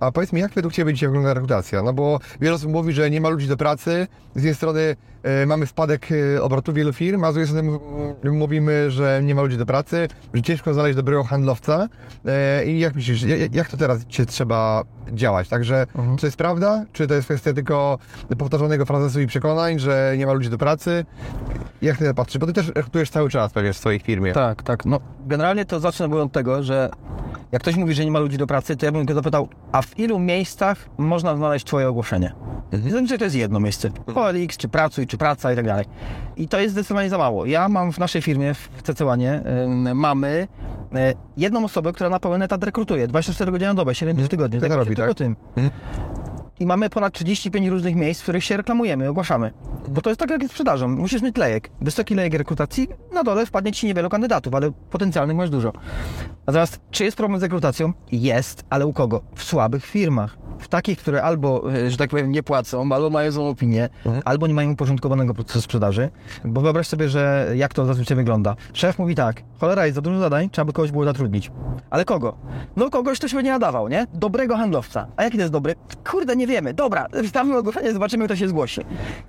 A 0.00 0.12
powiedz 0.12 0.32
mi, 0.32 0.40
jak 0.40 0.52
według 0.52 0.74
Ciebie 0.74 0.92
dzisiaj 0.92 1.08
wygląda 1.08 1.34
rekrutacja? 1.34 1.82
No 1.82 1.92
bo 1.92 2.20
wiele 2.40 2.54
osób 2.54 2.72
mówi, 2.72 2.92
że 2.92 3.10
nie 3.10 3.20
ma 3.20 3.28
ludzi 3.28 3.48
do 3.48 3.56
pracy. 3.56 4.06
Z 4.34 4.36
jednej 4.36 4.54
strony 4.54 4.96
e, 5.22 5.46
mamy 5.46 5.66
spadek 5.66 6.08
e, 6.36 6.42
obrotów 6.42 6.74
wielu 6.74 6.92
firm, 6.92 7.24
a 7.24 7.30
z 7.30 7.34
drugiej 7.34 7.48
strony 7.48 7.78
mówimy, 8.24 8.90
że 8.90 9.20
nie 9.22 9.34
ma 9.34 9.42
ludzi 9.42 9.58
do 9.58 9.66
pracy, 9.66 10.08
że 10.34 10.42
ciężko 10.42 10.74
znaleźć 10.74 10.96
dobrego 10.96 11.24
handlowca. 11.24 11.88
E, 12.26 12.66
I 12.66 12.78
jak 12.78 12.94
myślisz, 12.94 13.22
jak, 13.52 13.68
to 13.68 13.76
teraz 13.76 14.00
się 14.08 14.26
trzeba 14.26 14.82
działać? 15.12 15.48
Także, 15.48 15.86
czy 16.14 16.20
to 16.20 16.26
jest 16.26 16.36
prawda? 16.36 16.84
Czy 16.92 17.06
to 17.06 17.14
jest 17.14 17.26
kwestia 17.26 17.52
tylko 17.52 17.98
powtarzanego 18.38 18.86
frazesu 18.86 19.20
i 19.20 19.26
przekonań, 19.26 19.78
że 19.78 20.14
nie 20.18 20.26
ma 20.26 20.32
ludzi 20.32 20.50
do 20.50 20.58
pracy? 20.58 21.04
Jak 21.82 21.96
Ty 21.96 22.14
patrzysz? 22.14 22.38
Bo 22.38 22.46
Ty 22.46 22.52
też 22.52 22.68
rekrutujesz 22.68 23.10
cały 23.10 23.30
czas 23.30 23.52
pewnie 23.52 23.72
w 23.72 23.76
swojej 23.76 24.00
firmie. 24.00 24.32
Tak, 24.32 24.62
tak. 24.62 24.84
No, 24.84 25.00
generalnie 25.26 25.64
to 25.64 25.80
zacznę 25.80 26.06
od 26.06 26.32
tego, 26.32 26.62
że 26.62 26.90
jak 27.52 27.62
ktoś 27.62 27.76
mówi, 27.76 27.94
że 27.94 28.04
nie 28.04 28.10
ma 28.10 28.18
ludzi 28.18 28.38
do 28.38 28.46
pracy, 28.46 28.76
to 28.76 28.86
ja 28.86 28.92
bym 28.92 29.06
go 29.06 29.14
zapytał, 29.14 29.48
a 29.72 29.82
w 29.82 29.98
ilu 29.98 30.18
miejscach 30.18 30.88
można 30.98 31.36
znaleźć 31.36 31.64
Twoje 31.66 31.88
ogłoszenie? 31.88 32.32
Zazwyczaj 32.72 33.18
to 33.18 33.24
jest 33.24 33.36
jedno 33.36 33.60
miejsce. 33.60 33.90
OLX, 34.14 34.56
czy 34.56 34.68
pracuj, 34.68 35.06
czy 35.06 35.18
praca 35.18 35.52
i 35.52 35.56
tak 35.56 35.66
dalej. 35.66 35.84
I 36.36 36.48
to 36.48 36.60
jest 36.60 36.72
zdecydowanie 36.72 37.10
za 37.10 37.18
mało. 37.18 37.46
Ja 37.46 37.68
mam 37.68 37.92
w 37.92 37.98
naszej 37.98 38.22
firmie, 38.22 38.54
w 38.54 38.82
CC1, 38.82 39.46
ym, 39.46 39.96
mamy 39.98 40.48
e, 40.94 41.14
jedną 41.36 41.64
osobę, 41.64 41.92
która 41.92 42.10
na 42.10 42.20
pełen 42.20 42.42
etat 42.42 42.64
rekrutuje. 42.64 43.08
24 43.08 43.52
godziny 43.52 43.68
na 43.68 43.74
dobę, 43.74 43.94
7 43.94 44.16
dni 44.16 44.24
w 44.24 44.28
tygodniu. 44.28 44.60
Tak 44.60 44.70
Zajmuje 44.70 44.84
robi, 44.84 44.96
tak? 44.96 45.14
tym. 45.14 45.36
I 46.60 46.66
mamy 46.66 46.90
ponad 46.90 47.14
35 47.14 47.68
różnych 47.68 47.94
miejsc, 47.96 48.20
w 48.20 48.22
których 48.22 48.44
się 48.44 48.56
reklamujemy, 48.56 49.08
ogłaszamy. 49.08 49.52
Bo 49.88 50.00
to 50.00 50.10
jest 50.10 50.20
tak 50.20 50.30
jak 50.30 50.44
z 50.44 50.50
sprzedażą. 50.50 50.88
Musisz 50.88 51.22
mieć 51.22 51.36
lejek. 51.36 51.70
Wysoki 51.80 52.14
lejek 52.14 52.34
rekrutacji, 52.34 52.88
na 53.12 53.24
dole 53.24 53.46
wpadnie 53.46 53.72
ci 53.72 53.86
niewielu 53.86 54.08
kandydatów, 54.08 54.54
ale 54.54 54.70
potencjalnych 54.90 55.36
masz 55.36 55.50
dużo. 55.50 55.72
Natomiast 56.46 56.80
czy 56.90 57.04
jest 57.04 57.16
problem 57.16 57.40
z 57.40 57.42
rekrutacją? 57.42 57.92
Jest, 58.12 58.64
ale 58.70 58.86
u 58.86 58.92
kogo? 58.92 59.22
W 59.34 59.44
słabych 59.44 59.84
firmach. 59.86 60.36
W 60.58 60.68
takich, 60.68 60.98
które 60.98 61.22
albo, 61.22 61.74
e, 61.74 61.90
że 61.90 61.96
tak 61.96 62.10
powiem, 62.10 62.32
nie 62.32 62.42
płacą, 62.42 62.92
albo 62.92 63.10
mają 63.10 63.30
złą 63.30 63.48
opinię, 63.48 63.88
albo 64.24 64.46
nie 64.46 64.54
mają 64.54 64.72
uporządkowanego 64.72 65.34
procesu 65.34 65.60
sprzedaży. 65.60 66.10
Bo 66.44 66.60
wyobraź 66.60 66.86
sobie, 66.86 67.08
że 67.08 67.52
jak 67.54 67.74
to 67.74 67.86
zazwyczaj 67.86 68.16
wygląda. 68.16 68.56
Szef 68.72 68.98
mówi 68.98 69.14
tak, 69.14 69.42
cholera 69.60 69.86
jest 69.86 69.94
za 69.94 70.00
dużo 70.00 70.18
zadań, 70.18 70.50
trzeba 70.50 70.64
by 70.64 70.72
kogoś 70.72 70.92
było 70.92 71.04
zatrudnić. 71.04 71.50
Ale 71.90 72.04
kogo? 72.04 72.36
No 72.76 72.90
kogoś, 72.90 73.18
kto 73.18 73.28
się 73.28 73.36
będzie 73.36 73.50
nadawał, 73.50 73.88
nie? 73.88 74.06
Dobrego 74.14 74.56
handlowca. 74.56 75.06
A 75.16 75.24
jaki 75.24 75.36
to 75.36 75.42
jest 75.42 75.52
dobry? 75.52 75.74
Kurde, 76.10 76.36
nie 76.36 76.45
wiemy. 76.46 76.74
Dobra, 76.74 77.06
wstawmy 77.24 77.56
ogłoszenie, 77.56 77.92
zobaczymy, 77.92 78.24
kto 78.24 78.36
się 78.36 78.48
zgłosi. 78.48 78.80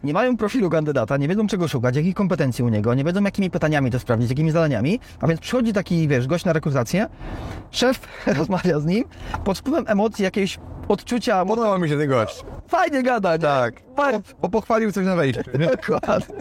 Nie 0.03 0.13
mają 0.13 0.37
profilu 0.37 0.69
kandydata, 0.69 1.17
nie 1.17 1.27
wiedzą 1.27 1.47
czego 1.47 1.67
szukać, 1.67 1.95
jakich 1.95 2.15
kompetencji 2.15 2.63
u 2.63 2.69
niego, 2.69 2.93
nie 2.93 3.03
wiedzą 3.03 3.23
jakimi 3.23 3.49
pytaniami 3.49 3.91
to 3.91 3.99
sprawdzić, 3.99 4.29
jakimi 4.29 4.51
zadaniami. 4.51 4.99
A 5.21 5.27
więc 5.27 5.39
przychodzi 5.39 5.73
taki, 5.73 6.07
wiesz, 6.07 6.27
gość 6.27 6.45
na 6.45 6.53
rekrutację, 6.53 7.07
szef 7.71 7.99
rozmawia 8.37 8.79
z 8.79 8.85
nim, 8.85 9.03
pod 9.43 9.57
wpływem 9.59 9.83
emocji 9.87 10.23
jakiejś 10.23 10.59
odczucia, 10.87 11.45
Podoba 11.45 11.77
mi 11.77 11.89
się 11.89 11.97
ten 11.97 12.09
gość. 12.09 12.43
fajnie 12.67 13.03
gada, 13.03 13.37
Tak. 13.37 13.73
Fajnie, 13.95 14.19
Bo 14.41 14.49
pochwalił 14.49 14.91
coś 14.91 15.05
na 15.05 15.15
wejściu. 15.15 15.41
nie? 15.59 15.65
Dokładnie. 15.75 16.35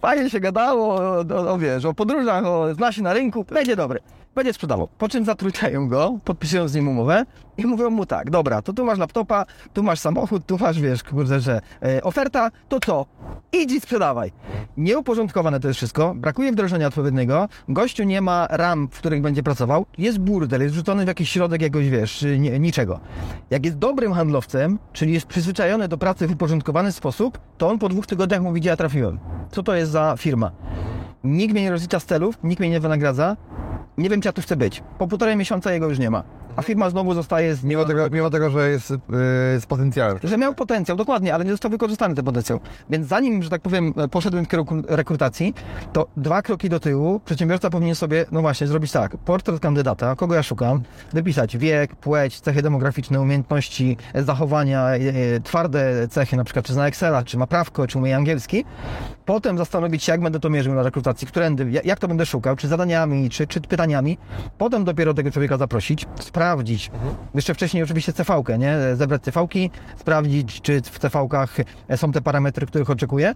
Fajnie 0.00 0.30
się 0.30 0.40
gadało, 0.40 0.94
o, 0.94 1.18
o, 1.34 1.52
o, 1.52 1.58
wiesz, 1.58 1.84
o 1.84 1.94
podróżach, 1.94 2.44
o, 2.46 2.74
zna 2.74 2.92
się 2.92 3.02
na 3.02 3.12
rynku, 3.12 3.44
będzie 3.44 3.76
dobry. 3.76 4.00
Będzie 4.36 4.52
sprzedawał. 4.52 4.88
Po 4.98 5.08
czym 5.08 5.24
zatrudniają 5.24 5.88
go, 5.88 6.18
podpisują 6.24 6.68
z 6.68 6.74
nim 6.74 6.88
umowę 6.88 7.24
i 7.56 7.66
mówią 7.66 7.90
mu 7.90 8.06
tak, 8.06 8.30
dobra, 8.30 8.62
to 8.62 8.72
tu 8.72 8.84
masz 8.84 8.98
laptopa, 8.98 9.46
tu 9.72 9.82
masz 9.82 9.98
samochód, 9.98 10.46
tu 10.46 10.58
masz, 10.58 10.80
wiesz, 10.80 11.02
kurde, 11.02 11.40
że 11.40 11.60
e, 11.82 12.02
oferta, 12.02 12.50
to 12.68 12.80
co? 12.80 13.06
Idź 13.52 13.72
i 13.72 13.80
sprzedawaj. 13.80 14.32
Nieuporządkowane 14.76 15.60
to 15.60 15.68
jest 15.68 15.76
wszystko, 15.76 16.14
brakuje 16.14 16.52
wdrożenia 16.52 16.86
odpowiedniego, 16.86 17.48
gościu 17.68 18.04
nie 18.04 18.20
ma 18.20 18.46
ram, 18.50 18.88
w 18.88 18.98
których 18.98 19.22
będzie 19.22 19.42
pracował, 19.42 19.86
jest 19.98 20.18
burdel, 20.18 20.62
jest 20.62 20.74
wrzucony 20.74 21.04
w 21.04 21.08
jakiś 21.08 21.30
środek 21.30 21.62
jakoś, 21.62 21.88
wiesz, 21.88 22.26
nie, 22.38 22.58
niczego. 22.58 23.00
Jak 23.50 23.64
jest 23.64 23.78
dobrym 23.78 24.12
handlowcem, 24.12 24.78
czyli 24.92 25.12
jest 25.12 25.26
przyzwyczajony 25.26 25.88
do 25.88 25.98
pracy 25.98 26.26
w 26.26 26.32
uporządkowany 26.32 26.92
sposób, 26.92 27.38
to 27.58 27.68
on 27.68 27.78
po 27.78 27.88
dwóch 27.88 28.06
tygodniach 28.06 28.42
mówi, 28.42 28.60
gdzie 28.60 28.70
ja 28.70 28.76
trafiłem. 28.76 29.18
Co 29.50 29.62
to 29.62 29.74
jest 29.74 29.92
za 29.92 30.14
firma? 30.18 30.50
Nikt 31.26 31.52
mnie 31.52 31.62
nie 31.62 31.70
rozlicza 31.70 32.00
z 32.00 32.04
celów, 32.04 32.38
nikt 32.44 32.60
mnie 32.60 32.70
nie 32.70 32.80
wynagradza. 32.80 33.36
Nie 33.98 34.10
wiem, 34.10 34.20
czy 34.20 34.28
ja 34.28 34.32
tu 34.32 34.42
chcę 34.42 34.56
być. 34.56 34.82
Po 34.98 35.06
półtorej 35.08 35.36
miesiąca 35.36 35.72
jego 35.72 35.88
już 35.88 35.98
nie 35.98 36.10
ma. 36.10 36.22
A 36.56 36.62
firma 36.62 36.90
znowu 36.90 37.14
zostaje 37.14 37.54
z... 37.54 37.64
Mimo 37.64 37.84
tego, 37.84 38.10
mimo 38.10 38.30
tego 38.30 38.50
że 38.50 38.70
jest 38.70 38.90
yy, 38.90 38.96
z 39.60 39.66
potencjałem. 39.68 40.18
Że 40.24 40.38
miał 40.38 40.54
potencjał, 40.54 40.96
dokładnie, 40.96 41.34
ale 41.34 41.44
nie 41.44 41.50
został 41.50 41.70
wykorzystany 41.70 42.14
ten 42.14 42.24
potencjał. 42.24 42.60
Więc 42.90 43.06
zanim, 43.08 43.42
że 43.42 43.50
tak 43.50 43.62
powiem, 43.62 43.94
poszedłem 44.10 44.44
w 44.44 44.48
kierunku 44.48 44.74
rekrutacji, 44.88 45.54
to 45.92 46.06
dwa 46.16 46.42
kroki 46.42 46.68
do 46.68 46.80
tyłu 46.80 47.20
przedsiębiorca 47.24 47.70
powinien 47.70 47.94
sobie, 47.94 48.24
no 48.32 48.40
właśnie, 48.40 48.66
zrobić 48.66 48.92
tak. 48.92 49.16
Portret 49.16 49.60
kandydata, 49.60 50.16
kogo 50.16 50.34
ja 50.34 50.42
szukam, 50.42 50.82
wypisać 51.12 51.56
wiek, 51.56 51.96
płeć, 51.96 52.40
cechy 52.40 52.62
demograficzne, 52.62 53.20
umiejętności, 53.20 53.96
zachowania, 54.14 54.88
e, 54.90 55.00
twarde 55.40 56.08
cechy, 56.08 56.36
na 56.36 56.44
przykład 56.44 56.64
czy 56.66 56.72
zna 56.72 56.86
Excela, 56.86 57.22
czy 57.24 57.38
ma 57.38 57.46
prawko, 57.46 57.86
czy 57.86 57.98
umie 57.98 58.16
angielski. 58.16 58.64
Potem 59.24 59.58
zastanowić 59.58 60.04
się, 60.04 60.12
jak 60.12 60.20
będę 60.20 60.40
to 60.40 60.50
mierzył 60.50 60.74
na 60.74 60.82
rekrutacji, 60.82 61.26
którędy, 61.26 61.70
ja- 61.70 61.80
jak 61.84 61.98
to 61.98 62.08
będę 62.08 62.26
szukał, 62.26 62.56
czy 62.56 62.68
zadaniami, 62.68 63.30
czy, 63.30 63.46
czy 63.46 63.60
pytaniami. 63.60 64.18
Potem 64.58 64.84
dopiero 64.84 65.14
tego 65.14 65.30
człowieka 65.30 65.56
zaprosić, 65.56 66.06
sprawdzić. 66.20 66.45
Jeszcze 67.34 67.54
wcześniej 67.54 67.82
oczywiście 67.82 68.12
CV-kę, 68.12 68.58
nie? 68.58 68.76
Zebrać 68.94 69.22
CV-ki, 69.24 69.70
sprawdzić, 69.96 70.60
czy 70.60 70.80
w 70.80 71.00
CV-kach 71.00 71.56
są 71.96 72.12
te 72.12 72.20
parametry, 72.20 72.66
których 72.66 72.90
oczekuję. 72.90 73.34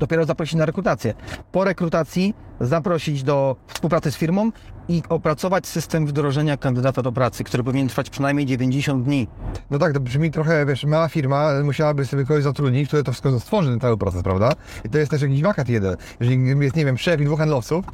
Dopiero 0.00 0.24
zaprosić 0.24 0.54
na 0.54 0.66
rekrutację. 0.66 1.14
Po 1.52 1.64
rekrutacji 1.64 2.34
zaprosić 2.60 3.22
do 3.22 3.56
współpracy 3.66 4.10
z 4.12 4.16
firmą 4.16 4.50
i 4.88 5.02
opracować 5.08 5.66
system 5.66 6.06
wdrożenia 6.06 6.56
kandydata 6.56 7.02
do 7.02 7.12
pracy, 7.12 7.44
który 7.44 7.64
powinien 7.64 7.88
trwać 7.88 8.10
przynajmniej 8.10 8.46
90 8.46 9.04
dni. 9.04 9.28
No 9.70 9.78
tak, 9.78 9.92
to 9.92 10.00
brzmi 10.00 10.30
trochę, 10.30 10.66
wiesz, 10.66 10.84
mała 10.84 11.08
firma 11.08 11.50
musiałaby 11.64 12.06
sobie 12.06 12.24
kogoś 12.24 12.42
zatrudnić, 12.42 12.88
który 12.88 13.02
to 13.02 13.12
wszystko 13.12 13.40
stworzy, 13.40 13.70
ten 13.70 13.80
cały 13.80 13.96
proces, 13.98 14.22
prawda? 14.22 14.52
I 14.84 14.88
to 14.88 14.98
jest 14.98 15.10
też 15.10 15.22
jakiś 15.22 15.42
wakat 15.42 15.68
jeden. 15.68 15.96
Jeżeli 16.20 16.48
jest, 16.64 16.76
nie 16.76 16.84
wiem, 16.84 16.98
szef 16.98 17.20
i 17.20 17.24
dwóch 17.24 17.38
handlowców, 17.38 17.84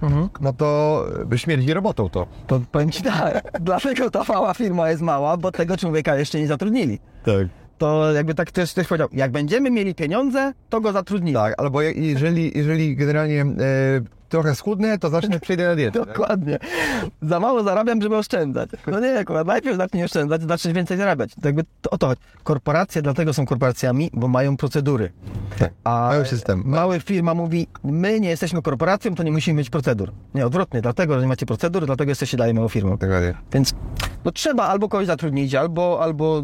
no 0.40 0.52
to 0.52 1.04
by 1.26 1.38
śmierdzi 1.38 1.74
robotą 1.74 2.08
to. 2.08 2.26
To 2.46 2.60
powiem 2.72 2.90
Ci 2.90 3.02
tak, 3.02 3.42
dlatego 3.60 4.10
ta 4.10 4.24
mała 4.28 4.54
firma 4.54 4.90
jest 4.90 5.02
mała, 5.02 5.36
bo 5.36 5.52
tego 5.52 5.76
człowieka 5.76 6.16
jeszcze 6.16 6.38
nie 6.40 6.46
zatrudnili. 6.46 6.98
Tak. 7.24 7.46
To 7.78 8.12
jakby 8.12 8.34
tak 8.34 8.48
ktoś, 8.48 8.72
ktoś 8.72 8.86
powiedział, 8.86 9.08
jak 9.12 9.30
będziemy 9.30 9.70
mieli 9.70 9.94
pieniądze, 9.94 10.52
to 10.68 10.80
go 10.80 10.92
zatrudnili. 10.92 11.34
Tak, 11.34 11.54
albo 11.58 11.82
je- 11.82 11.92
jeżeli, 11.92 12.58
jeżeli 12.58 12.96
generalnie 12.96 13.40
e, 13.42 13.46
trochę 14.30 14.54
schudnę, 14.54 14.98
to 14.98 15.10
zacznę 15.10 15.40
przejdę 15.44 15.68
na 15.68 15.74
dietę. 15.76 16.04
Dokładnie. 16.06 16.58
Za 17.22 17.40
mało 17.40 17.62
zarabiam, 17.62 18.02
żeby 18.02 18.16
oszczędzać. 18.16 18.70
No 18.86 19.00
nie, 19.00 19.18
akurat 19.18 19.46
najpierw 19.46 19.76
zacznij 19.76 20.04
oszczędzać, 20.04 20.42
zaczniesz 20.42 20.74
więcej 20.74 20.96
zarabiać. 20.96 21.34
To 21.34 21.48
jakby 21.48 21.64
to, 21.80 21.90
o 21.90 21.98
to 21.98 22.06
chodzi. 22.06 22.20
Korporacje 22.44 23.02
dlatego 23.02 23.32
są 23.32 23.46
korporacjami, 23.46 24.10
bo 24.12 24.28
mają 24.28 24.56
procedury. 24.56 25.12
Tak. 25.58 25.72
A 25.84 26.08
Mają 26.08 26.24
system. 26.24 26.62
Mała 26.66 27.00
firma 27.00 27.34
mówi, 27.34 27.66
my 27.84 28.20
nie 28.20 28.28
jesteśmy 28.28 28.62
korporacją, 28.62 29.14
to 29.14 29.22
nie 29.22 29.32
musimy 29.32 29.58
mieć 29.58 29.70
procedur. 29.70 30.12
Nie, 30.34 30.46
odwrotnie, 30.46 30.82
dlatego, 30.82 31.14
że 31.14 31.20
nie 31.20 31.28
macie 31.28 31.46
procedur, 31.46 31.86
dlatego 31.86 32.10
jesteście 32.10 32.36
dalej 32.36 32.54
małą 32.54 32.68
firmą. 32.68 32.96
Dokładnie. 32.96 33.34
Więc 33.52 33.74
no, 34.24 34.32
trzeba 34.32 34.64
albo 34.66 34.88
kogoś 34.88 35.06
zatrudnić, 35.06 35.54
albo, 35.54 35.98
albo 36.02 36.42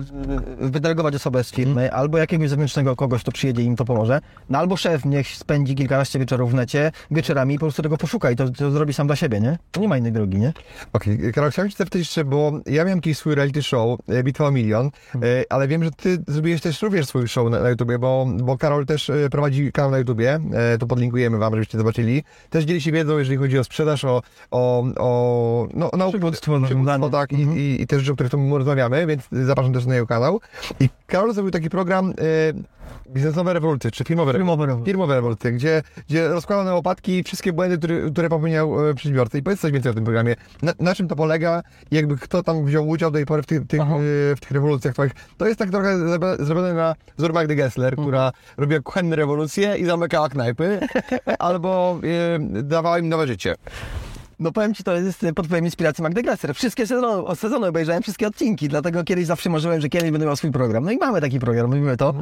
y, 0.61 0.71
wydelegować 0.71 1.15
osobę 1.15 1.45
z 1.45 1.51
firmy, 1.51 1.93
albo 1.93 2.19
jakiegoś 2.19 2.49
zewnętrznego 2.49 2.97
kogoś, 2.97 3.23
kto 3.23 3.33
przyjedzie 3.33 3.63
i 3.63 3.65
im 3.65 3.77
to 3.77 3.85
pomoże. 3.85 4.21
No 4.49 4.59
albo 4.59 4.77
szef 4.77 5.05
niech 5.05 5.29
spędzi 5.29 5.75
kilkanaście 5.75 6.19
wieczorów 6.19 6.51
w 6.51 6.55
necie 6.55 6.93
wieczorami 7.11 7.55
po 7.59 7.61
prostu 7.61 7.76
tego 7.83 7.97
poszuka 7.97 8.31
i 8.31 8.37
to, 8.37 8.51
to 8.51 8.71
zrobi 8.71 8.95
sam 8.95 9.07
dla 9.07 9.17
siebie, 9.17 9.41
nie? 9.41 9.59
To 9.71 9.81
nie 9.81 9.89
ma 9.89 9.99
innej 9.99 10.13
drogi, 10.13 10.39
nie? 10.39 10.53
Okej, 10.93 11.33
Karol, 11.33 11.51
chciałem 11.51 11.71
Cię 11.71 11.77
zapytać 11.77 11.99
jeszcze, 11.99 12.25
bo 12.25 12.53
ja 12.67 12.85
miałem 12.85 13.01
kiedyś 13.01 13.19
swój 13.19 13.35
reality 13.35 13.63
show, 13.63 14.01
e, 14.09 14.23
Bitwa 14.23 14.47
o 14.47 14.51
Milion, 14.51 14.87
e, 14.87 15.21
ale 15.51 15.69
wiem, 15.69 15.85
że 15.85 15.91
Ty 15.91 16.19
zrobiłeś 16.29 16.61
też 16.61 16.83
również 16.83 17.07
swój 17.07 17.29
show 17.29 17.51
na, 17.51 17.61
na 17.61 17.71
YouTubie, 17.71 17.99
bo, 17.99 18.27
bo 18.43 18.59
Karol 18.59 18.87
też 18.87 19.11
e, 19.11 19.31
prowadzi 19.31 19.73
kanał 19.73 19.91
na 19.91 19.99
YouTubie, 19.99 20.41
to 20.79 20.87
podlinkujemy 20.87 21.39
Wam, 21.39 21.53
żebyście 21.53 21.79
zobaczyli. 21.79 22.23
Też 22.51 22.65
dzieli 22.65 22.81
się 22.81 22.93
wiedzą, 22.93 23.19
jeżeli 23.19 23.39
chodzi 23.39 23.59
o 23.59 23.65
sprzedaż, 23.65 24.05
o, 24.05 24.23
o, 24.51 24.85
o 24.99 25.69
no, 25.75 25.91
no, 25.97 26.09
Przywództwo, 26.09 26.61
przywództwo, 26.61 27.11
tak, 27.11 27.33
i, 27.33 27.43
i, 27.43 27.83
i 27.83 27.87
też 27.87 28.01
rzeczy, 28.01 28.13
o 28.13 28.15
których 28.15 28.33
tu 28.33 28.59
rozmawiamy, 28.59 29.07
więc 29.07 29.23
zapraszam 29.33 29.73
też 29.73 29.87
na 29.87 29.95
jego 29.95 30.07
kanał. 30.07 30.41
I 30.81 30.89
Karol 31.07 31.35
zrobił 31.35 31.51
taki 31.51 31.71
program 31.71 32.13
Biznesowe 33.11 33.53
rewolucje, 33.53 33.91
czy 33.91 34.05
firmowe, 34.05 34.33
Firmowe 34.33 34.67
rewolucje. 34.67 34.93
firmowe 34.93 35.15
rewolucje, 35.15 35.53
gdzie, 35.53 35.83
gdzie 36.09 36.29
rozkładał 36.29 36.65
na 36.65 36.75
łopatki 36.75 37.23
wszystkie 37.25 37.53
błędy, 37.53 37.79
które, 37.79 38.11
które 38.11 38.29
popełniał 38.29 38.89
e, 38.91 38.95
przedsiębiorca. 38.95 39.39
I 39.39 39.43
powiedz 39.43 39.61
coś 39.61 39.73
więcej 39.73 39.93
o 39.93 39.95
tym 39.95 40.05
programie. 40.05 40.35
Na, 40.63 40.73
na 40.81 40.95
czym 40.95 41.09
to 41.09 41.17
polega? 41.17 41.63
I 41.91 41.97
jakby 41.97 42.17
kto 42.17 42.43
tam 42.43 42.65
wziął 42.65 42.89
udział 42.89 43.11
do 43.11 43.19
tej 43.19 43.27
pory 43.27 43.43
w 43.43 43.47
tych, 43.47 43.59
e, 43.61 43.65
w 44.37 44.41
tych 44.41 44.51
rewolucjach 44.51 44.95
twoich. 44.95 45.13
To 45.37 45.47
jest 45.47 45.59
tak 45.59 45.71
trochę 45.71 45.97
zrobi- 45.97 46.45
zrobione 46.45 46.75
na 46.75 46.95
wzór 47.19 47.33
Magdy 47.33 47.55
Gessler, 47.55 47.93
Mhm. 47.93 48.09
która 48.09 48.33
robiła 48.57 48.81
kuchenne 48.81 49.17
rewolucje 49.17 49.77
i 49.79 49.85
zamykała 49.85 50.29
knajpy, 50.29 50.81
albo 51.39 52.01
e, 52.55 52.63
dawała 52.63 52.99
im 52.99 53.09
nowe 53.09 53.27
życie. 53.27 53.55
No 54.39 54.53
powiem 54.53 54.75
Ci, 54.75 54.85
to 54.85 54.97
jest 54.97 55.27
pod 55.35 55.47
wpływem 55.47 55.65
inspiracji 55.65 56.03
Magdy 56.03 56.23
Gessler. 56.23 56.55
Wszystkie 56.55 56.87
sezony, 56.87 57.37
sezony 57.37 57.67
obejrzałem, 57.67 58.03
wszystkie 58.03 58.27
odcinki, 58.27 58.69
dlatego 58.69 59.05
kiedyś 59.05 59.27
zawsze 59.27 59.51
marzyłem, 59.51 59.81
że 59.81 59.89
kiedyś 59.89 60.11
będę 60.11 60.27
miał 60.27 60.37
swój 60.37 60.51
program. 60.51 60.85
No 60.85 60.91
i 60.91 60.97
mamy 60.97 61.21
taki 61.21 61.39
program, 61.39 61.73
robimy 61.73 61.97
to. 61.97 62.15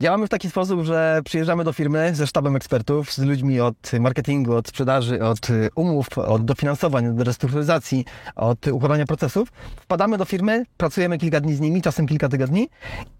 Działamy 0.00 0.26
w 0.26 0.30
taki 0.30 0.50
sposób, 0.50 0.84
że 0.84 1.20
przyjeżdżamy 1.24 1.64
do 1.64 1.72
firmy 1.72 2.14
ze 2.14 2.26
sztabem 2.26 2.56
ekspertów, 2.56 3.12
z 3.12 3.18
ludźmi 3.18 3.60
od 3.60 3.76
marketingu, 4.00 4.54
od 4.54 4.68
sprzedaży, 4.68 5.24
od 5.24 5.50
y, 5.50 5.68
umów, 5.74 6.18
od 6.18 6.44
dofinansowań, 6.44 7.06
od 7.06 7.20
restrukturyzacji, 7.20 8.04
od 8.36 8.66
układania 8.66 9.06
procesów. 9.06 9.48
Wpadamy 9.76 10.18
do 10.18 10.24
firmy, 10.24 10.64
pracujemy 10.76 11.18
kilka 11.18 11.40
dni 11.40 11.54
z 11.54 11.60
nimi, 11.60 11.82
czasem 11.82 12.06
kilka 12.06 12.28
tygodni 12.28 12.68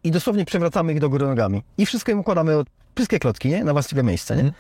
i 0.05 0.11
dosłownie 0.11 0.45
przewracamy 0.45 0.93
ich 0.93 1.01
do 1.01 1.09
góry 1.09 1.27
nogami. 1.27 1.63
I 1.79 1.87
wszystko 1.87 2.13
im 2.13 2.19
układamy 2.19 2.57
od 2.57 2.67
wszystkie 2.95 3.19
klocki, 3.19 3.49
nie? 3.49 3.65
Na 3.65 3.73
właściwe 3.73 4.03
miejsce, 4.03 4.37
nie? 4.37 4.53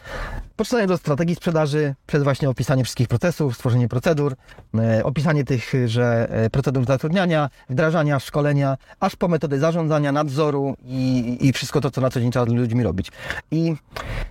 Poczynając 0.56 0.92
od 0.92 1.00
strategii 1.00 1.34
sprzedaży, 1.34 1.94
przez 2.06 2.22
właśnie 2.22 2.50
opisanie 2.50 2.84
wszystkich 2.84 3.08
procesów, 3.08 3.54
stworzenie 3.54 3.88
procedur, 3.88 4.34
e, 4.74 5.04
opisanie 5.04 5.44
tych, 5.44 5.72
że 5.86 6.28
e, 6.30 6.50
procedur 6.50 6.86
zatrudniania, 6.86 7.50
wdrażania, 7.70 8.20
szkolenia, 8.20 8.76
aż 9.00 9.16
po 9.16 9.28
metody 9.28 9.58
zarządzania, 9.58 10.12
nadzoru 10.12 10.76
i, 10.84 11.38
i 11.40 11.52
wszystko 11.52 11.80
to, 11.80 11.90
co 11.90 12.00
na 12.00 12.10
co 12.10 12.20
dzień 12.20 12.30
trzeba 12.30 12.46
z 12.46 12.48
ludźmi 12.48 12.82
robić. 12.82 13.12
I 13.50 13.74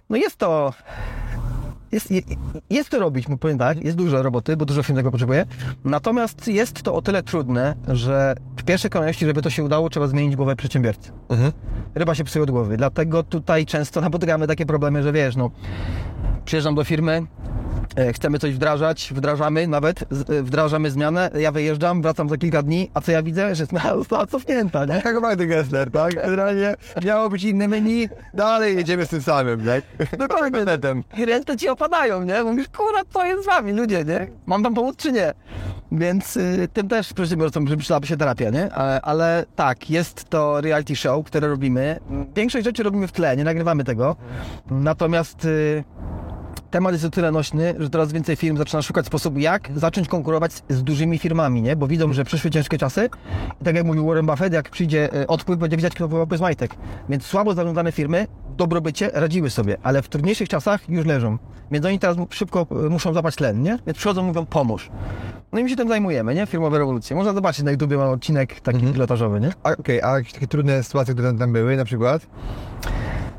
no 0.09 0.17
jest 0.17 0.35
to 0.35 0.73
jest, 1.91 2.11
je- 2.11 2.21
jest 2.69 2.89
to 2.89 2.99
robić, 2.99 3.27
mu 3.27 3.37
powiem 3.37 3.57
tak, 3.57 3.83
jest 3.83 3.97
dużo 3.97 4.23
roboty, 4.23 4.57
bo 4.57 4.65
dużo 4.65 4.83
firm 4.83 4.97
tego 4.97 5.11
potrzebuje. 5.11 5.45
Natomiast 5.83 6.47
jest 6.47 6.81
to 6.81 6.95
o 6.95 7.01
tyle 7.01 7.23
trudne, 7.23 7.75
że 7.87 8.35
w 8.57 8.63
pierwszej 8.63 8.91
kolejności, 8.91 9.25
żeby 9.25 9.41
to 9.41 9.49
się 9.49 9.63
udało, 9.63 9.89
trzeba 9.89 10.07
zmienić 10.07 10.35
głowę 10.35 10.55
przedsiębiorcy. 10.55 11.11
Ryba 11.95 12.15
się 12.15 12.23
psuje 12.23 12.43
od 12.43 12.51
głowy. 12.51 12.77
Dlatego 12.77 13.23
tutaj 13.23 13.65
często 13.65 14.01
napotykamy 14.01 14.47
takie 14.47 14.65
problemy, 14.65 15.03
że 15.03 15.11
wiesz, 15.11 15.35
no, 15.35 15.51
przyjeżdżam 16.45 16.75
do 16.75 16.83
firmy, 16.83 17.21
chcemy 18.13 18.39
coś 18.39 18.53
wdrażać, 18.53 19.13
wdrażamy 19.15 19.67
nawet, 19.67 20.03
e, 20.29 20.43
wdrażamy 20.43 20.91
zmianę, 20.91 21.29
ja 21.39 21.51
wyjeżdżam, 21.51 22.01
wracam 22.01 22.29
za 22.29 22.37
kilka 22.37 22.63
dni, 22.63 22.91
a 22.93 23.01
co 23.01 23.11
ja 23.11 23.23
widzę? 23.23 23.55
Że 23.55 23.65
zmiana 23.65 23.95
została 23.95 24.25
cofnięta, 24.25 24.85
nie? 24.85 25.01
Jak 25.05 25.21
Magdy 25.21 25.47
Gessler, 25.47 25.91
tak? 25.91 26.15
Generalnie 26.15 26.75
miało 27.05 27.29
być 27.29 27.43
inne 27.43 27.67
menu, 27.67 28.09
dalej 28.33 28.75
jedziemy 28.75 29.05
z 29.05 29.09
tym 29.09 29.21
samym, 29.21 29.65
tak? 29.65 29.83
Dokładnie. 30.17 30.65
Ręce 31.25 31.57
ci 31.57 31.69
opadają, 31.69 32.23
nie? 32.23 32.43
Mówisz, 32.43 32.67
kurwa, 32.67 33.01
co 33.13 33.25
jest 33.25 33.43
z 33.43 33.45
wami, 33.45 33.73
ludzie, 33.73 34.05
nie? 34.05 34.27
Mam 34.45 34.63
wam 34.63 34.73
pomóc, 34.73 34.95
czy 34.95 35.11
nie? 35.11 35.33
Więc 35.91 36.37
y, 36.37 36.67
tym 36.73 36.87
też 36.87 37.13
przedsiębiorcom 37.13 37.65
przydałaby 37.77 38.07
się 38.07 38.17
terapia, 38.17 38.49
nie? 38.49 38.73
Ale, 38.73 39.01
ale 39.01 39.45
tak, 39.55 39.89
jest 39.89 40.29
to 40.29 40.61
reality 40.61 40.95
show, 40.95 41.25
które 41.25 41.47
robimy. 41.47 41.99
Większość 42.35 42.65
rzeczy 42.65 42.83
robimy 42.83 43.07
w 43.07 43.11
tle, 43.11 43.37
nie 43.37 43.43
nagrywamy 43.43 43.83
tego. 43.83 44.15
Natomiast 44.71 45.45
y, 45.45 45.83
temat 46.71 46.93
jest 46.93 47.05
o 47.05 47.09
tyle 47.09 47.31
nośny, 47.31 47.75
że 47.79 47.89
coraz 47.89 48.11
więcej 48.11 48.35
firm 48.35 48.57
zaczyna 48.57 48.81
szukać 48.81 49.05
sposobu, 49.05 49.39
jak 49.39 49.69
zacząć 49.75 50.07
konkurować 50.07 50.51
z, 50.69 50.83
dużymi 50.83 51.19
firmami, 51.19 51.61
nie? 51.61 51.75
Bo 51.75 51.87
widzą, 51.87 52.13
że 52.13 52.23
przyszły 52.23 52.51
ciężkie 52.51 52.77
czasy 52.77 53.09
i 53.61 53.65
tak 53.65 53.75
jak 53.75 53.85
mówił 53.85 54.07
Warren 54.07 54.25
Buffett, 54.25 54.53
jak 54.53 54.69
przyjdzie 54.69 55.13
e, 55.13 55.27
odpływ, 55.27 55.59
będzie 55.59 55.77
widać, 55.77 55.93
kto 55.93 56.07
wyłapy 56.07 56.37
z 56.37 56.41
majtek. 56.41 56.75
Więc 57.09 57.25
słabo 57.25 57.53
zarządzane 57.53 57.91
firmy 57.91 58.27
w 58.53 58.55
dobrobycie 58.55 59.09
radziły 59.13 59.49
sobie, 59.49 59.77
ale 59.83 60.01
w 60.01 60.09
trudniejszych 60.09 60.49
czasach 60.49 60.89
już 60.89 61.05
leżą. 61.05 61.37
Więc 61.71 61.85
oni 61.85 61.99
teraz 61.99 62.17
szybko 62.29 62.67
e, 62.71 62.89
muszą 62.89 63.13
zapać 63.13 63.35
tlen, 63.35 63.61
nie? 63.61 63.79
Więc 63.85 63.97
przychodzą, 63.97 64.23
mówią, 64.23 64.45
pomóż. 64.45 64.89
No 65.51 65.59
i 65.59 65.63
my 65.63 65.69
się 65.69 65.75
tym 65.75 65.87
zajmujemy, 65.87 66.35
nie? 66.35 66.45
Firmowe 66.45 66.77
rewolucje. 66.79 67.15
Można 67.15 67.33
zobaczyć 67.33 67.63
na 67.63 67.71
YouTubie, 67.71 67.97
mam 67.97 68.09
odcinek 68.09 68.59
taki 68.59 68.79
pilotażowy, 68.79 69.39
nie? 69.39 69.51
Okej, 69.63 70.01
a 70.01 70.17
jakieś 70.17 70.33
takie 70.33 70.47
trudne 70.47 70.83
sytuacje, 70.83 71.13
które 71.13 71.33
tam 71.33 71.53
były 71.53 71.77
na 71.77 71.85
przykład? 71.85 72.27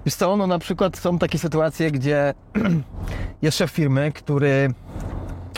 Wiesz 0.06 0.14
co, 0.14 0.36
no 0.36 0.46
na 0.46 0.58
przykład 0.58 0.96
są 0.96 1.18
takie 1.18 1.38
sytuacje, 1.38 1.90
gdzie 1.90 2.34
jest 3.42 3.58
szef 3.58 3.70
firmy, 3.70 4.12
który 4.12 4.68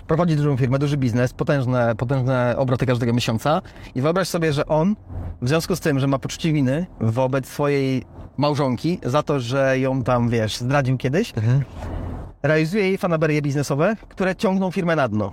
prowadzi 0.06 0.36
dużą 0.36 0.56
firmę, 0.56 0.78
duży 0.78 0.96
biznes, 0.96 1.32
potężne, 1.32 1.94
potężne 1.94 2.54
obroty 2.58 2.86
każdego 2.86 3.12
miesiąca 3.12 3.62
i 3.94 4.00
wyobraź 4.00 4.28
sobie, 4.28 4.52
że 4.52 4.66
on 4.66 4.96
w 5.42 5.48
związku 5.48 5.76
z 5.76 5.80
tym, 5.80 5.98
że 6.00 6.06
ma 6.06 6.18
poczucie 6.18 6.52
winy 6.52 6.86
wobec 7.00 7.46
swojej 7.48 8.04
małżonki 8.36 8.98
za 9.02 9.22
to, 9.22 9.40
że 9.40 9.78
ją 9.78 10.02
tam, 10.02 10.28
wiesz, 10.28 10.56
zdradził 10.56 10.96
kiedyś, 10.96 11.32
realizuje 12.42 12.84
jej 12.84 12.98
fanaberie 12.98 13.42
biznesowe, 13.42 13.96
które 14.08 14.36
ciągną 14.36 14.70
firmę 14.70 14.96
na 14.96 15.08
dno. 15.08 15.32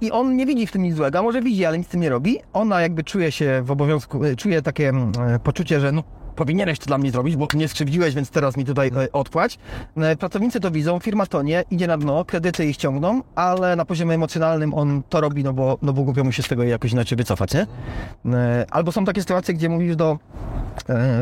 I 0.00 0.10
on 0.10 0.36
nie 0.36 0.46
widzi 0.46 0.66
w 0.66 0.72
tym 0.72 0.82
nic 0.82 0.96
złego, 0.96 1.18
a 1.18 1.22
może 1.22 1.42
widzi, 1.42 1.64
ale 1.64 1.78
nic 1.78 1.86
z 1.86 1.90
tym 1.90 2.00
nie 2.00 2.08
robi. 2.10 2.38
Ona 2.52 2.80
jakby 2.80 3.04
czuje 3.04 3.32
się 3.32 3.62
w 3.64 3.70
obowiązku, 3.70 4.24
e, 4.24 4.36
czuje 4.36 4.62
takie 4.62 4.88
mm, 4.88 5.12
e, 5.28 5.38
poczucie, 5.38 5.80
że 5.80 5.92
no, 5.92 6.02
powinieneś 6.40 6.78
to 6.78 6.86
dla 6.86 6.98
mnie 6.98 7.10
zrobić, 7.10 7.36
bo 7.36 7.46
mnie 7.54 7.68
skrzywdziłeś, 7.68 8.14
więc 8.14 8.30
teraz 8.30 8.56
mi 8.56 8.64
tutaj 8.64 8.88
e, 8.88 9.12
odpłać. 9.12 9.58
E, 9.96 10.16
Pracownicy 10.16 10.60
to 10.60 10.70
widzą, 10.70 10.98
firma 10.98 11.26
to 11.26 11.42
nie, 11.42 11.64
idzie 11.70 11.86
na 11.86 11.98
dno, 11.98 12.24
kredyty 12.24 12.66
ich 12.66 12.76
ciągną, 12.76 13.22
ale 13.34 13.76
na 13.76 13.84
poziomie 13.84 14.14
emocjonalnym 14.14 14.74
on 14.74 15.02
to 15.08 15.20
robi, 15.20 15.44
no 15.44 15.52
bo, 15.52 15.78
no 15.82 15.92
bo 15.92 16.02
głupio 16.02 16.24
mu 16.24 16.32
się 16.32 16.42
z 16.42 16.48
tego 16.48 16.62
jakoś 16.62 16.92
inaczej 16.92 17.16
wycofać, 17.16 17.50
nie? 17.54 17.66
E, 18.34 18.66
Albo 18.70 18.92
są 18.92 19.04
takie 19.04 19.20
sytuacje, 19.20 19.54
gdzie 19.54 19.68
mówisz 19.68 19.96
do 19.96 20.18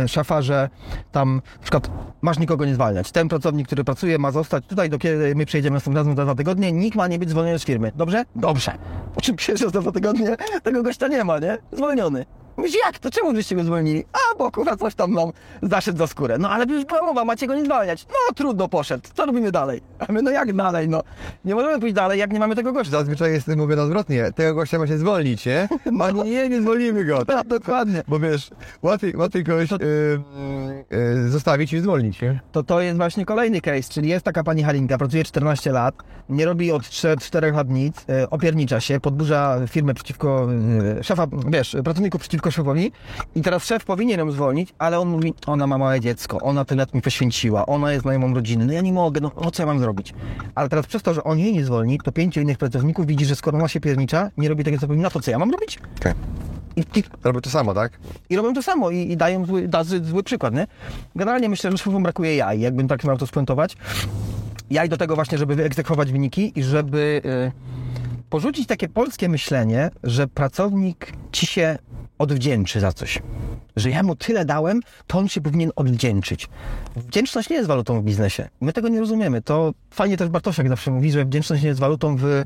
szefa, 0.06 0.42
że 0.42 0.68
tam 1.12 1.34
na 1.34 1.62
przykład 1.62 1.90
masz 2.20 2.38
nikogo 2.38 2.64
nie 2.64 2.74
zwalniać. 2.74 3.12
Ten 3.12 3.28
pracownik, 3.28 3.66
który 3.66 3.84
pracuje, 3.84 4.18
ma 4.18 4.30
zostać 4.30 4.64
tutaj, 4.66 4.90
do 4.90 4.98
kiedy 4.98 5.34
my 5.34 5.46
przyjedziemy 5.46 5.74
następnym 5.74 6.00
razem 6.00 6.16
za 6.16 6.24
dwa 6.24 6.34
tygodnie, 6.34 6.72
nikt 6.72 6.96
ma 6.96 7.08
nie 7.08 7.18
być 7.18 7.30
zwolniony 7.30 7.58
z 7.58 7.64
firmy. 7.64 7.92
Dobrze? 7.96 8.24
Dobrze. 8.36 8.72
Po 9.14 9.20
czym 9.20 9.36
przyjeżdżasz 9.40 9.72
za 9.72 9.80
dwa 9.80 9.92
tygodnie, 9.92 10.36
tego 10.62 10.82
gościa 10.82 11.08
nie 11.08 11.24
ma, 11.24 11.38
nie? 11.38 11.58
Zwolniony. 11.72 12.26
Mówisz, 12.56 12.74
jak 12.86 12.98
to? 12.98 13.10
Czemu 13.10 13.34
żeście 13.34 13.56
go 13.56 13.64
zwolnili? 13.64 14.04
A, 14.12 14.27
bo 14.38 14.50
kurwa 14.50 14.76
coś 14.76 14.94
tam 14.94 15.12
nam 15.12 15.30
zaszedł 15.62 15.98
za 15.98 16.06
skórę. 16.06 16.38
No 16.38 16.50
ale 16.50 16.64
już 16.64 16.84
była 16.84 17.02
mowa, 17.02 17.24
macie 17.24 17.46
go 17.46 17.54
nie 17.54 17.64
zwalniać. 17.64 18.06
No 18.08 18.34
trudno, 18.34 18.68
poszedł. 18.68 19.08
Co 19.14 19.26
robimy 19.26 19.52
dalej? 19.52 19.80
A 19.98 20.12
my, 20.12 20.22
no 20.22 20.30
jak 20.30 20.52
dalej, 20.52 20.88
no? 20.88 21.02
Nie 21.44 21.54
możemy 21.54 21.80
pójść 21.80 21.94
dalej, 21.94 22.18
jak 22.18 22.32
nie 22.32 22.38
mamy 22.38 22.56
tego 22.56 22.72
gościa. 22.72 22.90
Zazwyczaj 22.90 23.32
jest 23.32 23.48
mówione 23.48 23.82
odwrotnie. 23.82 24.32
Tego 24.32 24.54
gościa 24.54 24.78
ma 24.78 24.86
się 24.86 24.98
zwolnić, 24.98 25.46
nie? 25.46 25.68
A 26.02 26.10
nie, 26.10 26.24
nie, 26.24 26.48
nie 26.48 26.60
zwolnimy 26.60 27.04
go. 27.04 27.24
Tak, 27.24 27.46
dokładnie. 27.46 28.02
Bo 28.08 28.18
wiesz, 28.18 28.50
łatwiej, 28.82 29.16
łatwiej 29.16 29.44
kogoś 29.44 29.72
y, 29.72 29.76
y, 30.92 31.30
zostawić 31.30 31.72
niż 31.72 31.82
zwolnić, 31.82 32.22
nie? 32.22 32.40
to 32.52 32.62
to 32.62 32.80
jest 32.80 32.96
właśnie 32.96 33.24
kolejny 33.24 33.60
case, 33.60 33.92
czyli 33.92 34.08
jest 34.08 34.24
taka 34.24 34.44
pani 34.44 34.62
Halinka, 34.62 34.98
pracuje 34.98 35.24
14 35.24 35.72
lat, 35.72 35.94
nie 36.28 36.44
robi 36.44 36.72
od 36.72 36.82
4 37.20 37.52
lat 37.52 37.68
nic, 37.70 38.04
e, 38.08 38.30
opiernicza 38.30 38.80
się, 38.80 39.00
podburza 39.00 39.60
firmę 39.68 39.94
przeciwko, 39.94 40.48
e, 40.98 41.04
szefa, 41.04 41.26
wiesz, 41.48 41.76
pracowników 41.84 42.20
przeciwko 42.20 42.50
szefowi 42.50 42.92
i 43.34 43.42
teraz 43.42 43.64
szef 43.64 43.84
powinien 43.84 44.20
ją 44.28 44.32
zwolnić, 44.32 44.74
ale 44.78 45.00
on 45.00 45.08
mówi, 45.08 45.34
ona 45.46 45.66
ma 45.66 45.78
małe 45.78 46.00
dziecko, 46.00 46.40
ona 46.40 46.64
tyle 46.64 46.82
lat 46.82 46.94
mi 46.94 47.02
poświęciła, 47.02 47.66
ona 47.66 47.92
jest 47.92 48.02
znajomą 48.02 48.34
rodziny, 48.34 48.66
no 48.66 48.72
ja 48.72 48.80
nie 48.80 48.92
mogę, 48.92 49.20
no 49.20 49.50
co 49.50 49.62
ja 49.62 49.66
mam 49.66 49.78
zrobić? 49.78 50.14
Ale 50.54 50.68
teraz 50.68 50.86
przez 50.86 51.02
to, 51.02 51.14
że 51.14 51.24
on 51.24 51.38
jej 51.38 51.52
nie 51.52 51.64
zwolni, 51.64 51.98
to 52.04 52.12
pięciu 52.12 52.40
innych 52.40 52.58
pracowników 52.58 53.06
widzi, 53.06 53.24
że 53.24 53.36
skoro 53.36 53.58
ona 53.58 53.68
się 53.68 53.80
piernicza, 53.80 54.30
nie 54.36 54.48
robi 54.48 54.64
tego, 54.64 54.78
co 54.78 54.86
powinna, 54.86 55.10
to 55.10 55.20
co 55.20 55.30
ja 55.30 55.38
mam 55.38 55.50
robić? 55.50 55.78
Okej. 56.00 56.12
I, 56.76 56.80
i 56.80 57.04
Robię 57.24 57.40
to 57.40 57.50
samo, 57.50 57.74
tak? 57.74 57.92
i 58.30 58.36
robią 58.36 58.54
to 58.54 58.62
samo 58.62 58.90
i, 58.90 58.96
i 58.96 59.16
dają 59.16 59.46
zły, 59.46 59.68
da, 59.68 59.84
zły, 59.84 60.04
zły 60.04 60.22
przykład, 60.22 60.54
nie? 60.54 60.66
Generalnie 61.16 61.48
myślę, 61.48 61.70
że 61.70 61.78
szefom 61.78 62.02
brakuje 62.02 62.36
jaj, 62.36 62.60
jakbym 62.60 62.88
tak 62.88 63.04
miał 63.04 63.18
to 63.18 63.26
spuentować. 63.26 63.76
Jaj 64.70 64.88
do 64.88 64.96
tego 64.96 65.14
właśnie, 65.14 65.38
żeby 65.38 65.54
wyegzekwować 65.54 66.12
wyniki 66.12 66.52
i 66.56 66.62
żeby 66.62 67.22
y, 67.24 67.52
porzucić 68.30 68.66
takie 68.66 68.88
polskie 68.88 69.28
myślenie, 69.28 69.90
że 70.02 70.26
pracownik 70.26 71.12
ci 71.32 71.46
się 71.46 71.78
odwdzięczy 72.18 72.80
za 72.80 72.92
coś. 72.92 73.22
Że 73.76 73.90
ja 73.90 74.02
mu 74.02 74.16
tyle 74.16 74.44
dałem, 74.44 74.80
to 75.06 75.18
on 75.18 75.28
się 75.28 75.40
powinien 75.40 75.70
odwdzięczyć. 75.76 76.48
Wdzięczność 76.96 77.50
nie 77.50 77.56
jest 77.56 77.68
walutą 77.68 78.00
w 78.00 78.04
biznesie. 78.04 78.48
My 78.60 78.72
tego 78.72 78.88
nie 78.88 79.00
rozumiemy. 79.00 79.42
To 79.42 79.72
fajnie 79.90 80.16
też 80.16 80.28
Bartosiak 80.28 80.68
zawsze 80.68 80.90
mówi, 80.90 81.12
że 81.12 81.24
wdzięczność 81.24 81.62
nie 81.62 81.68
jest 81.68 81.80
walutą 81.80 82.16
w, 82.16 82.44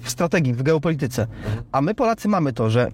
w 0.00 0.10
strategii, 0.10 0.54
w 0.54 0.62
geopolityce. 0.62 1.26
A 1.72 1.80
my 1.80 1.94
Polacy 1.94 2.28
mamy 2.28 2.52
to, 2.52 2.70
że 2.70 2.90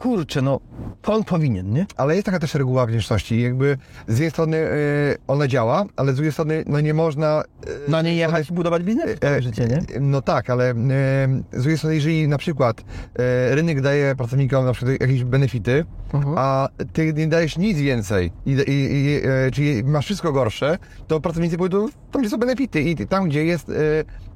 kurczę, 0.00 0.42
no 0.42 0.60
to 1.02 1.12
on 1.14 1.24
powinien, 1.24 1.70
nie? 1.72 1.86
Ale 1.96 2.14
jest 2.14 2.26
taka 2.26 2.38
też 2.38 2.54
reguła 2.54 2.86
wdzięczności. 2.86 3.42
Jakby 3.42 3.76
z 4.08 4.12
jednej 4.12 4.30
strony 4.30 4.56
y, 4.56 5.16
ona 5.26 5.48
działa, 5.48 5.84
ale 5.96 6.12
z 6.12 6.14
drugiej 6.16 6.32
strony 6.32 6.64
no 6.66 6.80
nie 6.80 6.94
można... 6.94 7.42
y, 7.86 7.90
Na 7.90 8.02
nie 8.02 8.14
jechać 8.14 8.50
i 8.50 8.52
budować 8.52 8.82
biznes, 8.82 9.10
E, 9.24 9.42
życie, 9.42 9.66
nie? 9.66 10.00
No 10.00 10.22
tak, 10.22 10.50
ale 10.50 10.70
e, 10.70 10.74
z 11.52 11.62
drugiej 11.62 11.78
strony, 11.78 11.94
jeżeli 11.94 12.28
na 12.28 12.38
przykład 12.38 12.80
e, 12.80 13.54
rynek 13.54 13.80
daje 13.80 14.14
pracownikom 14.16 14.64
na 14.64 14.72
przykład 14.72 15.00
jakieś 15.00 15.24
benefity, 15.24 15.84
Mhm. 16.14 16.34
a 16.38 16.68
ty 16.92 17.12
nie 17.12 17.26
dajesz 17.28 17.58
nic 17.58 17.78
więcej, 17.78 18.32
i, 18.46 18.50
i, 18.50 18.56
i, 18.66 19.20
e, 19.24 19.50
czyli 19.50 19.84
masz 19.84 20.04
wszystko 20.04 20.32
gorsze, 20.32 20.78
to 21.06 21.20
pracownicy 21.20 21.58
pójdą 21.58 21.86
tam, 22.12 22.22
gdzie 22.22 22.30
są 22.30 22.36
benefity 22.36 22.80
i 22.82 22.96
tam, 23.06 23.28
gdzie 23.28 23.44
jest, 23.44 23.70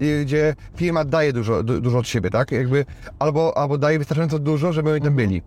e, 0.01 0.23
gdzie 0.23 0.55
firma 0.77 1.05
daje 1.05 1.33
dużo, 1.33 1.63
du, 1.63 1.81
dużo 1.81 1.99
od 1.99 2.09
siebie, 2.09 2.31
tak? 2.31 2.53
Jakby 2.53 2.85
albo, 3.19 3.59
albo 3.59 3.79
daje 3.79 3.99
wystarczająco 3.99 4.39
dużo, 4.39 4.73
żeby 4.73 4.93
oni 4.93 5.01
tam 5.01 5.15
byli. 5.17 5.43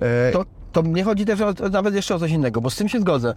E, 0.00 0.30
To, 0.32 0.46
to 0.72 0.82
mnie 0.82 1.04
chodzi 1.04 1.24
też 1.24 1.40
o, 1.40 1.52
nawet 1.70 1.94
jeszcze 1.94 2.14
o 2.14 2.18
coś 2.18 2.30
innego, 2.30 2.60
bo 2.60 2.70
z 2.70 2.76
tym 2.76 2.88
się 2.88 3.00
zgodzę. 3.00 3.34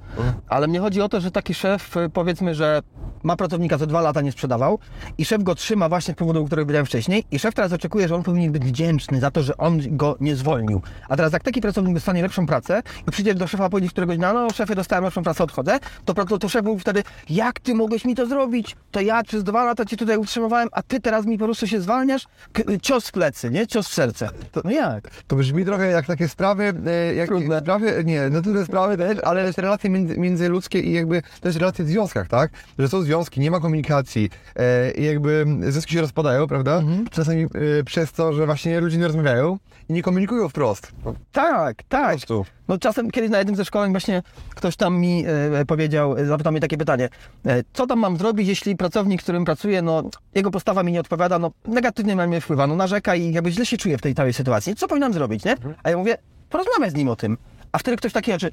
Ale 0.47 0.67
mnie 0.67 0.79
chodzi 0.79 1.01
o 1.01 1.09
to, 1.09 1.21
że 1.21 1.31
taki 1.31 1.53
szef, 1.53 1.97
y, 1.97 2.09
powiedzmy, 2.09 2.55
że 2.55 2.81
ma 3.23 3.35
pracownika, 3.35 3.77
co 3.77 3.87
dwa 3.87 4.01
lata 4.01 4.21
nie 4.21 4.31
sprzedawał 4.31 4.79
i 5.17 5.25
szef 5.25 5.43
go 5.43 5.55
trzyma 5.55 5.89
właśnie 5.89 6.13
z 6.13 6.17
powodu, 6.17 6.41
o 6.41 6.45
którym 6.45 6.65
powiedziałem 6.65 6.85
wcześniej 6.85 7.23
i 7.31 7.39
szef 7.39 7.53
teraz 7.53 7.73
oczekuje, 7.73 8.07
że 8.07 8.15
on 8.15 8.23
powinien 8.23 8.51
być 8.51 8.63
wdzięczny 8.65 9.19
za 9.19 9.31
to, 9.31 9.43
że 9.43 9.57
on 9.57 9.79
go 9.97 10.17
nie 10.19 10.35
zwolnił. 10.35 10.81
A 11.09 11.15
teraz 11.15 11.33
jak 11.33 11.43
taki 11.43 11.61
pracownik 11.61 11.93
dostanie 11.93 12.21
lepszą 12.21 12.45
pracę 12.45 12.81
i 13.07 13.11
przyjdzie 13.11 13.35
do 13.35 13.47
szefa 13.47 13.69
powiedzieć 13.69 13.91
któregoś 13.91 14.17
dnia, 14.17 14.33
no 14.33 14.49
szefie, 14.49 14.75
dostałem 14.75 15.03
lepszą 15.03 15.23
pracę, 15.23 15.43
odchodzę, 15.43 15.79
to, 16.05 16.13
to, 16.13 16.37
to 16.37 16.49
szef 16.49 16.65
mówi 16.65 16.79
wtedy, 16.81 17.03
jak 17.29 17.59
ty 17.59 17.75
mogłeś 17.75 18.05
mi 18.05 18.15
to 18.15 18.25
zrobić? 18.25 18.75
To 18.91 19.01
ja 19.01 19.23
przez 19.23 19.43
dwa 19.43 19.63
lata 19.65 19.85
cię 19.85 19.97
tutaj 19.97 20.17
utrzymywałem, 20.17 20.69
a 20.71 20.83
ty 20.83 20.99
teraz 20.99 21.25
mi 21.25 21.37
po 21.37 21.45
prostu 21.45 21.67
się 21.67 21.81
zwalniasz? 21.81 22.25
K- 22.53 22.63
cios 22.81 23.07
w 23.07 23.11
plecy, 23.11 23.49
nie? 23.51 23.67
Cios 23.67 23.87
w 23.87 23.93
serce. 23.93 24.29
To, 24.51 24.61
no 24.63 24.71
jak? 24.71 25.09
To 25.27 25.35
brzmi 25.35 25.65
trochę 25.65 25.87
jak 25.87 26.05
takie 26.05 26.27
sprawy, 26.27 26.73
e, 26.85 27.15
jak 27.21 27.29
Trudne. 27.29 27.59
sprawy, 27.59 28.03
nie, 28.05 28.29
no 28.29 28.41
trudne 28.41 28.65
sprawy 28.65 28.97
też, 28.97 29.17
ale 29.23 29.45
też 29.45 29.57
relacje 29.57 29.89
między, 29.89 30.17
międzyludzkie 30.17 30.79
i 30.79 30.93
jakby 30.93 31.21
też 31.41 31.55
relacje 31.55 31.85
w 31.85 31.87
związkach, 31.87 32.27
tak? 32.27 32.51
Że 32.79 32.87
są 32.89 33.01
związki, 33.01 33.39
nie 33.39 33.51
ma 33.51 33.59
komunikacji 33.59 34.29
e, 34.55 34.91
i 34.91 35.03
jakby 35.05 35.45
związki 35.69 35.93
się 35.93 36.01
rozpadają, 36.01 36.47
prawda? 36.47 36.77
Mhm. 36.77 37.07
Czasami 37.09 37.43
e, 37.43 37.83
przez 37.85 38.11
to, 38.11 38.33
że 38.33 38.45
właśnie 38.45 38.79
ludzie 38.79 38.97
nie 38.97 39.07
rozmawiają 39.07 39.57
i 39.89 39.93
nie 39.93 40.03
komunikują 40.03 40.49
wprost. 40.49 40.91
Po 41.03 41.13
Tak, 41.31 41.83
tak. 41.89 42.09
prostu. 42.11 42.45
No 42.67 42.77
czasem 42.77 43.11
kiedyś 43.11 43.29
na 43.31 43.37
jednym 43.37 43.55
ze 43.55 43.65
szkoleń 43.65 43.91
właśnie 43.91 44.23
ktoś 44.55 44.75
tam 44.75 44.97
mi 44.97 45.25
e, 45.53 45.65
powiedział, 45.65 46.17
e, 46.17 46.25
zapytał 46.25 46.51
mnie 46.51 46.61
takie 46.61 46.77
pytanie, 46.77 47.09
e, 47.45 47.63
co 47.73 47.87
tam 47.87 47.99
mam 47.99 48.17
zrobić, 48.17 48.47
jeśli 48.47 48.75
pracownik, 48.75 49.21
z 49.21 49.23
którym 49.23 49.45
pracuję, 49.45 49.81
no 49.81 50.03
jego 50.35 50.51
postawa 50.51 50.83
mi 50.83 50.91
nie 50.91 50.99
odpowiada, 50.99 51.39
no 51.39 51.51
negatywnie 51.65 52.15
na 52.15 52.27
mnie 52.27 52.41
wpływa, 52.41 52.67
no 52.67 52.75
narzeka 52.75 53.15
i 53.15 53.33
jakby 53.33 53.51
źle 53.51 53.65
się 53.65 53.77
czuję 53.77 53.97
w 53.97 54.01
tej 54.01 54.15
całej 54.15 54.33
sytuacji. 54.33 54.75
Co 54.75 54.87
powinnam 54.87 55.13
zrobić, 55.13 55.45
nie? 55.45 55.55
A 55.83 55.89
ja 55.89 55.97
mówię, 55.97 56.17
porozmawiaj 56.51 56.91
z 56.91 56.95
nim 56.95 57.09
o 57.09 57.15
tym. 57.15 57.37
A 57.71 57.77
wtedy 57.77 57.97
ktoś 57.97 58.13
taki 58.13 58.31
rzeczy, 58.31 58.51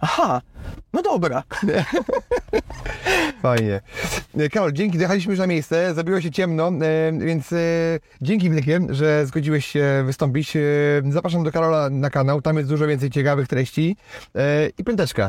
aha, 0.00 0.42
no 0.92 1.02
dobra. 1.02 1.42
Fajnie. 3.42 3.80
E, 4.38 4.48
Karol, 4.48 4.72
dzięki, 4.72 4.98
dojechaliśmy 4.98 5.32
już 5.32 5.40
na 5.40 5.46
miejsce, 5.46 5.94
zrobiło 5.94 6.20
się 6.20 6.30
ciemno, 6.30 6.68
e, 6.68 7.12
więc 7.18 7.52
e, 7.52 7.56
dzięki 8.20 8.50
wielkie, 8.50 8.80
że 8.90 9.26
zgodziłeś 9.26 9.66
się 9.66 10.02
wystąpić. 10.06 10.54
Zapraszam 11.10 11.44
do 11.44 11.52
Karola 11.52 11.90
na 11.90 12.10
kanał, 12.10 12.42
tam 12.42 12.56
jest 12.56 12.68
dużo 12.68 12.86
więcej 12.86 13.10
ciekawych 13.10 13.48
treści 13.48 13.96
i 14.78 14.84
piąteczka. 14.84 15.28